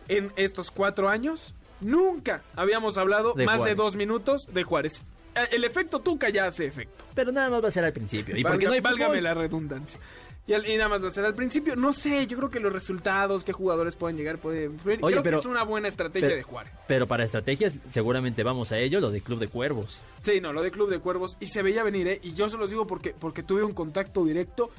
En 0.08 0.32
estos 0.36 0.72
cuatro 0.72 1.10
años, 1.10 1.54
nunca 1.82 2.42
habíamos 2.56 2.98
hablado 2.98 3.34
De 3.34 3.46
más 3.46 3.64
de 3.64 3.76
dos 3.76 3.96
minutos 3.96 4.48
de 4.54 4.64
Juárez. 4.64 5.02
Eh, 5.36 5.48
El 5.52 5.64
efecto 5.64 6.00
Tuca 6.00 6.30
ya 6.30 6.46
hace 6.48 6.66
efecto. 6.66 7.04
Pero 7.14 7.32
nada 7.32 7.50
más 7.50 7.64
va 7.64 7.68
a 7.68 7.72
ser 7.72 7.84
al 7.86 7.94
principio. 7.94 8.36
Y 8.38 8.44
porque 8.44 8.66
no 8.66 8.72
hay 8.72 8.80
válgame 8.80 9.22
la 9.22 9.34
redundancia. 9.34 10.00
Y, 10.48 10.54
al- 10.54 10.66
y 10.66 10.78
nada 10.78 10.88
más 10.88 11.04
va 11.04 11.10
a 11.10 11.12
ser 11.12 11.26
al 11.26 11.34
principio. 11.34 11.76
No 11.76 11.92
sé, 11.92 12.26
yo 12.26 12.38
creo 12.38 12.50
que 12.50 12.62
los 12.62 12.72
resultados, 12.72 13.44
qué 13.44 13.52
jugadores 13.52 13.98
pueden 13.98 14.16
llegar, 14.16 14.38
pueden. 14.38 14.80
Oye, 14.86 14.98
creo 15.00 15.22
pero- 15.24 15.38
que 15.38 15.42
es 15.42 15.46
una 15.46 15.64
buena 15.64 15.90
estrategia 15.90 16.30
pero- 16.30 16.38
de 16.38 16.44
Juárez. 16.44 16.72
Pero 16.88 17.06
para 17.06 17.26
estrategias, 17.26 17.74
seguramente 17.92 18.44
vamos 18.44 18.72
a 18.72 18.78
ello, 18.80 19.02
lo 19.02 19.12
de 19.12 19.20
Club 19.20 19.40
de 19.40 19.50
Cuervos. 19.50 20.00
Sí, 20.22 20.40
no, 20.40 20.54
lo 20.54 20.62
de 20.64 20.72
Club 20.72 20.90
de 20.90 21.00
Cuervos. 21.00 21.36
Y 21.42 21.48
se 21.48 21.62
veía 21.64 21.84
venir, 21.84 22.08
¿eh? 22.08 22.20
Y 22.24 22.34
yo 22.34 22.50
se 22.50 22.56
los 22.56 22.70
digo 22.70 22.88
porque, 22.88 23.14
porque 23.20 23.44
tuve 23.44 23.62
un 23.66 23.74
contacto 23.74 24.24
directo. 24.24 24.72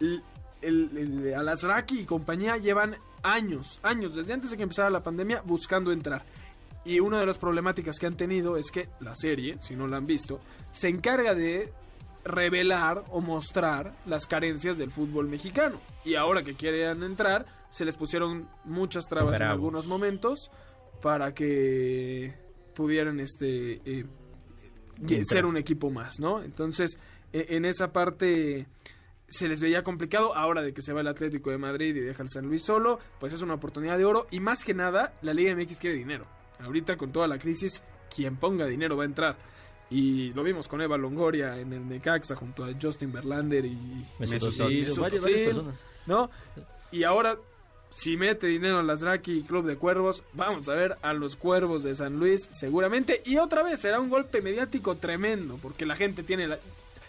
El, 0.00 0.22
el, 0.62 0.96
el- 0.96 1.34
Al-Azraqui 1.34 2.00
y 2.00 2.04
compañía 2.04 2.56
llevan 2.56 2.96
años, 3.22 3.78
años, 3.82 4.14
desde 4.14 4.32
antes 4.32 4.50
de 4.50 4.56
que 4.56 4.62
empezara 4.62 4.90
la 4.90 5.02
pandemia, 5.02 5.42
buscando 5.42 5.92
entrar. 5.92 6.24
Y 6.84 6.98
una 7.00 7.20
de 7.20 7.26
las 7.26 7.36
problemáticas 7.38 7.98
que 7.98 8.06
han 8.06 8.16
tenido 8.16 8.56
es 8.56 8.70
que 8.70 8.88
la 9.00 9.14
serie, 9.14 9.56
si 9.60 9.76
no 9.76 9.86
la 9.86 9.98
han 9.98 10.06
visto, 10.06 10.40
se 10.72 10.88
encarga 10.88 11.34
de 11.34 11.70
revelar 12.24 13.04
o 13.10 13.20
mostrar 13.20 13.92
las 14.06 14.26
carencias 14.26 14.78
del 14.78 14.90
fútbol 14.90 15.28
mexicano. 15.28 15.78
Y 16.04 16.14
ahora 16.14 16.42
que 16.42 16.54
quieren 16.54 17.02
entrar, 17.02 17.46
se 17.70 17.84
les 17.84 17.96
pusieron 17.96 18.48
muchas 18.64 19.04
trabas 19.08 19.36
en 19.36 19.42
algunos 19.52 19.86
momentos 19.86 20.50
para 21.02 21.32
que 21.34 22.34
pudieran 22.74 23.20
este 23.20 23.80
eh, 23.84 24.04
ser 25.26 25.46
un 25.46 25.56
equipo 25.56 25.90
más, 25.90 26.18
¿no? 26.20 26.42
Entonces, 26.42 26.98
e- 27.32 27.46
en 27.50 27.64
esa 27.64 27.92
parte 27.92 28.66
se 29.30 29.48
les 29.48 29.60
veía 29.62 29.82
complicado. 29.82 30.34
Ahora 30.34 30.62
de 30.62 30.74
que 30.74 30.82
se 30.82 30.92
va 30.92 31.00
el 31.00 31.08
Atlético 31.08 31.50
de 31.50 31.58
Madrid 31.58 31.94
y 31.96 32.00
deja 32.00 32.22
el 32.22 32.28
San 32.28 32.46
Luis 32.46 32.64
solo, 32.64 32.98
pues 33.18 33.32
es 33.32 33.40
una 33.40 33.54
oportunidad 33.54 33.96
de 33.96 34.04
oro. 34.04 34.26
Y 34.30 34.40
más 34.40 34.64
que 34.64 34.74
nada, 34.74 35.14
la 35.22 35.32
Liga 35.32 35.54
MX 35.54 35.78
quiere 35.78 35.96
dinero. 35.96 36.26
Ahorita 36.58 36.96
con 36.96 37.12
toda 37.12 37.26
la 37.26 37.38
crisis, 37.38 37.82
quien 38.14 38.36
ponga 38.36 38.66
dinero 38.66 38.96
va 38.96 39.04
a 39.04 39.06
entrar. 39.06 39.36
Y 39.90 40.32
lo 40.34 40.44
vimos 40.44 40.68
con 40.68 40.80
Eva 40.80 40.96
Longoria 40.96 41.58
en 41.58 41.72
el 41.72 41.88
Necaxa 41.88 42.36
junto 42.36 42.64
a 42.64 42.72
Justin 42.80 43.12
Verlander 43.12 43.64
y 43.64 44.06
Mesut 44.20 44.56
personas. 44.56 45.84
¿no? 46.06 46.30
Y 46.92 47.02
ahora, 47.02 47.36
si 47.90 48.16
mete 48.16 48.46
dinero 48.46 48.78
a 48.78 48.82
las 48.84 49.00
Draki 49.00 49.38
y 49.38 49.42
Club 49.42 49.66
de 49.66 49.76
Cuervos, 49.76 50.22
vamos 50.32 50.68
a 50.68 50.74
ver 50.74 50.96
a 51.02 51.12
los 51.12 51.34
Cuervos 51.34 51.82
de 51.82 51.96
San 51.96 52.20
Luis 52.20 52.48
seguramente. 52.52 53.20
Y 53.24 53.38
otra 53.38 53.64
vez 53.64 53.80
será 53.80 53.98
un 53.98 54.10
golpe 54.10 54.42
mediático 54.42 54.96
tremendo, 54.96 55.58
porque 55.60 55.86
la 55.86 55.96
gente 55.96 56.22
tiene 56.22 56.46
la... 56.46 56.58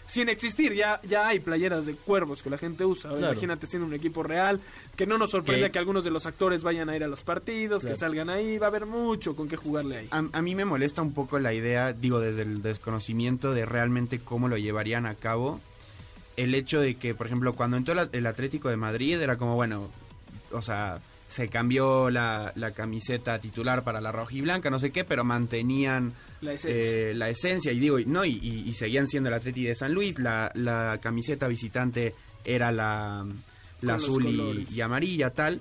Sin 0.06 0.28
existir, 0.28 0.74
ya, 0.74 1.00
ya 1.08 1.26
hay 1.28 1.40
playeras 1.40 1.86
de 1.86 1.94
cuervos 1.94 2.42
que 2.42 2.50
la 2.50 2.58
gente 2.58 2.84
usa. 2.84 3.10
Claro. 3.10 3.32
Imagínate 3.32 3.66
siendo 3.66 3.86
un 3.86 3.94
equipo 3.94 4.22
real, 4.22 4.60
que 4.94 5.06
no 5.06 5.16
nos 5.16 5.30
sorprenda 5.30 5.70
Que- 5.70 5.78
algunos 5.78 6.04
de 6.04 6.10
los 6.10 6.26
actores 6.26 6.62
vayan 6.62 6.90
a 6.90 6.96
ir 6.96 7.02
a 7.04 7.08
los 7.08 7.22
partidos, 7.22 7.80
Claro. 7.82 7.94
que 7.94 7.98
salgan 8.00 8.28
ahí, 8.28 8.58
va 8.58 8.66
a 8.66 8.68
haber 8.68 8.84
mucho 8.84 9.34
con 9.34 9.48
qué 9.48 9.56
jugarle 9.56 9.96
ahí. 9.98 10.08
A, 10.10 10.22
a 10.32 10.42
mí 10.42 10.54
me 10.54 10.66
molesta 10.66 11.00
un 11.00 11.14
poco 11.14 11.38
la 11.38 11.54
idea, 11.54 11.92
digo, 11.94 12.20
desde 12.20 12.42
el 12.42 12.60
desconocimiento 12.62 13.54
de 13.54 13.64
realmente 13.64 14.18
cómo 14.18 14.48
lo 14.48 14.58
llevarían 14.58 15.06
a 15.06 15.14
cabo. 15.14 15.60
El 16.36 16.54
hecho 16.54 16.80
de 16.80 16.94
que, 16.96 17.14
por 17.14 17.26
ejemplo, 17.26 17.54
cuando 17.54 17.76
entró 17.78 17.94
el 18.12 18.26
Atlético 18.26 18.68
de 18.68 18.76
Madrid 18.76 19.20
era 19.20 19.36
como, 19.36 19.54
bueno, 19.54 19.88
o 20.50 20.60
sea, 20.62 20.98
se 21.32 21.48
cambió 21.48 22.10
la, 22.10 22.52
la 22.56 22.72
camiseta 22.72 23.38
titular 23.40 23.82
para 23.84 24.00
la 24.00 24.12
roja 24.12 24.34
y 24.34 24.40
blanca, 24.42 24.68
no 24.70 24.78
sé 24.78 24.90
qué, 24.90 25.02
pero 25.04 25.24
mantenían 25.24 26.12
La 26.42 26.52
esencia. 26.52 26.80
eh, 27.10 27.14
la 27.14 27.28
esencia 27.30 27.72
y 27.72 27.78
digo, 27.78 27.98
y- 27.98 28.04
no, 28.06 28.24
y, 28.24 28.32
y- 28.42 28.68
y 28.68 28.74
seguían 28.74 29.06
siendo 29.06 29.28
el 29.30 29.34
Atleti 29.34 29.64
de 29.64 29.74
San 29.74 29.94
Luis, 29.94 30.18
la, 30.18 30.52
la 30.54 30.98
camiseta 31.02 31.48
visitante 31.48 32.14
era 32.44 32.70
la, 32.72 33.24
azul 33.88 34.26
y, 34.26 34.66
y 34.76 34.80
amarilla, 34.82 35.30
tal. 35.30 35.60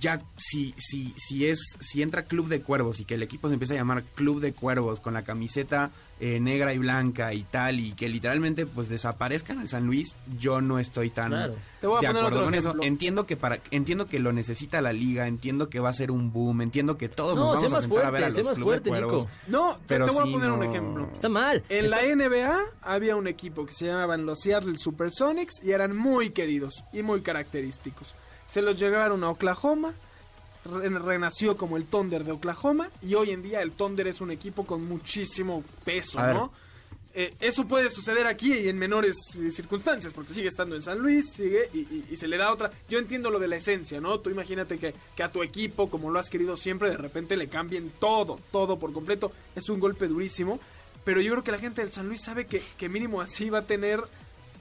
Ya 0.00 0.20
si, 0.36 0.74
si, 0.76 1.14
si 1.16 1.46
es, 1.46 1.58
si 1.80 2.02
entra 2.02 2.24
Club 2.24 2.48
de 2.48 2.60
Cuervos 2.62 3.00
y 3.00 3.04
que 3.04 3.14
el 3.14 3.22
equipo 3.22 3.48
se 3.48 3.54
empieza 3.54 3.74
a 3.74 3.76
llamar 3.78 4.02
Club 4.14 4.40
de 4.40 4.52
Cuervos 4.52 5.00
con 5.00 5.14
la 5.14 5.22
camiseta 5.22 5.90
eh, 6.18 6.40
negra 6.40 6.72
y 6.72 6.78
blanca 6.78 7.34
y 7.34 7.42
tal, 7.42 7.78
y 7.78 7.92
que 7.92 8.08
literalmente 8.08 8.64
pues 8.66 8.88
desaparezcan 8.88 9.60
el 9.60 9.68
San 9.68 9.84
Luis, 9.86 10.16
yo 10.38 10.60
no 10.62 10.78
estoy 10.78 11.10
tan 11.10 11.28
Claro. 11.30 11.54
Te 11.80 11.86
voy 11.86 11.98
a 11.98 12.00
de 12.00 12.06
poner 12.06 12.22
acuerdo 12.22 12.38
otro 12.38 12.46
con 12.46 12.54
eso. 12.54 12.74
Entiendo 12.82 13.26
que 13.26 13.36
para, 13.36 13.58
entiendo 13.70 14.06
que 14.06 14.18
lo 14.18 14.32
necesita 14.32 14.80
la 14.80 14.92
liga, 14.94 15.26
entiendo 15.28 15.68
que 15.68 15.78
va 15.78 15.90
a 15.90 15.92
ser 15.92 16.10
un 16.10 16.32
boom, 16.32 16.62
entiendo 16.62 16.96
que 16.96 17.08
todos 17.10 17.36
No, 17.36 17.52
nos 17.52 17.54
vamos 17.56 17.72
a 17.74 17.80
sentar 17.82 18.06
a 18.06 18.10
ver 18.10 18.24
a 18.24 18.30
los 18.30 18.48
Club 18.48 18.80
de 18.82 18.88
Cuervos. 18.88 19.22
Nico. 19.24 19.30
No, 19.48 19.74
te, 19.76 19.82
Pero 19.88 20.06
te 20.06 20.12
voy 20.12 20.28
a 20.28 20.32
poner 20.32 20.50
un 20.50 20.62
ejemplo. 20.62 21.08
Está 21.12 21.28
mal. 21.28 21.62
En 21.68 21.84
Está- 21.84 22.00
la 22.02 22.06
NBA 22.14 22.60
había 22.82 23.14
un 23.16 23.26
equipo 23.26 23.66
que 23.66 23.74
se 23.74 23.86
llamaban 23.86 24.24
los 24.24 24.40
Seattle 24.40 24.74
Supersonics 24.78 25.62
y 25.62 25.72
eran 25.72 25.94
muy 25.96 26.30
queridos 26.30 26.82
y 26.92 27.02
muy 27.02 27.20
característicos. 27.20 28.14
Se 28.48 28.62
los 28.62 28.78
llegaron 28.78 29.22
a 29.24 29.30
Oklahoma, 29.30 29.92
re- 30.64 30.88
renació 30.88 31.56
como 31.56 31.76
el 31.76 31.84
Thunder 31.86 32.24
de 32.24 32.32
Oklahoma 32.32 32.88
y 33.02 33.14
hoy 33.14 33.30
en 33.30 33.42
día 33.42 33.60
el 33.62 33.72
Thunder 33.72 34.06
es 34.08 34.20
un 34.20 34.30
equipo 34.30 34.64
con 34.66 34.86
muchísimo 34.86 35.62
peso. 35.84 36.18
¿no? 36.34 36.52
Eh, 37.18 37.34
eso 37.40 37.66
puede 37.66 37.88
suceder 37.90 38.26
aquí 38.26 38.52
y 38.52 38.68
en 38.68 38.78
menores 38.78 39.16
eh, 39.40 39.50
circunstancias, 39.50 40.12
porque 40.12 40.34
sigue 40.34 40.48
estando 40.48 40.76
en 40.76 40.82
San 40.82 40.98
Luis, 40.98 41.24
sigue 41.34 41.70
y, 41.72 41.78
y- 41.78 42.04
y 42.10 42.16
se 42.18 42.28
le 42.28 42.36
da 42.36 42.52
otra. 42.52 42.70
Yo 42.90 42.98
entiendo 42.98 43.30
lo 43.30 43.38
de 43.38 43.48
la 43.48 43.56
esencia, 43.56 44.00
¿no? 44.02 44.20
Tú 44.20 44.28
imagínate 44.30 44.76
que, 44.78 44.94
que 45.16 45.22
a 45.22 45.32
tu 45.32 45.42
equipo, 45.42 45.88
como 45.88 46.10
lo 46.10 46.18
has 46.18 46.28
querido 46.28 46.56
siempre, 46.58 46.90
de 46.90 46.98
repente 46.98 47.36
le 47.38 47.48
cambien 47.48 47.90
todo, 47.98 48.38
todo 48.52 48.78
por 48.78 48.92
completo. 48.92 49.32
Es 49.54 49.70
un 49.70 49.80
golpe 49.80 50.08
durísimo, 50.08 50.60
pero 51.04 51.22
yo 51.22 51.32
creo 51.32 51.44
que 51.44 51.52
la 51.52 51.58
gente 51.58 51.80
del 51.80 51.90
San 51.92 52.06
Luis 52.08 52.22
sabe 52.22 52.46
que, 52.46 52.62
que 52.76 52.88
mínimo 52.90 53.22
así 53.22 53.48
va 53.48 53.60
a 53.60 53.66
tener 53.66 54.00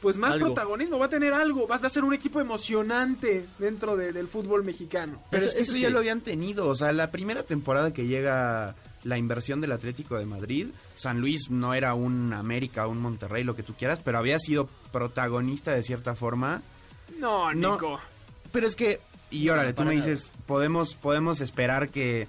pues 0.05 0.17
más 0.17 0.33
Algo. 0.33 0.45
protagonismo, 0.53 0.99
va 0.99 1.07
a 1.07 1.09
tener 1.09 1.33
algo, 1.33 1.67
va 1.67 1.77
a 1.77 1.89
ser 1.89 2.03
un 2.03 2.13
equipo 2.13 2.39
emocionante 2.39 3.47
dentro 3.58 3.97
de- 3.97 4.13
del 4.13 4.27
fútbol 4.27 4.63
mexicano. 4.63 5.19
Pero 5.31 5.43
Eso- 5.47 5.49
es 5.53 5.56
que 5.56 5.62
eso 5.63 5.77
ya 5.77 5.89
lo 5.89 5.97
habían 5.97 6.21
tenido. 6.21 6.67
O 6.67 6.75
sea, 6.75 6.91
la 6.93 7.10
primera 7.10 7.41
temporada 7.41 7.91
que 7.91 8.06
llega 8.06 8.75
la 9.03 9.17
inversión 9.17 9.62
del 9.62 9.71
Atlético 9.71 10.15
de 10.19 10.27
Madrid, 10.27 10.67
San 10.93 11.21
Luis 11.21 11.49
no 11.49 11.73
era 11.73 11.95
un 11.95 12.33
América, 12.33 12.85
un 12.85 13.01
Monterrey, 13.01 13.43
lo 13.43 13.56
que 13.56 13.63
tú 13.63 13.73
quieras, 13.73 13.99
pero 13.99 14.19
había 14.19 14.37
sido 14.37 14.69
protagonista 14.91 15.71
de 15.71 15.81
cierta 15.81 16.13
forma. 16.13 16.62
No, 17.19 17.51
No. 17.56 17.71
Nico. 17.73 17.99
Pero 18.51 18.67
es 18.67 18.75
que, 18.75 18.99
y 19.31 19.45
No, 19.45 19.53
órale, 19.53 19.73
tú 19.73 19.85
me 19.85 19.95
nada. 19.95 20.06
dices, 20.08 20.31
podemos, 20.45 20.93
podemos 20.93 21.41
esperar 21.41 21.89
que, 21.89 22.27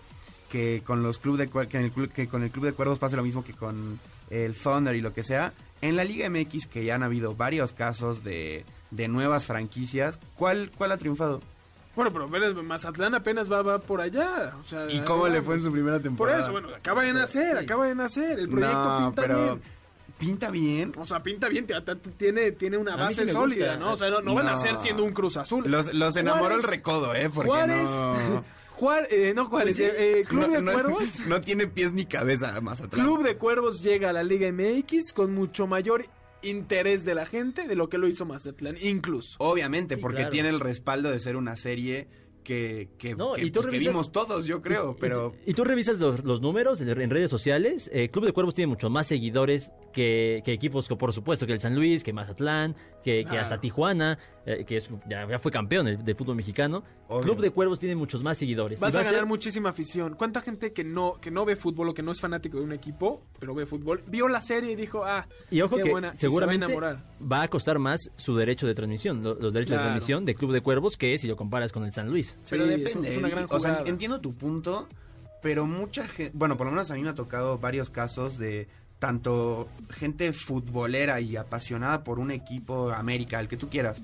que 0.51 0.83
con 0.87 1.03
los 1.03 1.19
club 1.19 1.37
de 1.37 1.49
que, 1.51 1.77
en 1.77 1.85
el 1.85 1.93
club, 1.93 2.11
que 2.11 2.27
con 2.27 2.43
el 2.43 2.51
club 2.51 2.65
de 2.65 2.73
cuervos 2.73 2.99
pase 2.99 3.17
lo 3.17 3.23
mismo 3.23 3.45
que 3.45 3.53
con 3.53 4.01
el 4.31 4.55
Thunder 4.55 4.95
y 4.97 5.03
lo 5.03 5.13
que 5.13 5.23
sea. 5.23 5.53
En 5.87 5.97
la 5.97 6.05
Liga 6.05 6.29
MX, 6.29 6.67
que 6.67 6.85
ya 6.85 6.95
han 6.97 7.03
habido 7.03 7.35
varios 7.35 7.73
casos 7.73 8.23
de, 8.25 8.65
de 8.91 9.09
nuevas 9.09 9.47
franquicias, 9.47 10.19
¿cuál, 10.37 10.71
cuál 10.77 10.93
ha 10.93 10.97
triunfado? 10.97 11.41
Bueno, 11.95 12.13
pero 12.13 12.29
Vélez 12.29 12.55
Mazatlán 12.55 13.15
apenas 13.15 13.51
va, 13.51 13.63
va 13.63 13.79
por 13.79 14.03
allá. 14.03 14.53
O 14.61 14.65
sea, 14.69 14.87
¿Y 14.91 15.01
cómo 15.01 15.29
le 15.29 15.41
fue 15.41 15.55
en 15.55 15.63
su 15.63 15.73
primera 15.73 15.97
Por 15.97 16.03
temporada? 16.03 16.41
eso, 16.43 16.53
bueno, 16.53 16.69
acaba 16.77 17.03
de 17.03 17.13
nacer, 17.15 17.57
acaba 17.57 17.87
de 17.87 17.95
nacer. 17.95 18.39
El 18.39 18.49
proyecto 18.51 19.01
no, 19.01 19.07
pinta 19.07 19.23
pero 19.23 19.43
bien. 19.43 19.63
pinta 20.19 20.51
bien. 20.51 20.93
O 20.99 21.07
sea, 21.07 21.23
pinta 21.23 21.49
bien, 21.49 21.67
tiene, 22.19 22.53
tiene 22.53 22.77
una 22.77 22.97
base 22.97 23.25
sí 23.25 23.33
sólida, 23.33 23.77
gusta. 23.77 23.81
¿no? 23.87 23.93
O 23.95 23.97
sea, 23.97 24.11
no, 24.11 24.21
no 24.21 24.35
van 24.35 24.49
a 24.49 24.59
ser 24.59 24.77
siendo 24.77 25.05
un 25.05 25.13
Cruz 25.13 25.39
Azul. 25.39 25.65
Los, 25.71 25.95
los 25.95 26.15
enamoró 26.17 26.55
el 26.57 26.63
recodo, 26.65 27.15
¿eh? 27.15 27.31
Porque 27.33 27.49
Juárez, 27.51 27.85
no... 27.85 28.45
Juárez, 28.77 29.09
eh, 29.11 29.33
no 29.35 29.47
Juárez, 29.47 29.79
eh, 29.81 30.21
eh, 30.21 30.25
Club 30.25 30.43
no, 30.43 30.49
de 30.49 30.63
no- 30.63 30.73
Cuervos. 30.73 31.21
no 31.29 31.41
tiene 31.41 31.67
pies 31.67 31.93
ni 31.93 32.05
cabeza 32.07 32.61
Mazatlán. 32.61 33.05
Club 33.05 33.23
de 33.25 33.37
Cuervos 33.37 33.83
llega 33.83 34.11
a 34.11 34.13
la 34.13 34.23
Liga 34.23 34.51
MX 34.53 35.13
con 35.13 35.35
mucho 35.35 35.67
mayor 35.67 36.05
interés 36.43 37.05
de 37.05 37.15
la 37.15 37.27
gente 37.27 37.67
de 37.67 37.75
lo 37.75 37.89
que 37.89 37.99
lo 37.99 38.07
hizo 38.07 38.25
Mazatlán, 38.27 38.77
incluso. 38.81 39.37
Obviamente, 39.39 39.97
Sí, 39.97 40.01
porque 40.01 40.19
claro. 40.19 40.31
tiene 40.31 40.49
el 40.51 40.61
respaldo 40.61 41.11
de 41.11 41.19
ser 41.19 41.37
una 41.37 41.57
serie 41.57 42.07
que, 42.45 42.91
que, 42.99 43.17
No, 43.17 43.33
que, 43.33 43.45
y 43.47 43.51
tú 43.51 43.61
pues, 43.63 43.73
que 43.73 43.79
revisas- 43.79 43.89
vimos 43.93 44.13
todos, 44.13 44.45
yo 44.47 44.63
creo, 44.63 44.95
pero... 45.01 45.35
Y 45.47 45.55
tú 45.55 45.65
revisas 45.65 45.99
los, 45.99 46.23
los 46.23 46.41
números 46.41 46.81
en 46.81 47.11
redes 47.11 47.29
sociales. 47.29 47.91
eh, 47.93 48.09
Club 48.11 48.27
de 48.27 48.33
Cuervos 48.33 48.55
tiene 48.55 48.69
mucho 48.69 48.89
más 48.89 49.09
seguidores 49.09 49.73
que, 49.93 50.43
que 50.45 50.53
equipos, 50.53 50.87
que 50.87 50.95
por 50.95 51.13
supuesto, 51.13 51.45
que 51.47 51.55
el 51.55 51.61
San 51.61 51.75
Luis, 51.75 52.05
que 52.05 52.13
Mazatlán, 52.13 52.77
que, 53.03 53.23
que 53.25 53.25
Claro. 53.25 53.41
hasta 53.41 53.59
Tijuana, 53.61 54.19
eh, 54.47 54.65
que 54.65 54.77
es- 54.79 54.89
ya, 55.09 55.29
ya 55.29 55.39
fue 55.39 55.51
campeón 55.53 55.85
de, 55.87 55.97
de 55.97 56.15
fútbol 56.15 56.37
mexicano. 56.37 56.83
Obvio. 57.09 57.23
Club 57.25 57.41
de 57.43 57.51
Cuervos 57.51 57.79
tiene 57.81 57.97
muchos 57.97 58.23
más 58.23 58.39
seguidores. 58.39 58.79
Vas 58.81 58.95
va 58.95 59.01
a 59.01 59.03
ser- 59.03 59.13
ganar 59.13 59.27
muchísima 59.27 59.71
afición. 59.71 60.15
¿Cuánta 60.15 60.41
gente 60.41 60.73
que 60.73 60.85
no, 60.85 61.19
que 61.21 61.31
no 61.31 61.45
ve 61.45 61.57
fútbol 61.57 61.89
o 61.89 61.95
que 61.95 62.03
no 62.03 62.13
es 62.13 62.21
fanático 62.21 62.59
de 62.59 62.65
un 62.65 62.73
equipo, 62.73 63.23
pero 63.41 63.55
ve 63.55 63.67
fútbol, 63.67 64.03
vio 64.07 64.29
la 64.29 64.41
serie 64.41 64.73
y 64.73 64.77
dijo, 64.77 65.05
ah, 65.05 65.27
Y 65.51 65.61
ojo 65.61 65.77
qué 65.77 65.83
que 65.83 65.91
buena, 65.91 66.09
y 66.09 66.11
se 66.11 66.15
va 66.15 66.31
a 66.31 66.31
seguramente 66.31 66.65
enamorar. 66.67 67.05
va 67.21 67.43
a 67.43 67.49
costar 67.49 67.79
más 67.79 68.01
su 68.17 68.35
derecho 68.37 68.67
de 68.67 68.75
transmisión, 68.75 69.23
lo- 69.23 69.35
los 69.35 69.53
derechos 69.53 69.73
Claro. 69.73 69.83
de 69.83 69.89
transmisión 69.91 70.25
de 70.25 70.35
Club 70.37 70.53
de 70.53 70.61
Cuervos 70.61 70.97
que 70.97 71.19
si 71.19 71.27
lo 71.27 71.37
comparas 71.37 71.73
con 71.73 71.85
el 71.85 71.93
San 71.93 72.09
Luis. 72.09 72.37
Pero 72.49 72.65
Sí, 72.65 72.71
depende. 72.71 73.09
es 73.11 73.17
una 73.19 73.29
gran 73.29 73.47
o 73.51 73.59
sea, 73.59 73.83
entiendo 73.85 74.21
tu 74.21 74.33
punto, 74.35 74.87
pero 75.43 75.67
mucha 75.67 76.07
gente, 76.07 76.31
bueno, 76.35 76.57
por 76.57 76.67
lo 76.67 76.73
menos 76.73 76.91
a 76.91 76.95
mí 76.95 77.03
me 77.03 77.09
ha 77.11 77.15
tocado 77.15 77.59
varios 77.59 77.91
casos 77.91 78.39
de 78.39 78.69
tanto 78.99 79.69
gente 79.91 80.33
futbolera 80.33 81.21
y 81.21 81.37
apasionada 81.37 82.03
por 82.03 82.19
un 82.19 82.31
equipo 82.31 82.91
América, 82.91 83.39
el 83.41 83.47
que 83.49 83.57
tú 83.59 83.69
quieras, 83.69 84.03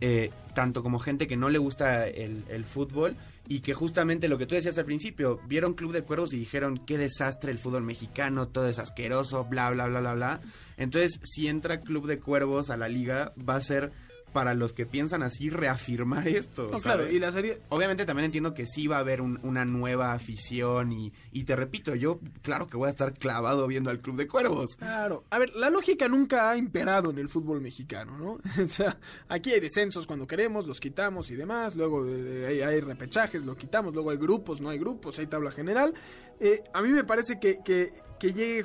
eh, 0.00 0.30
tanto 0.54 0.82
como 0.82 0.98
gente 0.98 1.26
que 1.26 1.36
no 1.36 1.48
le 1.48 1.58
gusta 1.58 2.06
el, 2.06 2.64
fútbol 2.64 3.16
y 3.48 3.60
que 3.60 3.74
justamente 3.74 4.28
lo 4.28 4.38
que 4.38 4.46
tú 4.46 4.54
decías 4.54 4.76
al 4.78 4.84
principio, 4.84 5.40
vieron 5.46 5.74
Club 5.74 5.92
de 5.92 6.02
Cuervos 6.02 6.32
y 6.32 6.38
dijeron 6.38 6.78
qué 6.84 6.98
desastre 6.98 7.50
el 7.50 7.58
fútbol 7.58 7.82
mexicano, 7.82 8.48
todo 8.48 8.68
es 8.68 8.78
asqueroso, 8.78 9.44
bla, 9.44 9.70
bla, 9.70 9.86
bla, 9.86 10.00
bla, 10.00 10.14
bla. 10.14 10.40
Entonces, 10.76 11.20
si 11.22 11.46
entra 11.46 11.80
Club 11.80 12.06
de 12.06 12.18
Cuervos 12.18 12.70
a 12.70 12.76
la 12.76 12.88
liga, 12.88 13.32
va 13.48 13.56
a 13.56 13.60
ser 13.60 13.92
para 14.36 14.52
los 14.52 14.74
que 14.74 14.84
piensan 14.84 15.22
así 15.22 15.48
reafirmar 15.48 16.28
esto. 16.28 16.68
No, 16.70 16.76
claro, 16.78 17.04
¿sabes? 17.04 17.16
y 17.16 17.18
la 17.18 17.32
serie, 17.32 17.58
Obviamente 17.70 18.04
también 18.04 18.26
entiendo 18.26 18.52
que 18.52 18.66
sí 18.66 18.86
va 18.86 18.96
a 18.96 18.98
haber 18.98 19.22
un- 19.22 19.40
una 19.42 19.64
nueva 19.64 20.12
afición 20.12 20.92
y, 20.92 21.10
y 21.32 21.44
te 21.44 21.56
repito, 21.56 21.94
yo 21.94 22.20
claro 22.42 22.66
que 22.66 22.76
voy 22.76 22.88
a 22.88 22.90
estar 22.90 23.14
clavado 23.14 23.66
viendo 23.66 23.88
al 23.88 24.00
Club 24.00 24.16
de 24.16 24.28
Cuervos. 24.28 24.76
Claro. 24.76 25.24
A 25.30 25.38
ver, 25.38 25.54
la 25.54 25.70
lógica 25.70 26.06
nunca 26.06 26.50
ha 26.50 26.56
imperado 26.58 27.10
en 27.10 27.16
el 27.18 27.30
fútbol 27.30 27.62
mexicano, 27.62 28.18
¿no? 28.18 28.32
o 28.64 28.68
sea, 28.68 28.98
aquí 29.28 29.52
hay 29.52 29.60
descensos 29.60 30.06
cuando 30.06 30.26
queremos, 30.26 30.66
los 30.66 30.80
quitamos 30.80 31.30
y 31.30 31.34
demás. 31.34 31.74
Luego 31.74 32.06
eh, 32.06 32.44
hay, 32.46 32.60
hay 32.60 32.80
repechajes, 32.80 33.42
lo 33.46 33.56
quitamos. 33.56 33.94
Luego 33.94 34.10
hay 34.10 34.18
grupos, 34.18 34.60
no 34.60 34.68
hay 34.68 34.78
grupos, 34.78 35.18
hay 35.18 35.28
tabla 35.28 35.50
general. 35.50 35.94
Eh, 36.40 36.62
a 36.74 36.82
mí 36.82 36.90
me 36.90 37.04
parece 37.04 37.40
que, 37.40 37.60
que, 37.64 37.94
que 38.20 38.34
llegue... 38.34 38.58
eh, 38.60 38.64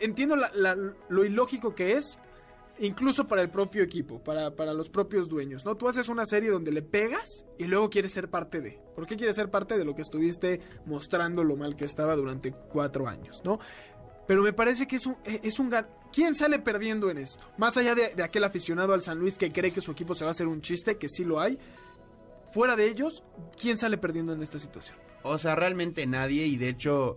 Entiendo 0.00 0.34
la- 0.36 0.50
la- 0.54 0.76
lo 1.08 1.24
ilógico 1.24 1.74
que 1.74 1.92
es, 1.94 2.18
incluso 2.78 3.26
para 3.26 3.42
el 3.42 3.50
propio 3.50 3.82
equipo, 3.82 4.22
para, 4.22 4.54
para 4.54 4.72
los 4.72 4.88
propios 4.88 5.28
dueños, 5.28 5.64
¿no? 5.64 5.76
Tú 5.76 5.88
haces 5.88 6.08
una 6.08 6.24
serie 6.24 6.50
donde 6.50 6.72
le 6.72 6.82
pegas 6.82 7.44
y 7.58 7.64
luego 7.64 7.90
quieres 7.90 8.12
ser 8.12 8.28
parte 8.28 8.60
de. 8.60 8.80
¿Por 8.94 9.06
qué 9.06 9.16
quieres 9.16 9.36
ser 9.36 9.50
parte 9.50 9.78
de 9.78 9.84
lo 9.84 9.94
que 9.94 10.02
estuviste 10.02 10.60
mostrando 10.86 11.44
lo 11.44 11.56
mal 11.56 11.76
que 11.76 11.84
estaba 11.84 12.16
durante 12.16 12.52
cuatro 12.52 13.08
años, 13.08 13.42
¿no? 13.44 13.58
Pero 14.26 14.42
me 14.42 14.52
parece 14.52 14.86
que 14.86 14.96
es 14.96 15.06
un, 15.06 15.16
eh, 15.24 15.40
es 15.42 15.58
un 15.58 15.74
¿Quién 16.12 16.34
sale 16.34 16.60
perdiendo 16.60 17.10
en 17.10 17.18
esto? 17.18 17.44
Más 17.58 17.76
allá 17.76 17.94
de, 17.94 18.14
de 18.14 18.22
aquel 18.22 18.44
aficionado 18.44 18.94
al 18.94 19.02
San 19.02 19.18
Luis 19.18 19.36
que 19.36 19.52
cree 19.52 19.72
que 19.72 19.80
su 19.80 19.90
equipo 19.90 20.14
se 20.14 20.24
va 20.24 20.30
a 20.30 20.32
hacer 20.32 20.46
un 20.46 20.60
chiste, 20.60 20.96
que 20.96 21.08
sí 21.08 21.24
lo 21.24 21.40
hay. 21.40 21.58
Fuera 22.52 22.76
de 22.76 22.86
ellos, 22.86 23.24
¿quién 23.60 23.76
sale 23.76 23.98
perdiendo 23.98 24.32
en 24.32 24.40
esta 24.40 24.60
situación? 24.60 24.96
O 25.24 25.38
sea, 25.38 25.56
realmente 25.56 26.06
nadie 26.06 26.46
y 26.46 26.56
de 26.56 26.68
hecho 26.68 27.16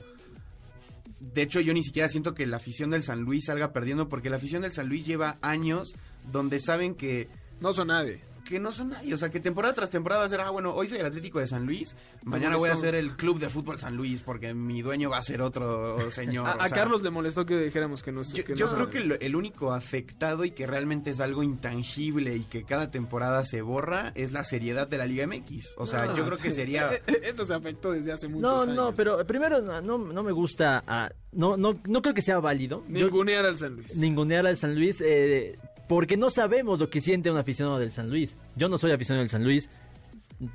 de 1.19 1.41
hecho 1.41 1.59
yo 1.59 1.73
ni 1.73 1.83
siquiera 1.83 2.09
siento 2.09 2.33
que 2.33 2.45
la 2.45 2.57
afición 2.57 2.89
del 2.89 3.03
San 3.03 3.21
Luis 3.21 3.45
salga 3.45 3.73
perdiendo 3.73 4.07
porque 4.07 4.29
la 4.29 4.37
afición 4.37 4.61
del 4.61 4.71
San 4.71 4.87
Luis 4.87 5.05
lleva 5.05 5.37
años 5.41 5.95
donde 6.31 6.59
saben 6.59 6.95
que 6.95 7.27
No 7.59 7.73
son 7.73 7.87
nadie. 7.87 8.21
Que 8.47 8.59
no 8.59 8.71
son 8.71 8.89
nadie, 8.89 9.13
o 9.13 9.17
sea, 9.17 9.29
que 9.29 9.39
temporada 9.39 9.73
tras 9.73 9.89
temporada 9.89 10.21
va 10.21 10.25
a 10.27 10.29
ser, 10.29 10.39
ah, 10.41 10.49
bueno, 10.49 10.73
hoy 10.73 10.87
soy 10.87 10.99
el 10.99 11.05
Atlético 11.05 11.39
de 11.39 11.47
San 11.47 11.65
Luis, 11.65 11.95
mañana 12.23 12.55
voy 12.55 12.69
a 12.69 12.75
ser 12.75 12.95
el 12.95 13.15
Club 13.17 13.39
de 13.39 13.49
Fútbol 13.49 13.77
San 13.79 13.95
Luis 13.97 14.21
porque 14.21 14.53
mi 14.53 14.81
dueño 14.81 15.09
va 15.09 15.17
a 15.17 15.23
ser 15.23 15.41
otro 15.41 16.09
señor. 16.11 16.47
A, 16.47 16.55
o 16.55 16.61
a 16.61 16.67
sea, 16.67 16.77
Carlos 16.77 17.01
le 17.03 17.09
molestó 17.09 17.45
que 17.45 17.57
dijéramos 17.59 18.03
que 18.03 18.11
no 18.11 18.21
es 18.21 18.31
Yo, 18.33 18.43
que 18.45 18.53
no 18.53 18.57
yo 18.57 18.73
creo 18.73 18.89
que 18.89 19.17
el 19.25 19.35
único 19.35 19.73
afectado 19.73 20.45
y 20.45 20.51
que 20.51 20.65
realmente 20.65 21.09
es 21.11 21.19
algo 21.19 21.43
intangible 21.43 22.35
y 22.35 22.43
que 22.43 22.63
cada 22.63 22.89
temporada 22.91 23.43
se 23.43 23.61
borra 23.61 24.11
es 24.15 24.31
la 24.31 24.43
seriedad 24.43 24.87
de 24.87 24.97
la 24.97 25.05
Liga 25.05 25.27
MX. 25.27 25.73
O 25.77 25.85
sea, 25.85 26.05
No, 26.05 26.15
yo 26.15 26.25
creo 26.25 26.37
que 26.37 26.51
sería... 26.51 26.93
Eh, 26.93 27.01
eh, 27.07 27.19
Eso 27.23 27.45
se 27.45 27.53
afectó 27.53 27.91
desde 27.91 28.11
hace 28.13 28.27
muchos 28.27 28.41
No, 28.51 28.61
años. 28.61 28.75
no, 28.75 28.93
pero 28.93 29.25
primero 29.27 29.61
no, 29.61 29.81
no, 29.81 29.97
no 29.97 30.23
me 30.23 30.31
gusta, 30.31 30.83
ah, 30.87 31.09
no, 31.33 31.57
no, 31.57 31.73
no 31.85 32.01
creo 32.01 32.13
que 32.13 32.21
sea 32.21 32.39
válido. 32.39 32.83
Yo- 32.87 33.05
Ningunear 33.05 33.45
al 33.45 33.57
San 33.57 33.75
Luis. 33.75 33.95
ningunear 33.95 34.47
al 34.47 34.57
San 34.57 34.75
Luis 34.75 35.01
eh, 35.05 35.57
porque 35.87 36.17
no 36.17 36.29
sabemos 36.29 36.79
lo 36.79 36.89
que 36.89 37.01
siente 37.01 37.31
un 37.31 37.37
aficionado 37.37 37.79
del 37.79 37.91
San 37.91 38.09
Luis. 38.09 38.35
Yo 38.55 38.69
no 38.69 38.77
soy 38.77 38.91
aficionado 38.91 39.23
del 39.23 39.29
San 39.29 39.43
Luis, 39.43 39.69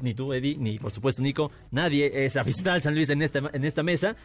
ni 0.01 0.15
tú, 0.15 0.33
Eddie, 0.33 0.57
ni 0.57 0.79
por 0.79 0.93
supuesto 0.93 1.23
Nico. 1.23 1.51
Nadie 1.71 2.25
es 2.25 2.37
aficionado 2.37 2.77
al 2.77 2.83
San 2.83 2.95
Luis 2.95 3.11
en 3.11 3.23
esta, 3.23 3.39
en 3.53 3.65
esta 3.65 3.83
mesa. 3.83 4.17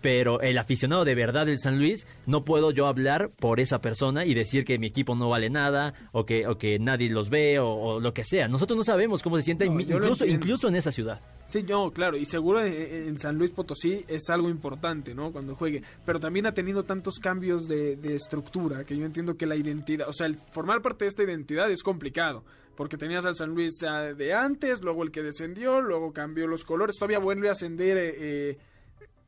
Pero 0.00 0.40
el 0.40 0.58
aficionado 0.58 1.04
de 1.04 1.14
verdad 1.14 1.46
del 1.46 1.58
San 1.58 1.78
Luis, 1.78 2.06
no 2.26 2.44
puedo 2.44 2.70
yo 2.70 2.86
hablar 2.86 3.30
por 3.30 3.60
esa 3.60 3.80
persona 3.80 4.24
y 4.24 4.34
decir 4.34 4.64
que 4.64 4.78
mi 4.78 4.86
equipo 4.86 5.14
no 5.14 5.28
vale 5.28 5.50
nada 5.50 5.94
o 6.12 6.24
que, 6.24 6.46
o 6.46 6.56
que 6.56 6.78
nadie 6.78 7.10
los 7.10 7.30
ve 7.30 7.58
o, 7.58 7.68
o 7.68 8.00
lo 8.00 8.14
que 8.14 8.24
sea. 8.24 8.46
Nosotros 8.48 8.76
no 8.76 8.84
sabemos 8.84 9.22
cómo 9.22 9.36
se 9.36 9.42
siente, 9.42 9.66
No, 9.66 9.80
incluso, 9.80 10.24
incluso 10.24 10.68
en 10.68 10.76
esa 10.76 10.92
ciudad. 10.92 11.20
Sí, 11.46 11.62
no, 11.62 11.90
claro, 11.90 12.16
y 12.16 12.26
seguro 12.26 12.62
en, 12.62 12.72
en 13.08 13.18
San 13.18 13.38
Luis 13.38 13.50
Potosí 13.50 14.04
es 14.06 14.28
algo 14.30 14.48
importante, 14.50 15.14
¿no? 15.14 15.32
Cuando 15.32 15.56
juegue, 15.56 15.82
pero 16.04 16.20
también 16.20 16.46
ha 16.46 16.52
tenido 16.52 16.84
tantos 16.84 17.18
cambios 17.18 17.66
de, 17.66 17.96
de 17.96 18.14
estructura 18.14 18.84
que 18.84 18.96
yo 18.96 19.06
entiendo 19.06 19.36
que 19.36 19.46
la 19.46 19.56
identidad, 19.56 20.08
o 20.08 20.12
sea, 20.12 20.26
el 20.26 20.36
formar 20.36 20.82
parte 20.82 21.06
de 21.06 21.08
esta 21.08 21.22
identidad 21.22 21.70
es 21.70 21.82
complicado, 21.82 22.44
porque 22.76 22.96
tenías 22.96 23.24
al 23.24 23.34
San 23.34 23.50
Luis 23.50 23.78
de 23.78 24.34
antes, 24.34 24.82
luego 24.82 25.02
el 25.02 25.10
que 25.10 25.22
descendió, 25.22 25.80
luego 25.80 26.12
cambió 26.12 26.46
los 26.46 26.64
colores, 26.64 26.96
todavía 26.96 27.18
vuelve 27.18 27.48
a 27.48 27.52
ascender, 27.52 27.96
eh, 27.96 28.14
eh, 28.18 28.58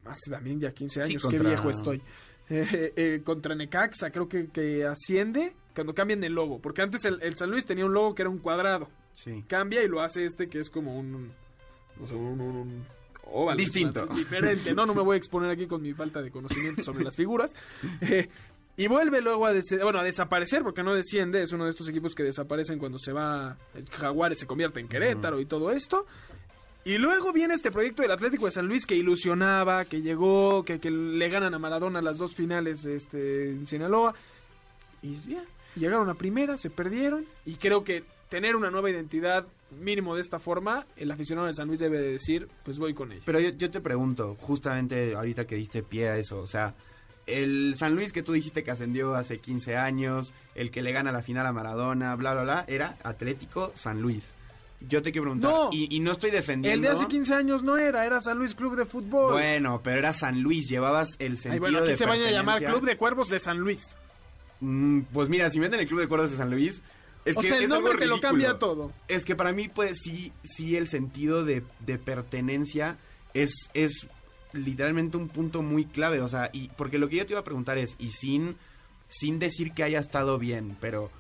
hace 0.05 0.31
también 0.31 0.61
ya 0.61 0.73
15 0.73 1.05
Sí, 1.05 1.11
años, 1.13 1.23
contra- 1.23 1.41
qué 1.41 1.47
viejo 1.47 1.71
estoy. 1.71 2.03
Eh, 2.53 2.93
eh, 2.97 3.21
contra 3.23 3.55
Necaxa, 3.55 4.11
creo 4.11 4.29
que, 4.29 4.49
que 4.49 4.85
asciende 4.85 5.53
cuando 5.73 5.95
cambian 5.95 6.25
el 6.25 6.33
logo, 6.33 6.59
porque 6.59 6.83
antes 6.83 7.05
el, 7.05 7.23
el 7.23 7.37
San 7.37 7.49
Luis 7.49 7.65
tenía 7.65 7.87
un 7.87 7.93
logo 7.95 8.13
que 8.13 8.23
era 8.23 8.29
un 8.29 8.39
cuadrado 8.39 8.89
Sí. 9.13 9.45
cambia 9.47 9.85
y 9.85 9.89
lo 9.89 10.01
hace 10.01 10.25
este 10.25 10.49
que 10.49 10.59
es 10.59 10.69
como 10.69 10.99
un, 10.99 11.31
no 12.01 12.09
sé, 12.09 12.15
un, 12.15 12.41
un- 12.41 12.57
un 12.57 12.85
óvalo, 13.33 13.57
Distinto. 13.57 14.05
diferente 14.07 14.75
no 14.75 14.85
no 14.85 14.95
me 14.97 15.03
voy 15.03 15.15
a 15.15 15.19
exponer 15.19 15.49
aquí 15.49 15.69
con 15.69 15.81
mi 15.81 15.95
falta 15.95 16.21
de 16.23 16.33
conocimiento 16.33 16.83
sobre 16.83 17.05
las 17.05 17.15
figuras 17.15 17.53
Eh, 18.01 18.29
y 18.77 18.89
vuelve 18.89 19.21
luego 19.21 19.47
a, 19.47 19.53
bueno, 19.85 20.01
a 20.01 20.03
desaparecer 20.03 20.65
porque 20.65 20.83
no 20.83 20.93
desciende 20.93 21.43
es 21.45 21.53
uno 21.53 21.65
de 21.67 21.71
estos 21.71 21.89
equipos 21.89 22.17
que 22.17 22.25
desaparecen 22.25 22.81
cuando 22.81 22.99
se 22.99 23.13
va 23.13 23.57
el 23.75 23.89
Jaguares 23.91 24.41
se 24.41 24.47
convierte 24.49 24.81
en 24.81 24.89
Querétaro 24.89 25.39
y 25.41 25.47
todo 25.47 25.71
esto 25.71 26.05
y 26.85 26.99
luego 26.99 27.33
viene 27.33 27.55
este 27.55 27.71
proyecto 27.71 28.03
del 28.03 28.11
Atlético 28.11 28.47
de 28.47 28.53
San 28.53 28.67
Luis 28.67 28.87
que 28.87 28.95
ilusionaba, 28.95 29.85
que 29.85 30.01
llegó, 30.01 30.65
que, 30.65 30.79
le 30.91 31.29
ganan 31.29 31.55
a 31.55 31.59
Maradona 31.59 32.01
las 32.01 32.19
dos 32.19 32.35
finales 32.35 32.85
este, 32.85 33.51
en 33.51 33.67
Sinaloa. 33.67 34.15
Y 35.03 35.15
ya, 35.29 35.45
llegaron 35.77 36.09
a 36.09 36.15
primera, 36.15 36.57
se 36.57 36.71
perdieron. 36.71 37.27
Y 37.45 37.55
creo 37.57 37.85
que 37.85 38.05
tener 38.31 38.57
una 38.57 38.71
nueva 38.71 38.91
identidad 38.91 39.47
mínimo 39.79 40.15
de 40.15 40.23
esta 40.23 40.39
forma, 40.39 40.87
el 40.97 41.11
aficionado 41.11 41.47
de 41.47 41.55
San 41.55 41.69
Luis 41.69 41.81
debe 41.81 42.01
de 42.01 42.13
decir, 42.13 42.49
pues 42.65 42.79
voy 42.79 42.95
con 42.95 43.13
ella. 43.13 43.23
Pero 43.27 43.41
yo, 43.41 43.51
yo 43.51 43.71
te 43.71 43.81
pregunto, 43.81 44.37
justamente 44.41 45.15
ahorita 45.15 45.47
que 45.47 45.57
diste 45.57 45.83
pie 45.83 46.09
a 46.09 46.17
eso, 46.17 46.41
o 46.41 46.47
sea, 46.47 46.75
el 47.27 47.75
San 47.77 47.95
Luis 47.95 48.13
que 48.13 48.23
tú 48.23 48.33
dijiste 48.33 48.65
que 48.65 48.71
ascendió 48.71 49.15
hace 49.15 49.39
15 49.39 49.77
años, 49.77 50.33
el 50.55 50.71
que 50.71 50.83
le 50.83 50.93
gana 50.93 51.13
la 51.13 51.23
final 51.23 51.47
a 51.47 51.53
Maradona, 51.53 52.17
bla, 52.17 52.33
bla, 52.33 52.43
bla, 52.43 52.65
era 52.67 52.97
Atlético 53.03 53.73
San 53.75 54.01
Luis. 54.01 54.35
Yo 54.89 55.03
te 55.03 55.13
quiero 55.13 55.25
preguntar, 55.25 55.51
No. 55.51 55.71
y, 55.73 55.95
y 55.95 56.01
no 56.01 56.13
estoy 56.13 56.31
defendiendo... 56.31 56.75
El 56.75 56.81
de 56.83 56.89
hace 56.89 57.07
15 57.07 57.35
años 57.35 57.63
no 57.63 57.77
era, 57.77 58.07
era 58.07 58.21
San 58.23 58.39
Luis 58.39 58.55
Club 58.55 58.77
de 58.77 58.87
Fútbol. 58.87 59.33
Bueno, 59.33 59.81
pero 59.85 59.99
era 59.99 60.13
San 60.15 60.41
Luis, 60.41 60.69
llevabas 60.69 61.11
el 61.19 61.37
sentido 61.37 61.53
Ay, 61.53 61.59
bueno, 61.73 61.79
aquí 61.81 61.91
de 61.91 61.97
se 61.99 62.07
vaya 62.07 62.29
a 62.29 62.31
llamar. 62.31 62.63
Club 62.65 62.85
de 62.87 62.97
Cuervos 62.97 63.29
de 63.29 63.39
San 63.39 63.59
Luis. 63.59 63.97
Mm, 64.61 65.01
pues 65.13 65.29
mira, 65.29 65.51
si 65.51 65.61
meten 65.61 65.81
el 65.81 65.87
Club 65.87 66.01
de 66.01 66.09
Cuerdos 66.09 66.31
de 66.31 66.37
San 66.39 66.51
Luis, 66.51 66.83
es 67.27 67.37
o 67.37 67.41
que 67.41 67.49
sea, 67.49 67.59
el 67.59 67.65
es 67.65 67.71
nombre 67.71 67.93
algo 67.93 68.01
te 68.01 68.07
lo 68.07 68.21
cambia 68.21 68.59
todo. 68.59 68.93
Es 69.09 69.25
que 69.27 69.37
para 69.37 69.53
mí, 69.53 69.69
pues 69.69 69.99
sí, 70.03 70.33
sí 70.45 70.77
el 70.77 70.89
sentido 70.89 71.45
de, 71.45 71.63
de 71.81 71.99
pertenencia 71.99 72.97
es, 73.35 73.53
es 73.75 74.07
literalmente 74.55 75.17
un 75.19 75.29
punto 75.29 75.61
muy 75.63 75.85
clave. 75.85 76.21
O 76.23 76.29
sea, 76.29 76.49
y 76.55 76.69
porque 76.71 76.97
lo 76.99 77.09
que 77.11 77.17
yo 77.17 77.27
te 77.27 77.35
iba 77.35 77.41
a 77.41 77.45
preguntar 77.45 77.77
es, 77.77 77.97
y 77.99 78.13
sin, 78.13 78.57
sin 79.09 79.39
decir 79.39 79.73
que 79.73 79.83
haya 79.83 79.99
estado 79.99 80.39
bien, 80.39 80.77
pero 80.81 81.11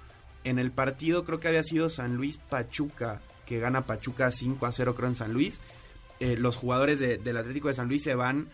en 0.44 0.58
el 0.58 0.70
partido 0.72 1.24
creo 1.24 1.38
que 1.40 1.48
había 1.48 1.62
sido 1.62 1.90
San 1.90 2.16
Luis 2.16 2.38
Pachuca, 2.38 3.20
que 3.50 3.58
gana 3.60 3.82
Pachuca 3.82 4.30
5 4.30 4.64
a 4.64 4.70
0 4.72 4.94
creo 4.94 5.08
en 5.08 5.14
San 5.16 5.32
Luis, 5.34 5.60
eh, 6.20 6.36
los 6.38 6.56
jugadores 6.56 7.00
de- 7.00 7.18
del 7.18 7.36
Atlético 7.36 7.66
de 7.68 7.74
San 7.74 7.88
Luis 7.88 8.02
se 8.04 8.14
van 8.14 8.46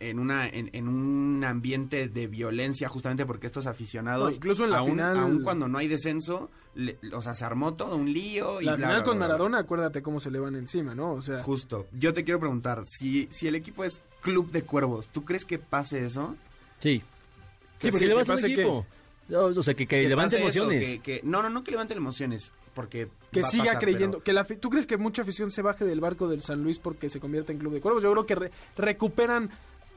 en 0.00 0.18
una 0.18 0.48
en, 0.48 0.68
en 0.72 0.88
un 0.88 1.44
ambiente 1.44 2.08
de 2.08 2.26
violencia 2.26 2.88
justamente 2.88 3.24
porque 3.24 3.46
estos 3.46 3.68
aficionados 3.68 4.30
No, 4.30 4.34
incluso 4.34 4.64
en 4.64 4.70
la 4.70 4.78
aún, 4.78 4.90
final- 4.90 5.16
aún 5.16 5.42
cuando 5.44 5.68
no 5.68 5.78
hay 5.78 5.86
descenso 5.86 6.50
le- 6.74 6.98
o 7.12 7.22
sea 7.22 7.34
se 7.36 7.44
armó 7.44 7.74
todo 7.74 7.94
un 7.94 8.12
lío 8.12 8.60
y 8.60 8.64
La 8.64 8.74
bla, 8.74 8.86
final 8.88 8.96
bla, 9.02 9.04
con 9.04 9.16
bla. 9.18 9.26
Maradona, 9.28 9.58
acuérdate 9.60 10.02
cómo 10.02 10.18
se 10.18 10.32
le 10.32 10.40
van 10.40 10.56
encima, 10.56 10.92
¿no? 10.96 11.12
O 11.12 11.22
sea, 11.22 11.40
justo 11.42 11.86
yo 11.92 12.12
te 12.12 12.24
quiero 12.24 12.40
preguntar 12.40 12.82
si 12.84 13.28
si 13.30 13.46
el 13.46 13.54
equipo 13.54 13.84
es 13.84 14.00
Club 14.22 14.50
de 14.50 14.62
Cuervos 14.64 15.06
¿tú 15.06 15.24
crees 15.24 15.44
que 15.44 15.58
pase 15.60 16.04
eso? 16.04 16.34
Sí. 16.80 17.00
Sí, 17.80 17.90
porque 17.90 17.98
sí, 17.98 18.04
le 18.06 18.14
vas 18.14 18.28
a 18.30 18.34
un 18.34 18.44
equipo. 18.44 18.86
O 19.32 19.62
sea, 19.62 19.74
que, 19.74 19.86
que 19.86 20.02
Que 20.02 20.08
levante 20.08 20.36
eso, 20.36 20.44
emociones. 20.44 20.84
que- 20.84 20.98
que- 21.00 21.20
no 21.24 21.42
no 21.42 21.50
no 21.50 21.64
que 21.64 21.70
levante 21.70 21.94
emociones 21.94 22.52
porque 22.74 23.08
que 23.32 23.42
va 23.42 23.48
a 23.48 23.50
siga 23.50 23.64
pasar, 23.64 23.80
creyendo. 23.80 24.18
pero- 24.18 24.24
que 24.24 24.32
la, 24.32 24.44
¿Tú 24.44 24.70
crees 24.70 24.86
que 24.86 24.96
mucha 24.96 25.22
afición 25.22 25.50
se 25.50 25.62
baje 25.62 25.84
del 25.84 26.00
barco 26.00 26.28
del 26.28 26.42
San 26.42 26.62
Luis 26.62 26.78
porque 26.78 27.08
se 27.10 27.18
convierte 27.20 27.52
en 27.52 27.58
club 27.58 27.72
de 27.72 27.80
cuervos? 27.80 28.02
Yo 28.02 28.12
creo 28.12 28.26
que 28.26 28.34
re- 28.36 28.50
recuperan 28.76 29.50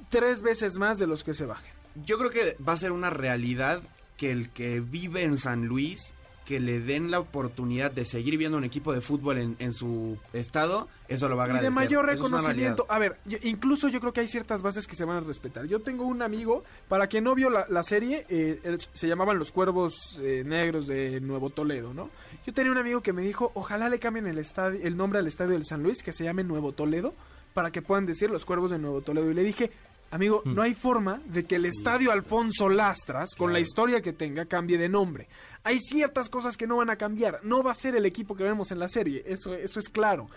tres 0.10 0.42
veces 0.42 0.78
más 0.78 0.98
de 1.00 1.08
los 1.08 1.24
que 1.24 1.34
se 1.34 1.46
bajen. 1.46 1.72
Yo 2.06 2.18
creo 2.18 2.32
que 2.32 2.58
va 2.68 2.74
a 2.74 2.78
ser 2.78 2.92
una 2.92 3.10
realidad 3.12 3.82
que 4.18 4.32
el 4.32 4.50
que 4.50 4.80
vive 4.80 5.24
en 5.24 5.38
San 5.38 5.66
Luis, 5.68 6.14
que 6.46 6.60
le 6.60 6.80
den 6.80 7.10
la 7.12 7.20
oportunidad 7.20 7.91
de 7.91 8.06
seguir 8.06 8.38
viendo 8.38 8.58
un 8.58 8.64
equipo 8.64 8.93
de 8.93 9.02
fútbol 9.02 9.39
en, 9.39 9.56
en 9.60 9.74
su 9.74 10.18
estado, 10.32 10.88
eso 11.08 11.28
lo 11.28 11.36
va 11.36 11.43
a 11.43 11.48
Y 11.48 11.50
agradecer. 11.50 11.72
de 11.74 11.76
mayor 11.76 12.10
es 12.12 12.20
reconocimiento. 12.20 12.86
A 12.88 13.00
ver, 13.00 13.18
yo- 13.26 13.39
incluso 13.41 13.88
yo 13.89 14.00
creo 14.00 14.14
que 14.14 14.22
hay 14.22 14.28
ciertas 14.28 14.62
bases 14.62 14.86
que 14.88 14.96
se 14.96 15.06
van 15.06 15.18
a 15.18 15.20
respetar. 15.22 15.66
Yo 15.66 15.80
tengo 15.82 16.06
un 16.06 16.22
amigo, 16.22 16.64
para 16.88 17.08
quien 17.08 17.24
no 17.24 17.34
vio 17.34 17.50
la, 17.50 17.66
la 17.68 17.82
serie, 17.84 18.26
eh, 18.30 18.78
se 18.93 19.08
llamaban 19.08 19.39
los 19.39 19.52
Cuervos 19.52 20.20
eh, 20.22 20.43
Negros 20.46 20.86
de 20.88 21.20
Nuevo 21.20 21.50
Toledo, 21.50 21.93
¿no? 21.93 22.10
Yo 22.46 22.54
tenía 22.54 22.72
un 22.72 22.78
amigo 22.78 23.02
que 23.02 23.12
me 23.12 23.24
dijo, 23.24 23.52
ojalá 23.56 23.89
le 23.89 23.98
cambien 23.98 24.28
el, 24.28 24.38
estadio, 24.38 24.80
el 24.84 24.96
nombre 24.96 25.18
al 25.20 25.28
estadio 25.28 25.54
del 25.54 25.66
San 25.66 25.82
Luis, 25.82 26.04
que 26.04 26.14
se 26.14 26.24
llame 26.24 26.43
Nuevo 26.43 26.74
Toledo, 26.74 27.16
para 27.56 27.72
que 27.72 27.82
puedan 27.82 28.06
decir 28.06 28.30
los 28.30 28.46
Cuervos 28.46 28.70
de 28.70 28.78
Nuevo 28.78 29.02
Toledo. 29.02 29.32
Y 29.32 29.34
le 29.34 29.43
dije, 29.43 29.72
amigo, 30.16 30.41
Mm. 30.45 30.53
no 30.55 30.61
hay 30.61 30.74
forma 30.74 31.22
de 31.26 31.43
que 31.45 31.55
el 31.57 31.66
estadio 31.66 32.11
Alfonso 32.11 32.70
Lastras, 32.70 33.36
con 33.38 33.53
la 33.53 33.59
historia 33.59 34.01
que 34.01 34.13
tenga, 34.13 34.45
cambie 34.45 34.78
de 34.78 34.89
nombre. 34.89 35.28
Hay 35.63 35.80
ciertas 35.80 36.30
cosas 36.30 36.57
que 36.57 36.68
no 36.68 36.78
van 36.78 36.89
a 36.89 36.95
cambiar. 36.95 37.39
No 37.43 37.61
va 37.63 37.72
a 37.72 37.76
ser 37.76 37.95
el 37.95 38.05
equipo 38.05 38.36
que 38.36 38.43
vemos 38.43 38.72
en 38.72 38.80
la 38.80 38.88
serie. 38.88 39.24
Eso, 39.26 39.53
eso 39.53 39.80
es 39.80 39.89
claro. 39.89 40.28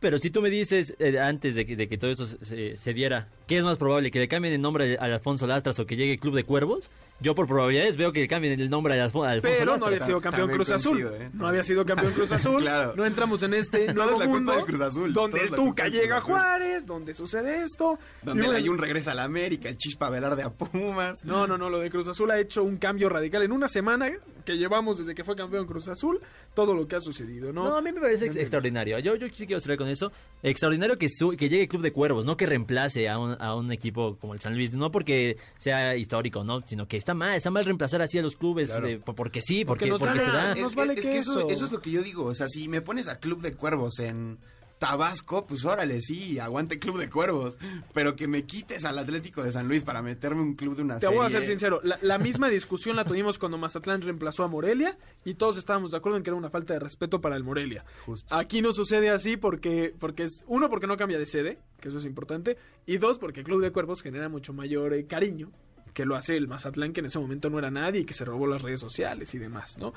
Pero 0.00 0.18
si 0.18 0.30
tú 0.30 0.42
me 0.42 0.50
dices 0.50 0.94
eh, 0.98 1.18
antes 1.20 1.54
de 1.54 1.64
que, 1.64 1.76
de 1.76 1.88
que 1.88 1.96
todo 1.98 2.10
eso 2.10 2.26
se, 2.26 2.44
se- 2.44 2.76
se 2.76 2.92
diera, 2.92 3.28
¿qué 3.52 3.58
es 3.58 3.64
más 3.64 3.76
probable? 3.76 4.10
¿Que 4.10 4.18
le 4.18 4.28
cambien 4.28 4.54
el 4.54 4.60
nombre 4.62 4.96
al 4.98 5.12
Alfonso 5.12 5.46
Lastras 5.46 5.78
o 5.78 5.84
que 5.86 5.94
llegue 5.96 6.18
Club 6.18 6.34
de 6.34 6.44
Cuervos? 6.44 6.90
Yo 7.20 7.34
por 7.36 7.46
probabilidades 7.46 7.96
veo 7.96 8.10
que 8.12 8.20
le 8.20 8.26
cambien 8.28 8.58
el 8.58 8.68
nombre 8.70 8.94
al 8.94 9.00
Alfo- 9.10 9.22
al 9.24 9.34
Alfonso 9.34 9.54
Pero 9.56 9.64
no 9.66 9.72
Lastras. 9.72 9.88
había 9.92 10.06
sido 10.06 10.20
campeón 10.20 10.48
También 10.48 10.56
Cruz 10.56 10.70
Azul. 10.70 11.00
¿eh? 11.00 11.28
No 11.34 11.46
había 11.46 11.62
sido 11.62 11.84
campeón 11.86 12.12
Cruz 12.12 12.32
Azul. 12.32 12.56
Claro. 12.62 12.94
No 12.96 13.04
entramos 13.06 13.42
en 13.42 13.54
este 13.54 13.92
nuevo 13.92 14.12
es 14.14 14.18
la 14.18 14.24
culpa 14.24 14.26
mundo 14.26 14.52
del 14.52 14.64
Cruz 14.64 14.80
Azul, 14.80 15.12
donde 15.12 15.40
el 15.40 15.50
Tuca 15.50 15.86
llega 15.88 16.16
a. 16.16 16.20
Juárez, 16.20 16.86
donde 16.86 17.14
sucede 17.14 17.62
esto. 17.62 17.98
Donde 18.22 18.46
hay 18.56 18.68
un 18.68 18.78
regreso 18.78 19.10
a 19.10 19.14
la 19.14 19.24
América, 19.24 19.68
el 19.68 19.76
Chispa 19.76 20.08
Velarde 20.10 20.42
a 20.42 20.50
Pumas. 20.50 21.24
No, 21.24 21.46
no, 21.46 21.56
no, 21.58 21.68
lo 21.70 21.78
de 21.78 21.90
Cruz 21.90 22.08
Azul 22.08 22.30
ha 22.30 22.40
hecho 22.40 22.62
un 22.64 22.76
cambio 22.78 23.08
radical 23.08 23.42
en 23.42 23.52
una 23.52 23.68
semana 23.68 24.10
que 24.44 24.56
llevamos 24.56 24.98
desde 24.98 25.14
que 25.14 25.22
fue 25.22 25.36
campeón 25.36 25.66
Cruz 25.66 25.86
Azul, 25.88 26.20
todo 26.54 26.74
lo 26.74 26.88
que 26.88 26.96
ha 26.96 27.00
sucedido, 27.00 27.52
¿no? 27.52 27.68
No, 27.68 27.76
a 27.76 27.80
mí 27.82 27.92
me 27.92 28.00
parece 28.00 28.26
ex- 28.26 28.36
extraordinario. 28.36 28.98
Yo, 28.98 29.14
yo 29.14 29.28
sí 29.28 29.46
quiero 29.46 29.60
cerrar 29.60 29.78
con 29.78 29.86
eso. 29.88 30.10
Extraordinario 30.42 30.98
que, 30.98 31.08
su- 31.08 31.36
que 31.36 31.48
llegue 31.48 31.68
Club 31.68 31.82
de 31.82 31.92
Cuervos, 31.92 32.24
no 32.26 32.36
que 32.36 32.46
reemplace 32.46 33.08
a 33.08 33.18
un, 33.18 33.36
a 33.42 33.54
un 33.54 33.72
equipo 33.72 34.16
como 34.20 34.34
el 34.34 34.40
San 34.40 34.54
Luis. 34.54 34.72
No 34.74 34.90
porque 34.90 35.36
sea 35.58 35.96
histórico, 35.96 36.44
no, 36.44 36.60
sino 36.62 36.86
que 36.86 36.96
está 36.96 37.12
mal, 37.14 37.34
está 37.34 37.50
mal 37.50 37.64
reemplazar 37.64 38.00
así 38.02 38.18
a 38.18 38.22
los 38.22 38.36
clubes 38.36 38.70
Claro. 38.70 39.00
po- 39.04 39.14
porque 39.14 39.40
sí, 39.42 39.64
porque, 39.64 39.86
Porque 39.86 39.90
nos 39.90 39.98
porque 40.00 40.18
van 40.18 40.30
se 40.30 40.36
a- 40.36 40.42
da. 40.44 40.52
es- 40.52 40.60
Nos 40.60 40.74
vale 40.74 40.94
es 40.94 41.00
que 41.00 41.18
eso, 41.18 41.38
eso. 41.40 41.48
eso 41.50 41.64
es 41.66 41.72
lo 41.72 41.80
que 41.80 41.90
yo 41.90 42.02
digo. 42.02 42.24
O 42.24 42.34
sea, 42.34 42.48
si 42.48 42.68
me 42.68 42.80
pones 42.80 43.08
a 43.08 43.18
Club 43.18 43.40
de 43.42 43.54
Cuervos 43.54 43.98
en 43.98 44.38
Tabasco, 44.82 45.46
pues 45.46 45.64
órale, 45.64 46.00
sí, 46.00 46.40
aguante 46.40 46.80
Club 46.80 46.98
de 46.98 47.08
Cuervos. 47.08 47.56
Pero 47.94 48.16
que 48.16 48.26
me 48.26 48.46
quites 48.46 48.84
al 48.84 48.98
Atlético 48.98 49.44
de 49.44 49.52
San 49.52 49.68
Luis 49.68 49.84
para 49.84 50.02
meterme 50.02 50.42
un 50.42 50.54
club 50.56 50.74
de 50.74 50.82
una 50.82 50.94
Te 50.98 51.06
serie. 51.06 51.16
voy 51.18 51.24
a 51.24 51.30
ser 51.30 51.44
sincero, 51.44 51.80
la, 51.84 52.00
la 52.02 52.18
misma 52.18 52.48
discusión 52.48 52.96
la 52.96 53.04
tuvimos 53.04 53.38
cuando 53.38 53.58
Mazatlán 53.58 54.02
reemplazó 54.02 54.42
a 54.42 54.48
Morelia 54.48 54.98
y 55.24 55.34
todos 55.34 55.56
estábamos 55.56 55.92
de 55.92 55.98
acuerdo 55.98 56.18
en 56.18 56.24
que 56.24 56.30
era 56.30 56.36
una 56.36 56.50
falta 56.50 56.74
de 56.74 56.80
respeto 56.80 57.20
para 57.20 57.36
el 57.36 57.44
Morelia. 57.44 57.84
Justo. 58.06 58.34
Aquí 58.34 58.60
no 58.60 58.72
sucede 58.72 59.10
así 59.10 59.36
porque, 59.36 59.94
porque 59.96 60.24
es, 60.24 60.42
uno, 60.48 60.68
porque 60.68 60.88
no 60.88 60.96
cambia 60.96 61.16
de 61.16 61.26
sede, 61.26 61.60
que 61.80 61.86
eso 61.88 61.98
es 61.98 62.04
importante, 62.04 62.58
y 62.84 62.98
dos, 62.98 63.20
porque 63.20 63.38
el 63.38 63.46
Club 63.46 63.62
de 63.62 63.70
Cuervos 63.70 64.02
genera 64.02 64.28
mucho 64.28 64.52
mayor 64.52 64.94
eh, 64.94 65.06
cariño 65.06 65.52
que 65.94 66.06
lo 66.06 66.16
hace 66.16 66.36
el 66.36 66.48
Mazatlán, 66.48 66.92
que 66.92 67.00
en 67.00 67.06
ese 67.06 67.18
momento 67.18 67.50
no 67.50 67.58
era 67.58 67.70
nadie 67.70 68.00
y 68.00 68.04
que 68.04 68.14
se 68.14 68.24
robó 68.24 68.46
las 68.46 68.62
redes 68.62 68.80
sociales 68.80 69.32
y 69.34 69.38
demás, 69.38 69.76
¿no? 69.78 69.92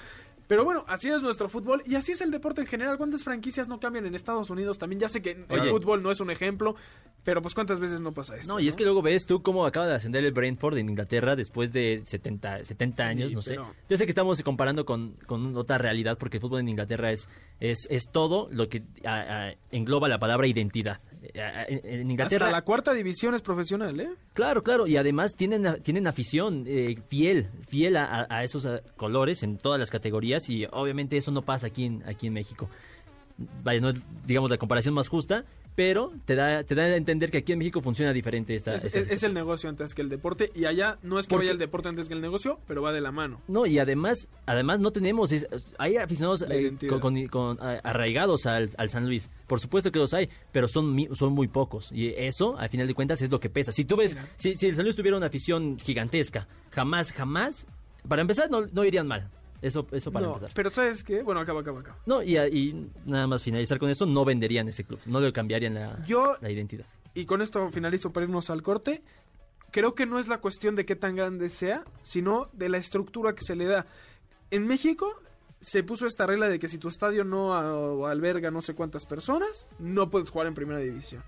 Pero 0.48 0.64
bueno, 0.64 0.86
así 0.88 1.10
es 1.10 1.22
nuestro 1.22 1.50
fútbol 1.50 1.82
y 1.86 1.96
así 1.96 2.12
es 2.12 2.22
el 2.22 2.32
deporte 2.32 2.62
en 2.62 2.68
general. 2.68 2.98
¿Cuántas 2.98 3.24
franquicias 3.24 3.68
no 3.68 3.80
cambian 3.80 4.06
en 4.06 4.16
Estados 4.16 4.50
Unidos? 4.50 4.78
También 4.78 5.00
ya 5.00 5.10
sé 5.10 5.22
que 5.22 5.46
el 5.50 5.70
fútbol 5.70 6.04
no 6.04 6.12
es 6.12 6.20
un 6.20 6.30
ejemplo, 6.30 6.76
pero 7.26 7.42
pues 7.42 7.54
cuántas 7.54 7.82
veces 7.82 8.00
no 8.00 8.14
pasa 8.14 8.38
esto. 8.38 8.54
No, 8.54 8.60
y 8.62 8.70
es 8.70 8.78
que 8.78 8.84
luego 8.86 9.02
ves 9.02 9.26
tú 9.26 9.42
cómo 9.42 9.66
acaba 9.66 9.88
de 9.88 9.96
ascender 9.96 10.24
el 10.24 10.32
Brentford 10.32 10.78
en 10.78 10.88
Inglaterra 10.88 11.36
después 11.36 11.74
de 11.74 12.02
70, 12.06 12.64
70 12.64 12.96
Sí, 12.96 13.10
años, 13.10 13.34
no 13.34 13.42
sé. 13.42 13.58
Yo 13.90 13.98
sé 13.98 14.06
que 14.06 14.12
estamos 14.12 14.42
comparando 14.44 14.86
con, 14.86 15.16
con 15.26 15.58
otra 15.58 15.78
realidad 15.78 16.18
porque 16.18 16.38
el 16.38 16.42
fútbol 16.42 16.62
en 16.62 16.70
Inglaterra 16.70 17.12
es, 17.12 17.28
es, 17.60 17.88
es 17.90 18.04
todo 18.12 18.48
lo 18.52 18.70
que 18.70 18.84
a- 19.04 19.48
a- 19.50 19.54
engloba 19.72 20.08
la 20.08 20.20
palabra 20.20 20.48
identidad. 20.48 21.02
Eh, 21.24 21.32
En, 21.84 22.02
en 22.02 22.12
Inglaterra... 22.12 22.46
Hasta 22.46 22.56
la 22.58 22.62
cuarta 22.62 22.94
división 22.94 23.34
es 23.34 23.42
profesional, 23.42 24.00
¿eh? 24.00 24.10
Claro, 24.34 24.62
claro, 24.64 24.86
y 24.86 24.96
además 24.96 25.34
tienen, 25.36 25.82
tienen 25.82 26.06
afición 26.06 26.66
eh, 26.68 26.96
fiel, 27.10 27.50
fiel 27.68 27.98
a, 27.98 28.44
esos 28.44 28.68
colores 28.96 29.42
en 29.42 29.58
todas 29.58 29.80
las 29.80 29.90
categorías 29.90 30.48
y 30.50 30.66
obviamente 30.72 31.18
eso 31.18 31.32
no 31.32 31.42
pasa 31.42 31.68
aquí 31.68 31.86
en, 31.86 32.04
aquí 32.08 32.28
en 32.28 32.34
México. 32.34 32.70
Vaya, 33.64 33.82
no 33.82 33.90
es, 33.90 34.00
digamos, 34.26 34.50
la 34.52 34.58
comparación 34.58 34.94
más 34.94 35.08
justa, 35.10 35.44
pero 35.76 36.12
te 36.26 36.36
da, 36.36 36.64
te 36.64 36.74
da 36.74 36.84
a 36.84 36.96
entender 36.96 37.30
que 37.32 37.40
aquí 37.40 37.52
en 37.52 37.60
México 37.60 37.82
funciona 37.82 38.14
diferente 38.14 38.56
esta, 38.56 38.76
Es, 38.76 38.84
esta 38.86 39.00
es- 39.00 39.12
es 39.12 39.24
el 39.24 39.34
negocio 39.34 39.70
antes 39.70 39.94
que 39.94 40.02
el 40.02 40.10
deporte 40.10 40.50
y 40.56 40.66
allá 40.66 40.98
no 41.04 41.20
es 41.20 41.26
que 41.28 41.32
Porque- 41.32 41.46
vaya 41.48 41.52
el 41.52 41.58
deporte 41.60 41.90
antes 41.90 42.08
que 42.08 42.14
el 42.14 42.22
negocio, 42.22 42.60
pero 42.68 42.82
va 42.82 42.94
de 42.94 43.02
la 43.02 43.12
mano. 43.12 43.42
No, 43.48 43.66
y 43.66 43.78
además, 43.80 44.28
además 44.46 44.80
no 44.80 44.92
tenemos, 44.92 45.32
es- 45.32 45.48
hay 45.78 45.98
aficionados 45.98 46.46
eh, 46.50 46.74
con, 46.88 47.28
con- 47.28 47.58
arraigados 47.62 48.46
al, 48.46 48.70
al 48.78 48.90
San 48.90 49.06
Luis. 49.06 49.30
Por 49.48 49.60
supuesto 49.60 49.92
que 49.92 50.00
los 50.00 50.14
hay, 50.14 50.30
pero 50.52 50.68
son, 50.68 50.96
son 51.14 51.34
muy 51.34 51.48
pocos. 51.48 51.92
Y 51.92 52.08
eso, 52.18 52.58
al 52.58 52.70
final 52.70 52.88
de 52.88 52.94
cuentas, 52.94 53.22
es 53.22 53.30
lo 53.32 53.40
que 53.40 53.50
pesa. 53.50 53.72
Si 53.72 53.86
tú 53.86 53.96
ves, 53.98 54.16
si, 54.38 54.56
si 54.56 54.68
el 54.68 54.76
San 54.76 54.86
Luis 54.86 54.96
tuviera 54.96 55.18
una 55.18 55.28
afición 55.28 55.78
gigantesca, 55.80 56.48
jamás, 56.72 57.12
jamás, 57.12 57.66
para 58.08 58.22
empezar, 58.22 58.50
no, 58.50 58.66
no 58.68 58.86
irían 58.86 59.08
mal. 59.08 59.30
Eso, 59.62 59.88
eso 59.92 60.12
para 60.12 60.26
No, 60.28 60.34
empezar. 60.34 60.52
pero 60.54 60.70
¿sabes 60.70 61.04
qué? 61.04 61.24
Bueno, 61.24 61.40
acaba, 61.42 61.62
acaba, 61.62 61.80
acaba. 61.80 61.98
No, 62.06 62.22
y, 62.22 62.38
y 62.38 62.90
nada 63.06 63.26
más 63.28 63.42
finalizar 63.42 63.80
con 63.80 63.90
eso, 63.90 64.06
no 64.06 64.24
venderían 64.26 64.68
ese 64.68 64.84
club, 64.84 65.00
no 65.06 65.20
le 65.20 65.32
cambiarían 65.34 65.74
la, 65.74 66.04
Yo- 66.06 66.38
la 66.42 66.52
identidad. 66.52 66.86
Y 67.14 67.26
con 67.26 67.42
esto 67.42 67.70
finalizo 67.72 68.12
para 68.12 68.26
irnos 68.26 68.50
al 68.50 68.62
corte. 68.62 69.02
Creo 69.72 69.94
que 69.96 70.06
no 70.06 70.20
es 70.20 70.28
la 70.28 70.38
cuestión 70.40 70.76
de 70.76 70.86
qué 70.86 70.96
tan 70.96 71.16
grande 71.16 71.50
sea, 71.50 71.84
sino 72.04 72.50
de 72.54 72.70
la 72.70 72.78
estructura 72.78 73.34
que 73.36 73.44
se 73.44 73.56
le 73.56 73.66
da. 73.66 73.86
En 74.52 74.68
México 74.68 75.22
se 75.60 75.84
puso 75.84 76.06
esta 76.06 76.26
regla 76.26 76.48
de 76.48 76.60
que 76.60 76.68
si 76.68 76.78
tu 76.78 76.88
estadio 76.88 77.24
no 77.24 78.06
alberga 78.06 78.52
no 78.52 78.62
sé 78.62 78.76
cuántas 78.76 79.06
personas, 79.06 79.66
no 79.80 80.10
puedes 80.10 80.30
jugar 80.30 80.48
en 80.48 80.54
primera 80.54 80.80
división. 80.80 81.24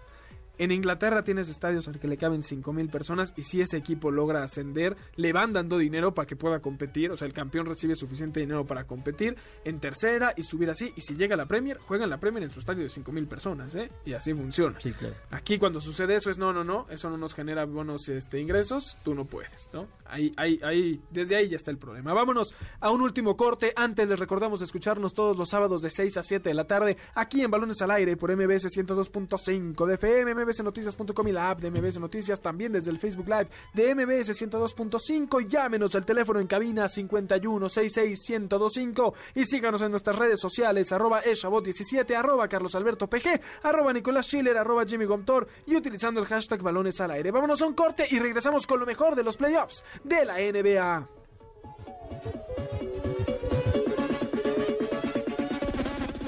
En 0.58 0.72
Inglaterra 0.72 1.24
tienes 1.24 1.50
estadios 1.50 1.88
al 1.88 2.00
que 2.00 2.08
le 2.08 2.18
caben 2.18 2.42
5.000 2.42 2.90
personas 2.90 3.34
y 3.36 3.44
si 3.44 3.62
ese 3.62 3.78
equipo 3.78 4.12
logra 4.12 4.44
ascender, 4.44 4.98
le 5.16 5.34
van 5.34 5.54
dando 5.54 5.78
dinero 5.78 6.14
para 6.14 6.26
que 6.26 6.36
pueda 6.36 6.60
competir. 6.60 7.12
O 7.12 7.18
sea, 7.18 7.28
el 7.28 7.34
campeón 7.34 7.66
recibe 7.66 7.96
suficiente 7.96 8.40
dinero 8.40 8.66
para 8.66 8.86
competir 8.86 9.36
en 9.64 9.80
tercera 9.80 10.34
y 10.36 10.44
subir 10.44 10.70
así. 10.70 10.94
Y 10.96 11.02
si 11.02 11.16
llega 11.16 11.36
a 11.36 11.38
la 11.38 11.46
Premier, 11.46 11.78
juegan 11.78 12.10
la 12.10 12.20
Premier 12.20 12.44
en 12.44 12.52
su 12.52 12.60
estadio 12.60 12.84
de 12.84 12.90
5.000 12.90 13.28
personas, 13.28 13.76
¿eh? 13.76 13.92
Y 14.06 14.14
así 14.14 14.34
funciona. 14.34 14.80
Sí, 14.80 14.92
claro. 14.92 15.16
Aquí 15.32 15.58
cuando 15.58 15.82
sucede 15.82 16.16
eso 16.16 16.32
es 16.32 16.38
no, 16.38 16.54
no, 16.54 16.64
no, 16.64 16.88
eso 16.90 17.10
no 17.10 17.18
nos 17.18 17.34
genera 17.34 17.66
buenos 17.66 18.10
este, 18.10 18.40
ingresos, 18.40 18.98
tú 19.04 19.14
no 19.14 19.26
puedes, 19.26 19.70
¿no? 19.74 19.88
Ahí, 20.06 20.34
ahí, 20.38 20.60
ahí, 20.64 21.02
desde 21.12 21.36
ahí 21.36 21.50
ya 21.50 21.58
está 21.58 21.72
el 21.72 21.78
problema. 21.78 22.14
Vámonos 22.14 22.56
a 22.80 22.92
un 22.92 23.02
último 23.02 23.36
corte. 23.36 23.74
Antes 23.76 24.10
les 24.10 24.20
recordamos 24.20 24.62
escucharnos 24.62 25.14
todos 25.14 25.38
los 25.38 25.50
sábados 25.50 25.82
de 25.82 25.90
6 25.90 26.18
a 26.18 26.24
7 26.24 26.50
de 26.50 26.56
la 26.56 26.66
tarde 26.66 26.98
aquí 27.14 27.44
en 27.44 27.52
Balones 27.52 27.82
al 27.82 27.92
Aire 27.92 28.18
por 28.18 28.36
MBS 28.36 28.68
102.5 28.76 29.86
de 29.86 29.94
FM, 29.96 30.47
mbsnoticias.com 30.48 31.28
y 31.28 31.32
la 31.32 31.50
app 31.50 31.60
de 31.60 31.72
MBS 31.72 32.00
Noticias, 32.00 32.40
también 32.42 32.72
desde 32.72 32.92
el 32.92 33.00
Facebook 33.00 33.28
Live 33.28 33.50
de 33.74 33.94
MBS 33.94 34.42
102.5. 34.42 35.46
Llámenos 35.48 35.94
al 35.96 36.06
teléfono 36.06 36.40
en 36.40 36.48
cabina 36.48 36.88
51661025 36.88 39.14
y 39.36 39.46
síganos 39.46 39.82
en 39.82 39.92
nuestras 39.92 40.18
redes 40.18 40.40
sociales, 40.40 40.92
arroba 40.92 41.24
eshabot17, 41.24 42.16
arroba 42.16 42.48
Carlos 42.48 42.74
Alberto 42.76 43.08
PG, 43.08 43.42
arroba 43.64 43.92
Nicolás 43.94 44.28
Schiller, 44.28 44.58
arroba 44.58 44.86
Jimmy 44.86 45.06
Gomtor 45.06 45.48
y 45.66 45.76
utilizando 45.76 46.22
el 46.22 46.28
hashtag 46.28 46.62
balones 46.62 47.02
al 47.02 47.12
aire. 47.12 47.32
Vámonos 47.32 47.62
a 47.62 47.68
un 47.68 47.74
corte 47.74 48.08
y 48.10 48.20
regresamos 48.20 48.66
con 48.66 48.80
lo 48.80 48.86
mejor 48.86 49.16
de 49.16 49.24
los 49.24 49.36
playoffs 49.38 49.84
de 50.04 50.26
la 50.26 50.38
NBA. 50.38 51.08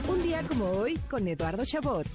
Un 0.07 0.23
día 0.23 0.41
como 0.47 0.65
hoy 0.71 0.97
con 1.09 1.27
Eduardo 1.27 1.63
Chabot. 1.65 2.07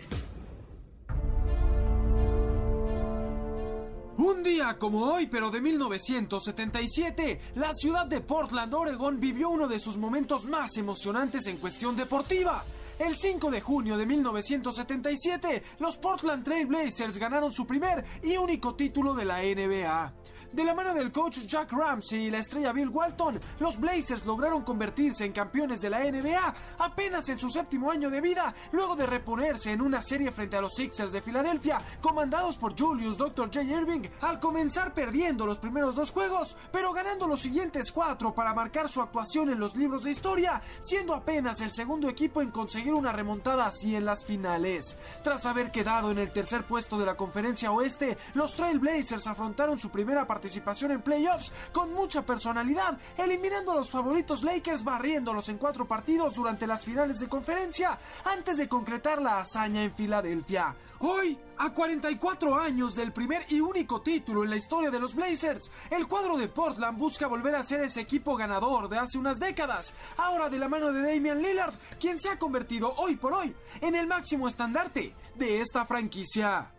Día 4.44 4.76
como 4.78 5.00
hoy, 5.06 5.26
pero 5.26 5.50
de 5.50 5.60
1977, 5.60 7.40
la 7.56 7.72
ciudad 7.72 8.06
de 8.06 8.20
Portland, 8.20 8.72
Oregon, 8.74 9.18
vivió 9.18 9.48
uno 9.48 9.66
de 9.66 9.80
sus 9.80 9.96
momentos 9.96 10.44
más 10.44 10.76
emocionantes 10.76 11.46
en 11.46 11.56
cuestión 11.56 11.96
deportiva. 11.96 12.62
El 12.96 13.16
5 13.16 13.50
de 13.50 13.60
junio 13.60 13.96
de 13.96 14.06
1977, 14.06 15.64
los 15.80 15.96
Portland 15.96 16.44
Trail 16.44 16.66
Blazers 16.66 17.18
ganaron 17.18 17.52
su 17.52 17.66
primer 17.66 18.04
y 18.22 18.36
único 18.36 18.76
título 18.76 19.14
de 19.14 19.24
la 19.24 19.42
NBA. 19.42 20.14
De 20.52 20.64
la 20.64 20.74
mano 20.74 20.94
del 20.94 21.10
coach 21.10 21.38
Jack 21.38 21.72
Ramsey 21.72 22.26
y 22.26 22.30
la 22.30 22.38
estrella 22.38 22.72
Bill 22.72 22.88
Walton, 22.88 23.40
los 23.58 23.80
Blazers 23.80 24.24
lograron 24.24 24.62
convertirse 24.62 25.24
en 25.24 25.32
campeones 25.32 25.80
de 25.80 25.90
la 25.90 26.04
NBA 26.04 26.54
apenas 26.78 27.28
en 27.30 27.38
su 27.40 27.48
séptimo 27.48 27.90
año 27.90 28.10
de 28.10 28.20
vida, 28.20 28.54
luego 28.70 28.94
de 28.94 29.06
reponerse 29.06 29.72
en 29.72 29.80
una 29.80 30.00
serie 30.00 30.30
frente 30.30 30.56
a 30.56 30.60
los 30.60 30.74
Sixers 30.74 31.10
de 31.10 31.20
Filadelfia, 31.20 31.82
comandados 32.00 32.56
por 32.58 32.78
Julius 32.78 33.16
Dr. 33.16 33.46
J. 33.46 33.62
Irving, 33.64 34.08
al 34.20 34.38
comenzar 34.38 34.94
perdiendo 34.94 35.46
los 35.46 35.58
primeros 35.58 35.96
dos 35.96 36.12
juegos, 36.12 36.56
pero 36.70 36.92
ganando 36.92 37.26
los 37.26 37.40
siguientes 37.40 37.90
cuatro 37.90 38.32
para 38.32 38.54
marcar 38.54 38.88
su 38.88 39.02
actuación 39.02 39.50
en 39.50 39.58
los 39.58 39.74
libros 39.74 40.04
de 40.04 40.12
historia, 40.12 40.62
siendo 40.80 41.12
apenas 41.12 41.60
el 41.60 41.72
segundo 41.72 42.08
equipo 42.08 42.40
en 42.40 42.52
conseguir 42.52 42.83
una 42.92 43.12
remontada 43.12 43.66
así 43.66 43.96
en 43.96 44.04
las 44.04 44.24
finales. 44.24 44.96
Tras 45.22 45.46
haber 45.46 45.70
quedado 45.70 46.10
en 46.10 46.18
el 46.18 46.32
tercer 46.32 46.64
puesto 46.64 46.98
de 46.98 47.06
la 47.06 47.16
conferencia 47.16 47.72
oeste, 47.72 48.18
los 48.34 48.54
Trail 48.54 48.78
Blazers 48.78 49.26
afrontaron 49.26 49.78
su 49.78 49.90
primera 49.90 50.26
participación 50.26 50.92
en 50.92 51.00
playoffs 51.00 51.52
con 51.72 51.92
mucha 51.92 52.26
personalidad, 52.26 52.98
eliminando 53.16 53.72
a 53.72 53.76
los 53.76 53.90
favoritos 53.90 54.42
Lakers 54.42 54.84
barriéndolos 54.84 55.48
en 55.48 55.58
cuatro 55.58 55.86
partidos 55.86 56.34
durante 56.34 56.66
las 56.66 56.84
finales 56.84 57.20
de 57.20 57.28
conferencia, 57.28 57.98
antes 58.24 58.58
de 58.58 58.68
concretar 58.68 59.20
la 59.20 59.40
hazaña 59.40 59.82
en 59.82 59.92
Filadelfia. 59.92 60.74
Hoy, 61.00 61.38
a 61.58 61.72
44 61.72 62.58
años 62.58 62.94
del 62.94 63.12
primer 63.12 63.44
y 63.48 63.60
único 63.60 64.00
título 64.02 64.44
en 64.44 64.50
la 64.50 64.56
historia 64.56 64.90
de 64.90 64.98
los 64.98 65.14
Blazers, 65.14 65.70
el 65.90 66.06
cuadro 66.06 66.36
de 66.36 66.48
Portland 66.48 66.98
busca 66.98 67.26
volver 67.26 67.54
a 67.54 67.62
ser 67.62 67.80
ese 67.80 68.00
equipo 68.00 68.36
ganador 68.36 68.88
de 68.88 68.98
hace 68.98 69.18
unas 69.18 69.38
décadas, 69.38 69.94
ahora 70.16 70.48
de 70.48 70.58
la 70.58 70.68
mano 70.68 70.92
de 70.92 71.02
Damian 71.02 71.40
Lillard, 71.40 71.74
quien 71.98 72.20
se 72.20 72.28
ha 72.28 72.38
convertido 72.38 72.94
hoy 72.96 73.16
por 73.16 73.34
hoy 73.34 73.54
en 73.80 73.94
el 73.94 74.06
máximo 74.06 74.48
estandarte 74.48 75.14
de 75.34 75.60
esta 75.60 75.86
franquicia. 75.86 76.70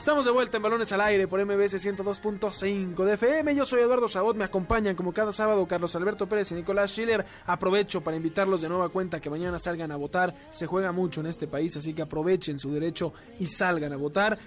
Estamos 0.00 0.24
de 0.24 0.30
vuelta 0.30 0.56
en 0.56 0.62
Balones 0.62 0.90
al 0.92 1.02
Aire 1.02 1.28
por 1.28 1.44
MBS 1.44 1.74
102.5 1.74 3.04
de 3.04 3.12
FM. 3.12 3.54
Yo 3.54 3.66
soy 3.66 3.82
Eduardo 3.82 4.08
Sabot, 4.08 4.34
me 4.34 4.44
acompañan 4.44 4.96
como 4.96 5.12
cada 5.12 5.30
sábado 5.30 5.68
Carlos 5.68 5.94
Alberto 5.94 6.26
Pérez 6.26 6.50
y 6.50 6.54
Nicolás 6.54 6.92
Schiller. 6.92 7.26
Aprovecho 7.44 8.00
para 8.00 8.16
invitarlos 8.16 8.62
de 8.62 8.70
nueva 8.70 8.88
cuenta 8.88 9.20
que 9.20 9.28
mañana 9.28 9.58
salgan 9.58 9.92
a 9.92 9.96
votar. 9.96 10.34
Se 10.48 10.66
juega 10.66 10.90
mucho 10.90 11.20
en 11.20 11.26
este 11.26 11.46
país, 11.46 11.76
así 11.76 11.92
que 11.92 12.00
aprovechen 12.00 12.58
su 12.58 12.72
derecho 12.72 13.12
y 13.38 13.44
salgan 13.44 13.92
a 13.92 13.96
votar. 13.96 14.38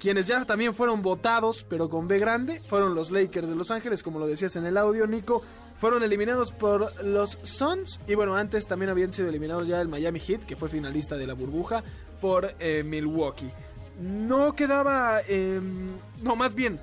Quienes 0.00 0.28
ya 0.28 0.44
también 0.44 0.72
fueron 0.72 1.02
votados, 1.02 1.66
pero 1.68 1.88
con 1.88 2.06
B 2.06 2.20
grande, 2.20 2.60
fueron 2.60 2.94
los 2.94 3.10
Lakers 3.10 3.48
de 3.48 3.56
Los 3.56 3.72
Ángeles, 3.72 4.04
como 4.04 4.20
lo 4.20 4.28
decías 4.28 4.54
en 4.54 4.66
el 4.66 4.76
audio, 4.76 5.08
Nico. 5.08 5.42
Fueron 5.78 6.04
eliminados 6.04 6.52
por 6.52 7.04
los 7.04 7.40
Suns 7.42 7.98
y 8.06 8.14
bueno, 8.14 8.36
antes 8.36 8.68
también 8.68 8.90
habían 8.90 9.12
sido 9.12 9.30
eliminados 9.30 9.66
ya 9.66 9.80
el 9.80 9.88
Miami 9.88 10.20
Heat, 10.20 10.44
que 10.44 10.54
fue 10.54 10.68
finalista 10.68 11.16
de 11.16 11.26
la 11.26 11.34
burbuja, 11.34 11.82
por 12.20 12.54
eh, 12.60 12.84
Milwaukee 12.84 13.50
no 14.00 14.54
quedaba, 14.54 15.20
eh, 15.28 15.60
no, 16.22 16.36
más 16.36 16.54
bien, 16.54 16.80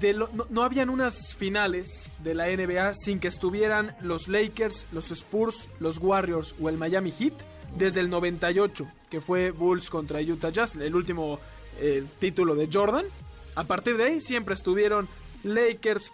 de 0.00 0.12
lo, 0.12 0.28
no, 0.32 0.46
no, 0.50 0.62
habían 0.62 0.90
unas 0.90 1.34
finales 1.34 2.10
de 2.22 2.34
la 2.34 2.46
NBA 2.48 2.94
sin 2.94 3.20
que 3.20 3.28
estuvieran 3.28 3.96
los 4.00 4.28
Lakers, 4.28 4.86
los 4.92 5.10
Spurs, 5.10 5.68
los 5.80 5.98
Warriors 5.98 6.54
o 6.60 6.68
el 6.68 6.76
Miami 6.76 7.12
Heat 7.12 7.34
desde 7.76 8.00
el 8.00 8.10
98, 8.10 8.86
que 9.10 9.20
fue 9.20 9.50
Bulls 9.50 9.90
contra 9.90 10.20
Utah 10.20 10.50
Jazz, 10.50 10.76
el 10.76 10.94
último 10.94 11.38
eh, 11.80 12.04
título 12.18 12.54
de 12.54 12.68
Jordan. 12.72 13.06
A 13.54 13.64
partir 13.64 13.96
de 13.96 14.04
ahí 14.04 14.20
siempre 14.20 14.54
estuvieron 14.54 15.08
Lakers 15.44 16.12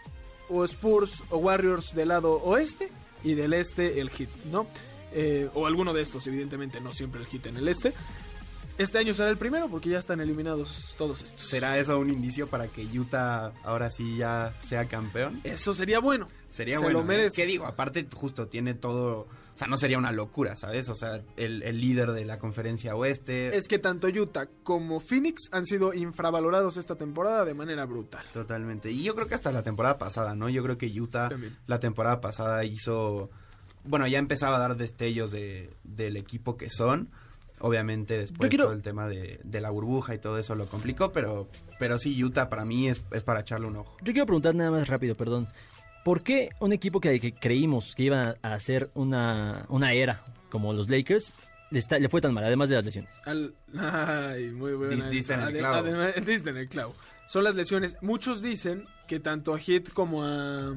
o 0.49 0.65
Spurs 0.65 1.23
o 1.31 1.39
Warriors 1.39 1.95
del 1.95 2.09
lado 2.09 2.35
oeste 2.43 2.91
y 3.23 3.35
del 3.35 3.53
este 3.55 4.01
el 4.01 4.11
Heat, 4.11 4.31
¿no? 4.51 4.67
Eh, 5.13 5.49
o 5.55 5.67
alguno 5.67 5.93
de 5.93 6.03
estos, 6.03 6.27
evidentemente, 6.27 6.81
no 6.81 6.93
siempre 6.93 7.21
el 7.21 7.27
Heat 7.27 7.47
en 7.47 7.57
el 7.57 7.69
este. 7.69 7.93
Este 8.81 8.97
año 8.97 9.13
será 9.13 9.29
el 9.29 9.37
primero 9.37 9.69
porque 9.69 9.91
ya 9.91 9.99
están 9.99 10.21
eliminados 10.21 10.95
todos 10.97 11.23
estos. 11.23 11.47
¿Será 11.47 11.77
eso 11.79 11.99
un 11.99 12.09
indicio 12.09 12.47
para 12.47 12.67
que 12.67 12.83
Utah 12.99 13.53
ahora 13.63 13.91
sí 13.91 14.17
ya 14.17 14.55
sea 14.59 14.87
campeón? 14.87 15.39
Eso 15.45 15.75
sería 15.75 16.01
bueno. 16.01 16.29
Sería 16.49 16.77
Se 16.77 16.85
bueno. 16.85 17.01
lo 17.01 17.05
merece. 17.05 17.37
¿Qué 17.37 17.47
digo? 17.47 17.67
Aparte, 17.67 18.07
justo 18.15 18.49
tiene 18.49 18.73
todo. 18.73 19.27
O 19.55 19.59
sea, 19.61 19.69
no 19.69 19.77
sería 19.77 19.99
una 19.99 20.13
locura, 20.13 20.57
¿sabes? 20.57 20.89
O 20.89 20.95
sea, 20.95 21.21
el, 21.37 21.63
el 21.63 21.79
líder 21.79 22.13
de 22.13 22.25
la 22.25 22.39
conferencia 22.39 22.97
oeste. 22.97 23.55
Es 23.55 23.69
que 23.69 23.79
tanto 23.79 24.09
Utah 24.09 24.49
como 24.63 24.99
Phoenix 24.99 25.51
han 25.53 25.67
sido 25.67 25.93
infravalorados 25.93 26.79
esta 26.79 26.97
temporada 26.97 27.45
de 27.45 27.53
manera 27.53 27.85
brutal. 27.85 28.25
Totalmente. 28.33 28.91
Y 28.91 29.03
yo 29.03 29.15
creo 29.15 29.29
que 29.29 29.35
hasta 29.35 29.53
la 29.53 29.63
temporada 29.63 29.99
pasada, 29.99 30.35
¿no? 30.35 30.49
Yo 30.49 30.63
creo 30.63 30.79
que 30.79 30.87
Utah 30.99 31.29
También. 31.29 31.55
la 31.67 31.81
temporada 31.81 32.23
pasada 32.23 32.65
hizo. 32.65 33.29
Bueno, 33.85 34.07
ya 34.07 34.19
empezaba 34.19 34.57
a 34.57 34.61
dar 34.61 34.79
destellos 34.79 35.33
de, 35.33 35.71
del 35.85 36.17
equipo 36.17 36.57
que 36.57 36.71
son. 36.71 37.11
Obviamente 37.61 38.19
después 38.19 38.49
quiero- 38.49 38.65
todo 38.65 38.73
el 38.75 38.83
tema 38.83 39.07
de, 39.07 39.41
de 39.45 39.61
la 39.61 39.71
burbuja 39.71 40.15
y 40.15 40.19
todo 40.19 40.39
eso 40.39 40.55
lo 40.55 40.67
complicó, 40.67 41.13
pero, 41.13 41.49
pero 41.79 41.99
sí, 41.99 42.23
Utah 42.25 42.49
para 42.49 42.65
mí 42.65 42.89
es, 42.89 43.03
es 43.13 43.23
para 43.23 43.41
echarle 43.41 43.67
un 43.67 43.77
ojo. 43.77 43.97
Yo 44.03 44.13
quiero 44.13 44.27
preguntar 44.27 44.55
nada 44.55 44.71
más 44.71 44.89
rápido, 44.89 45.15
perdón. 45.17 45.47
¿Por 46.05 46.23
qué 46.23 46.49
un 46.61 46.73
equipo 46.73 47.01
que, 47.01 47.21
que 47.21 47.35
creímos 47.35 47.95
que 47.95 48.05
iba 48.05 48.37
a 48.43 48.55
hacer 48.55 48.91
una, 48.95 49.67
una 49.69 49.93
era 49.93 50.23
como 50.51 50.73
los 50.73 50.89
Lakers 50.89 51.33
le, 51.71 51.79
está- 51.79 51.99
le 51.99 52.09
fue 52.09 52.23
tan 52.23 52.33
mal, 52.33 52.45
además 52.45 52.71
de 52.71 52.77
las 52.77 52.85
lesiones? 52.87 53.11
Al... 53.27 53.53
Ay, 53.79 54.51
muy 54.51 54.73
buena. 54.73 55.07
Dis- 55.07 55.11
diste 55.11 55.35
en 55.35 55.41
esa. 55.41 55.49
el 55.51 55.57
clavo. 55.59 55.77
además- 55.77 56.15
diste 56.27 56.51
en 56.51 56.57
el 56.57 56.69
clavo. 56.69 56.95
Son 57.29 57.45
las 57.45 57.55
lesiones. 57.55 57.97
Muchos 58.01 58.41
dicen 58.43 58.87
que 59.07 59.21
tanto 59.21 59.53
a 59.55 59.59
Heat 59.59 59.91
como 59.93 60.25
a 60.25 60.75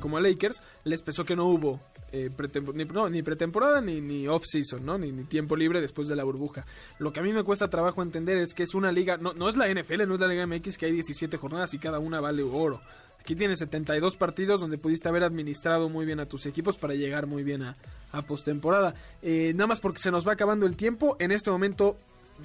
como 0.00 0.16
a 0.16 0.20
Lakers 0.20 0.62
les 0.84 1.02
pesó 1.02 1.24
que 1.26 1.36
no 1.36 1.44
hubo 1.46 1.78
eh, 2.14 2.30
ni, 2.74 2.84
no, 2.84 3.08
ni 3.10 3.22
pretemporada 3.22 3.80
ni, 3.80 4.28
off-season, 4.28 4.86
¿no? 4.86 4.96
Ni, 4.96 5.12
tiempo 5.24 5.56
libre 5.56 5.80
después 5.80 6.06
de 6.06 6.14
la 6.14 6.22
burbuja. 6.22 6.64
Lo 6.98 7.12
que 7.12 7.20
a 7.20 7.22
mí 7.22 7.32
me 7.32 7.42
cuesta 7.42 7.68
trabajo 7.68 8.02
entender 8.02 8.38
es 8.38 8.54
que 8.54 8.62
es 8.62 8.74
una 8.74 8.92
liga, 8.92 9.16
no, 9.16 9.34
no 9.34 9.48
es 9.48 9.56
la 9.56 9.68
NFL, 9.68 10.06
no 10.06 10.14
es 10.14 10.20
la 10.20 10.28
Liga 10.28 10.46
MX, 10.46 10.78
que 10.78 10.86
hay 10.86 10.92
17 10.92 11.36
jornadas 11.36 11.74
y 11.74 11.78
cada 11.78 11.98
una 11.98 12.20
vale 12.20 12.42
oro. 12.42 12.80
Aquí 13.18 13.34
tienes 13.34 13.58
72 13.58 14.16
partidos 14.16 14.60
donde 14.60 14.78
pudiste 14.78 15.08
haber 15.08 15.24
administrado 15.24 15.88
muy 15.88 16.04
bien 16.04 16.20
a 16.20 16.26
tus 16.26 16.46
equipos 16.46 16.76
para 16.76 16.94
llegar 16.94 17.26
muy 17.26 17.42
bien 17.42 17.62
a, 17.62 17.74
a 18.12 18.22
postemporada. 18.22 18.94
Eh, 19.22 19.52
nada 19.54 19.66
más 19.66 19.80
porque 19.80 19.98
se 19.98 20.10
nos 20.10 20.28
va 20.28 20.32
acabando 20.32 20.66
el 20.66 20.76
tiempo. 20.76 21.16
En 21.18 21.32
este 21.32 21.50
momento 21.50 21.96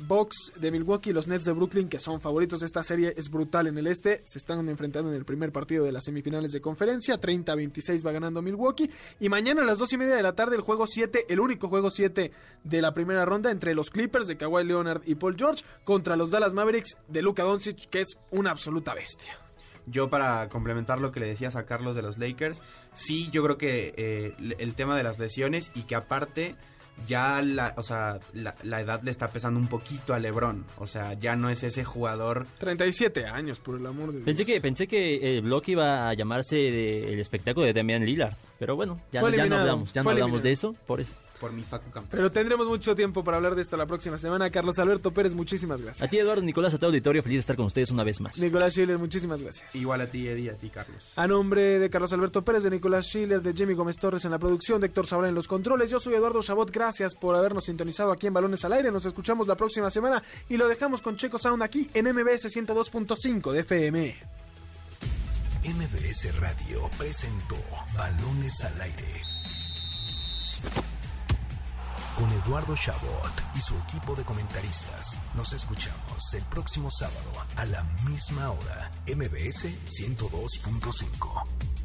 Bucks 0.07 0.53
de 0.55 0.71
Milwaukee 0.71 1.09
y 1.09 1.13
los 1.13 1.27
Nets 1.27 1.45
de 1.45 1.51
Brooklyn, 1.51 1.89
que 1.89 1.99
son 1.99 2.21
favoritos. 2.21 2.61
Esta 2.63 2.83
serie 2.83 3.13
es 3.17 3.29
brutal 3.29 3.67
en 3.67 3.77
el 3.77 3.87
este. 3.87 4.21
Se 4.25 4.37
están 4.37 4.67
enfrentando 4.69 5.09
en 5.09 5.15
el 5.15 5.25
primer 5.25 5.51
partido 5.51 5.83
de 5.83 5.91
las 5.91 6.05
semifinales 6.05 6.51
de 6.51 6.61
conferencia. 6.61 7.19
30-26 7.19 8.05
va 8.05 8.11
ganando 8.11 8.41
Milwaukee. 8.41 8.89
Y 9.19 9.29
mañana 9.29 9.61
a 9.61 9.65
las 9.65 9.77
2 9.77 9.93
y 9.93 9.97
media 9.97 10.15
de 10.15 10.23
la 10.23 10.33
tarde, 10.33 10.55
el 10.55 10.61
juego 10.61 10.87
7, 10.87 11.25
el 11.29 11.39
único 11.39 11.67
juego 11.67 11.91
7 11.91 12.31
de 12.63 12.81
la 12.81 12.93
primera 12.93 13.25
ronda 13.25 13.51
entre 13.51 13.73
los 13.73 13.89
Clippers 13.89 14.27
de 14.27 14.37
Kawhi 14.37 14.63
Leonard 14.63 15.01
y 15.05 15.15
Paul 15.15 15.35
George 15.37 15.63
contra 15.83 16.15
los 16.15 16.31
Dallas 16.31 16.53
Mavericks 16.53 16.97
de 17.07 17.21
Luka 17.21 17.43
Doncic, 17.43 17.89
que 17.89 18.01
es 18.01 18.17
una 18.31 18.51
absoluta 18.51 18.93
bestia. 18.93 19.37
Yo 19.85 20.09
para 20.09 20.49
complementar 20.49 21.01
lo 21.01 21.11
que 21.11 21.19
le 21.19 21.27
decías 21.27 21.55
a 21.55 21.65
Carlos 21.65 21.95
de 21.95 22.03
los 22.03 22.17
Lakers, 22.17 22.61
sí, 22.93 23.29
yo 23.31 23.43
creo 23.43 23.57
que 23.57 23.93
eh, 23.97 24.35
el 24.59 24.75
tema 24.75 24.95
de 24.95 25.03
las 25.03 25.17
lesiones 25.17 25.71
y 25.73 25.83
que 25.83 25.95
aparte 25.95 26.55
ya 27.07 27.41
la, 27.41 27.73
o 27.77 27.83
sea, 27.83 28.19
la, 28.33 28.55
la, 28.63 28.81
edad 28.81 29.01
le 29.03 29.11
está 29.11 29.29
pesando 29.29 29.59
un 29.59 29.67
poquito 29.67 30.13
a 30.13 30.19
LeBron. 30.19 30.65
O 30.77 30.87
sea, 30.87 31.13
ya 31.13 31.35
no 31.35 31.49
es 31.49 31.63
ese 31.63 31.83
jugador. 31.83 32.45
37 32.59 33.25
años, 33.25 33.59
por 33.59 33.77
el 33.77 33.85
amor 33.85 34.11
de 34.11 34.21
pensé 34.21 34.43
Dios. 34.43 34.55
Que, 34.55 34.61
pensé 34.61 34.87
que 34.87 35.37
el 35.37 35.41
blog 35.41 35.63
iba 35.67 36.09
a 36.09 36.13
llamarse 36.13 36.55
de, 36.57 37.13
el 37.13 37.19
espectáculo 37.19 37.65
de 37.65 37.73
Damian 37.73 38.05
Lillard. 38.05 38.35
Pero 38.57 38.75
bueno, 38.75 38.99
ya, 39.11 39.21
no, 39.21 39.29
ya 39.29 39.45
no 39.45 39.57
hablamos, 39.57 39.93
ya 39.93 40.03
no 40.03 40.09
hablamos 40.09 40.43
de 40.43 40.51
eso. 40.51 40.75
Por 40.85 41.01
eso 41.01 41.13
por 41.39 41.51
mi 41.51 41.63
Facu 41.63 41.89
Campos. 41.91 42.11
Pero 42.11 42.31
tendremos 42.31 42.67
mucho 42.67 42.95
tiempo 42.95 43.23
para 43.23 43.37
hablar 43.37 43.55
de 43.55 43.61
esto 43.61 43.77
la 43.77 43.85
próxima 43.85 44.17
semana. 44.17 44.49
Carlos 44.49 44.77
Alberto 44.79 45.11
Pérez, 45.11 45.33
muchísimas 45.33 45.81
gracias. 45.81 46.07
A 46.07 46.09
ti, 46.09 46.17
Eduardo 46.17 46.41
Nicolás, 46.41 46.73
a 46.73 46.77
tu 46.77 46.85
auditorio, 46.85 47.23
feliz 47.23 47.37
de 47.37 47.39
estar 47.39 47.55
con 47.55 47.65
ustedes 47.65 47.91
una 47.91 48.03
vez 48.03 48.19
más. 48.21 48.37
Nicolás 48.37 48.73
Schiller, 48.73 48.97
muchísimas 48.97 49.41
gracias. 49.41 49.73
Igual 49.75 50.01
a 50.01 50.07
ti, 50.07 50.27
Eddie, 50.27 50.51
a 50.51 50.55
ti, 50.55 50.69
Carlos. 50.69 51.13
A 51.15 51.27
nombre 51.27 51.79
de 51.79 51.89
Carlos 51.89 52.11
Alberto 52.13 52.43
Pérez, 52.43 52.63
de 52.63 52.69
Nicolás 52.69 53.05
Schiller, 53.05 53.41
de 53.41 53.53
Jimmy 53.53 53.73
Gómez 53.73 53.97
Torres 53.97 54.25
en 54.25 54.31
la 54.31 54.39
producción, 54.39 54.81
de 54.81 54.87
Héctor 54.87 55.07
Sabra 55.07 55.29
en 55.29 55.35
los 55.35 55.47
controles, 55.47 55.89
yo 55.89 55.99
soy 55.99 56.13
Eduardo 56.15 56.41
Chabot, 56.41 56.69
gracias 56.71 57.15
por 57.15 57.35
habernos 57.35 57.65
sintonizado 57.65 58.11
aquí 58.11 58.27
en 58.27 58.33
Balones 58.33 58.63
al 58.65 58.73
Aire. 58.73 58.91
Nos 58.91 59.05
escuchamos 59.05 59.47
la 59.47 59.55
próxima 59.55 59.89
semana 59.89 60.21
y 60.49 60.57
lo 60.57 60.67
dejamos 60.67 61.01
con 61.01 61.15
Checo 61.15 61.37
Sound 61.37 61.63
aquí 61.63 61.89
en 61.93 62.05
MBS 62.05 62.55
102.5 62.55 63.51
de 63.51 63.59
FM. 63.61 64.15
MBS 65.63 66.39
Radio 66.39 66.89
presentó 66.97 67.57
Balones 67.95 68.63
al 68.63 68.81
Aire 68.81 69.21
con 72.19 72.29
Eduardo 72.43 72.75
Chabot 72.75 73.31
y 73.55 73.61
su 73.61 73.73
equipo 73.87 74.13
de 74.13 74.25
comentaristas. 74.25 75.17
Nos 75.35 75.53
escuchamos 75.53 76.33
el 76.33 76.43
próximo 76.43 76.91
sábado 76.91 77.31
a 77.55 77.65
la 77.65 77.83
misma 78.05 78.51
hora, 78.51 78.91
MBS 79.07 79.67
102.5. 79.87 81.78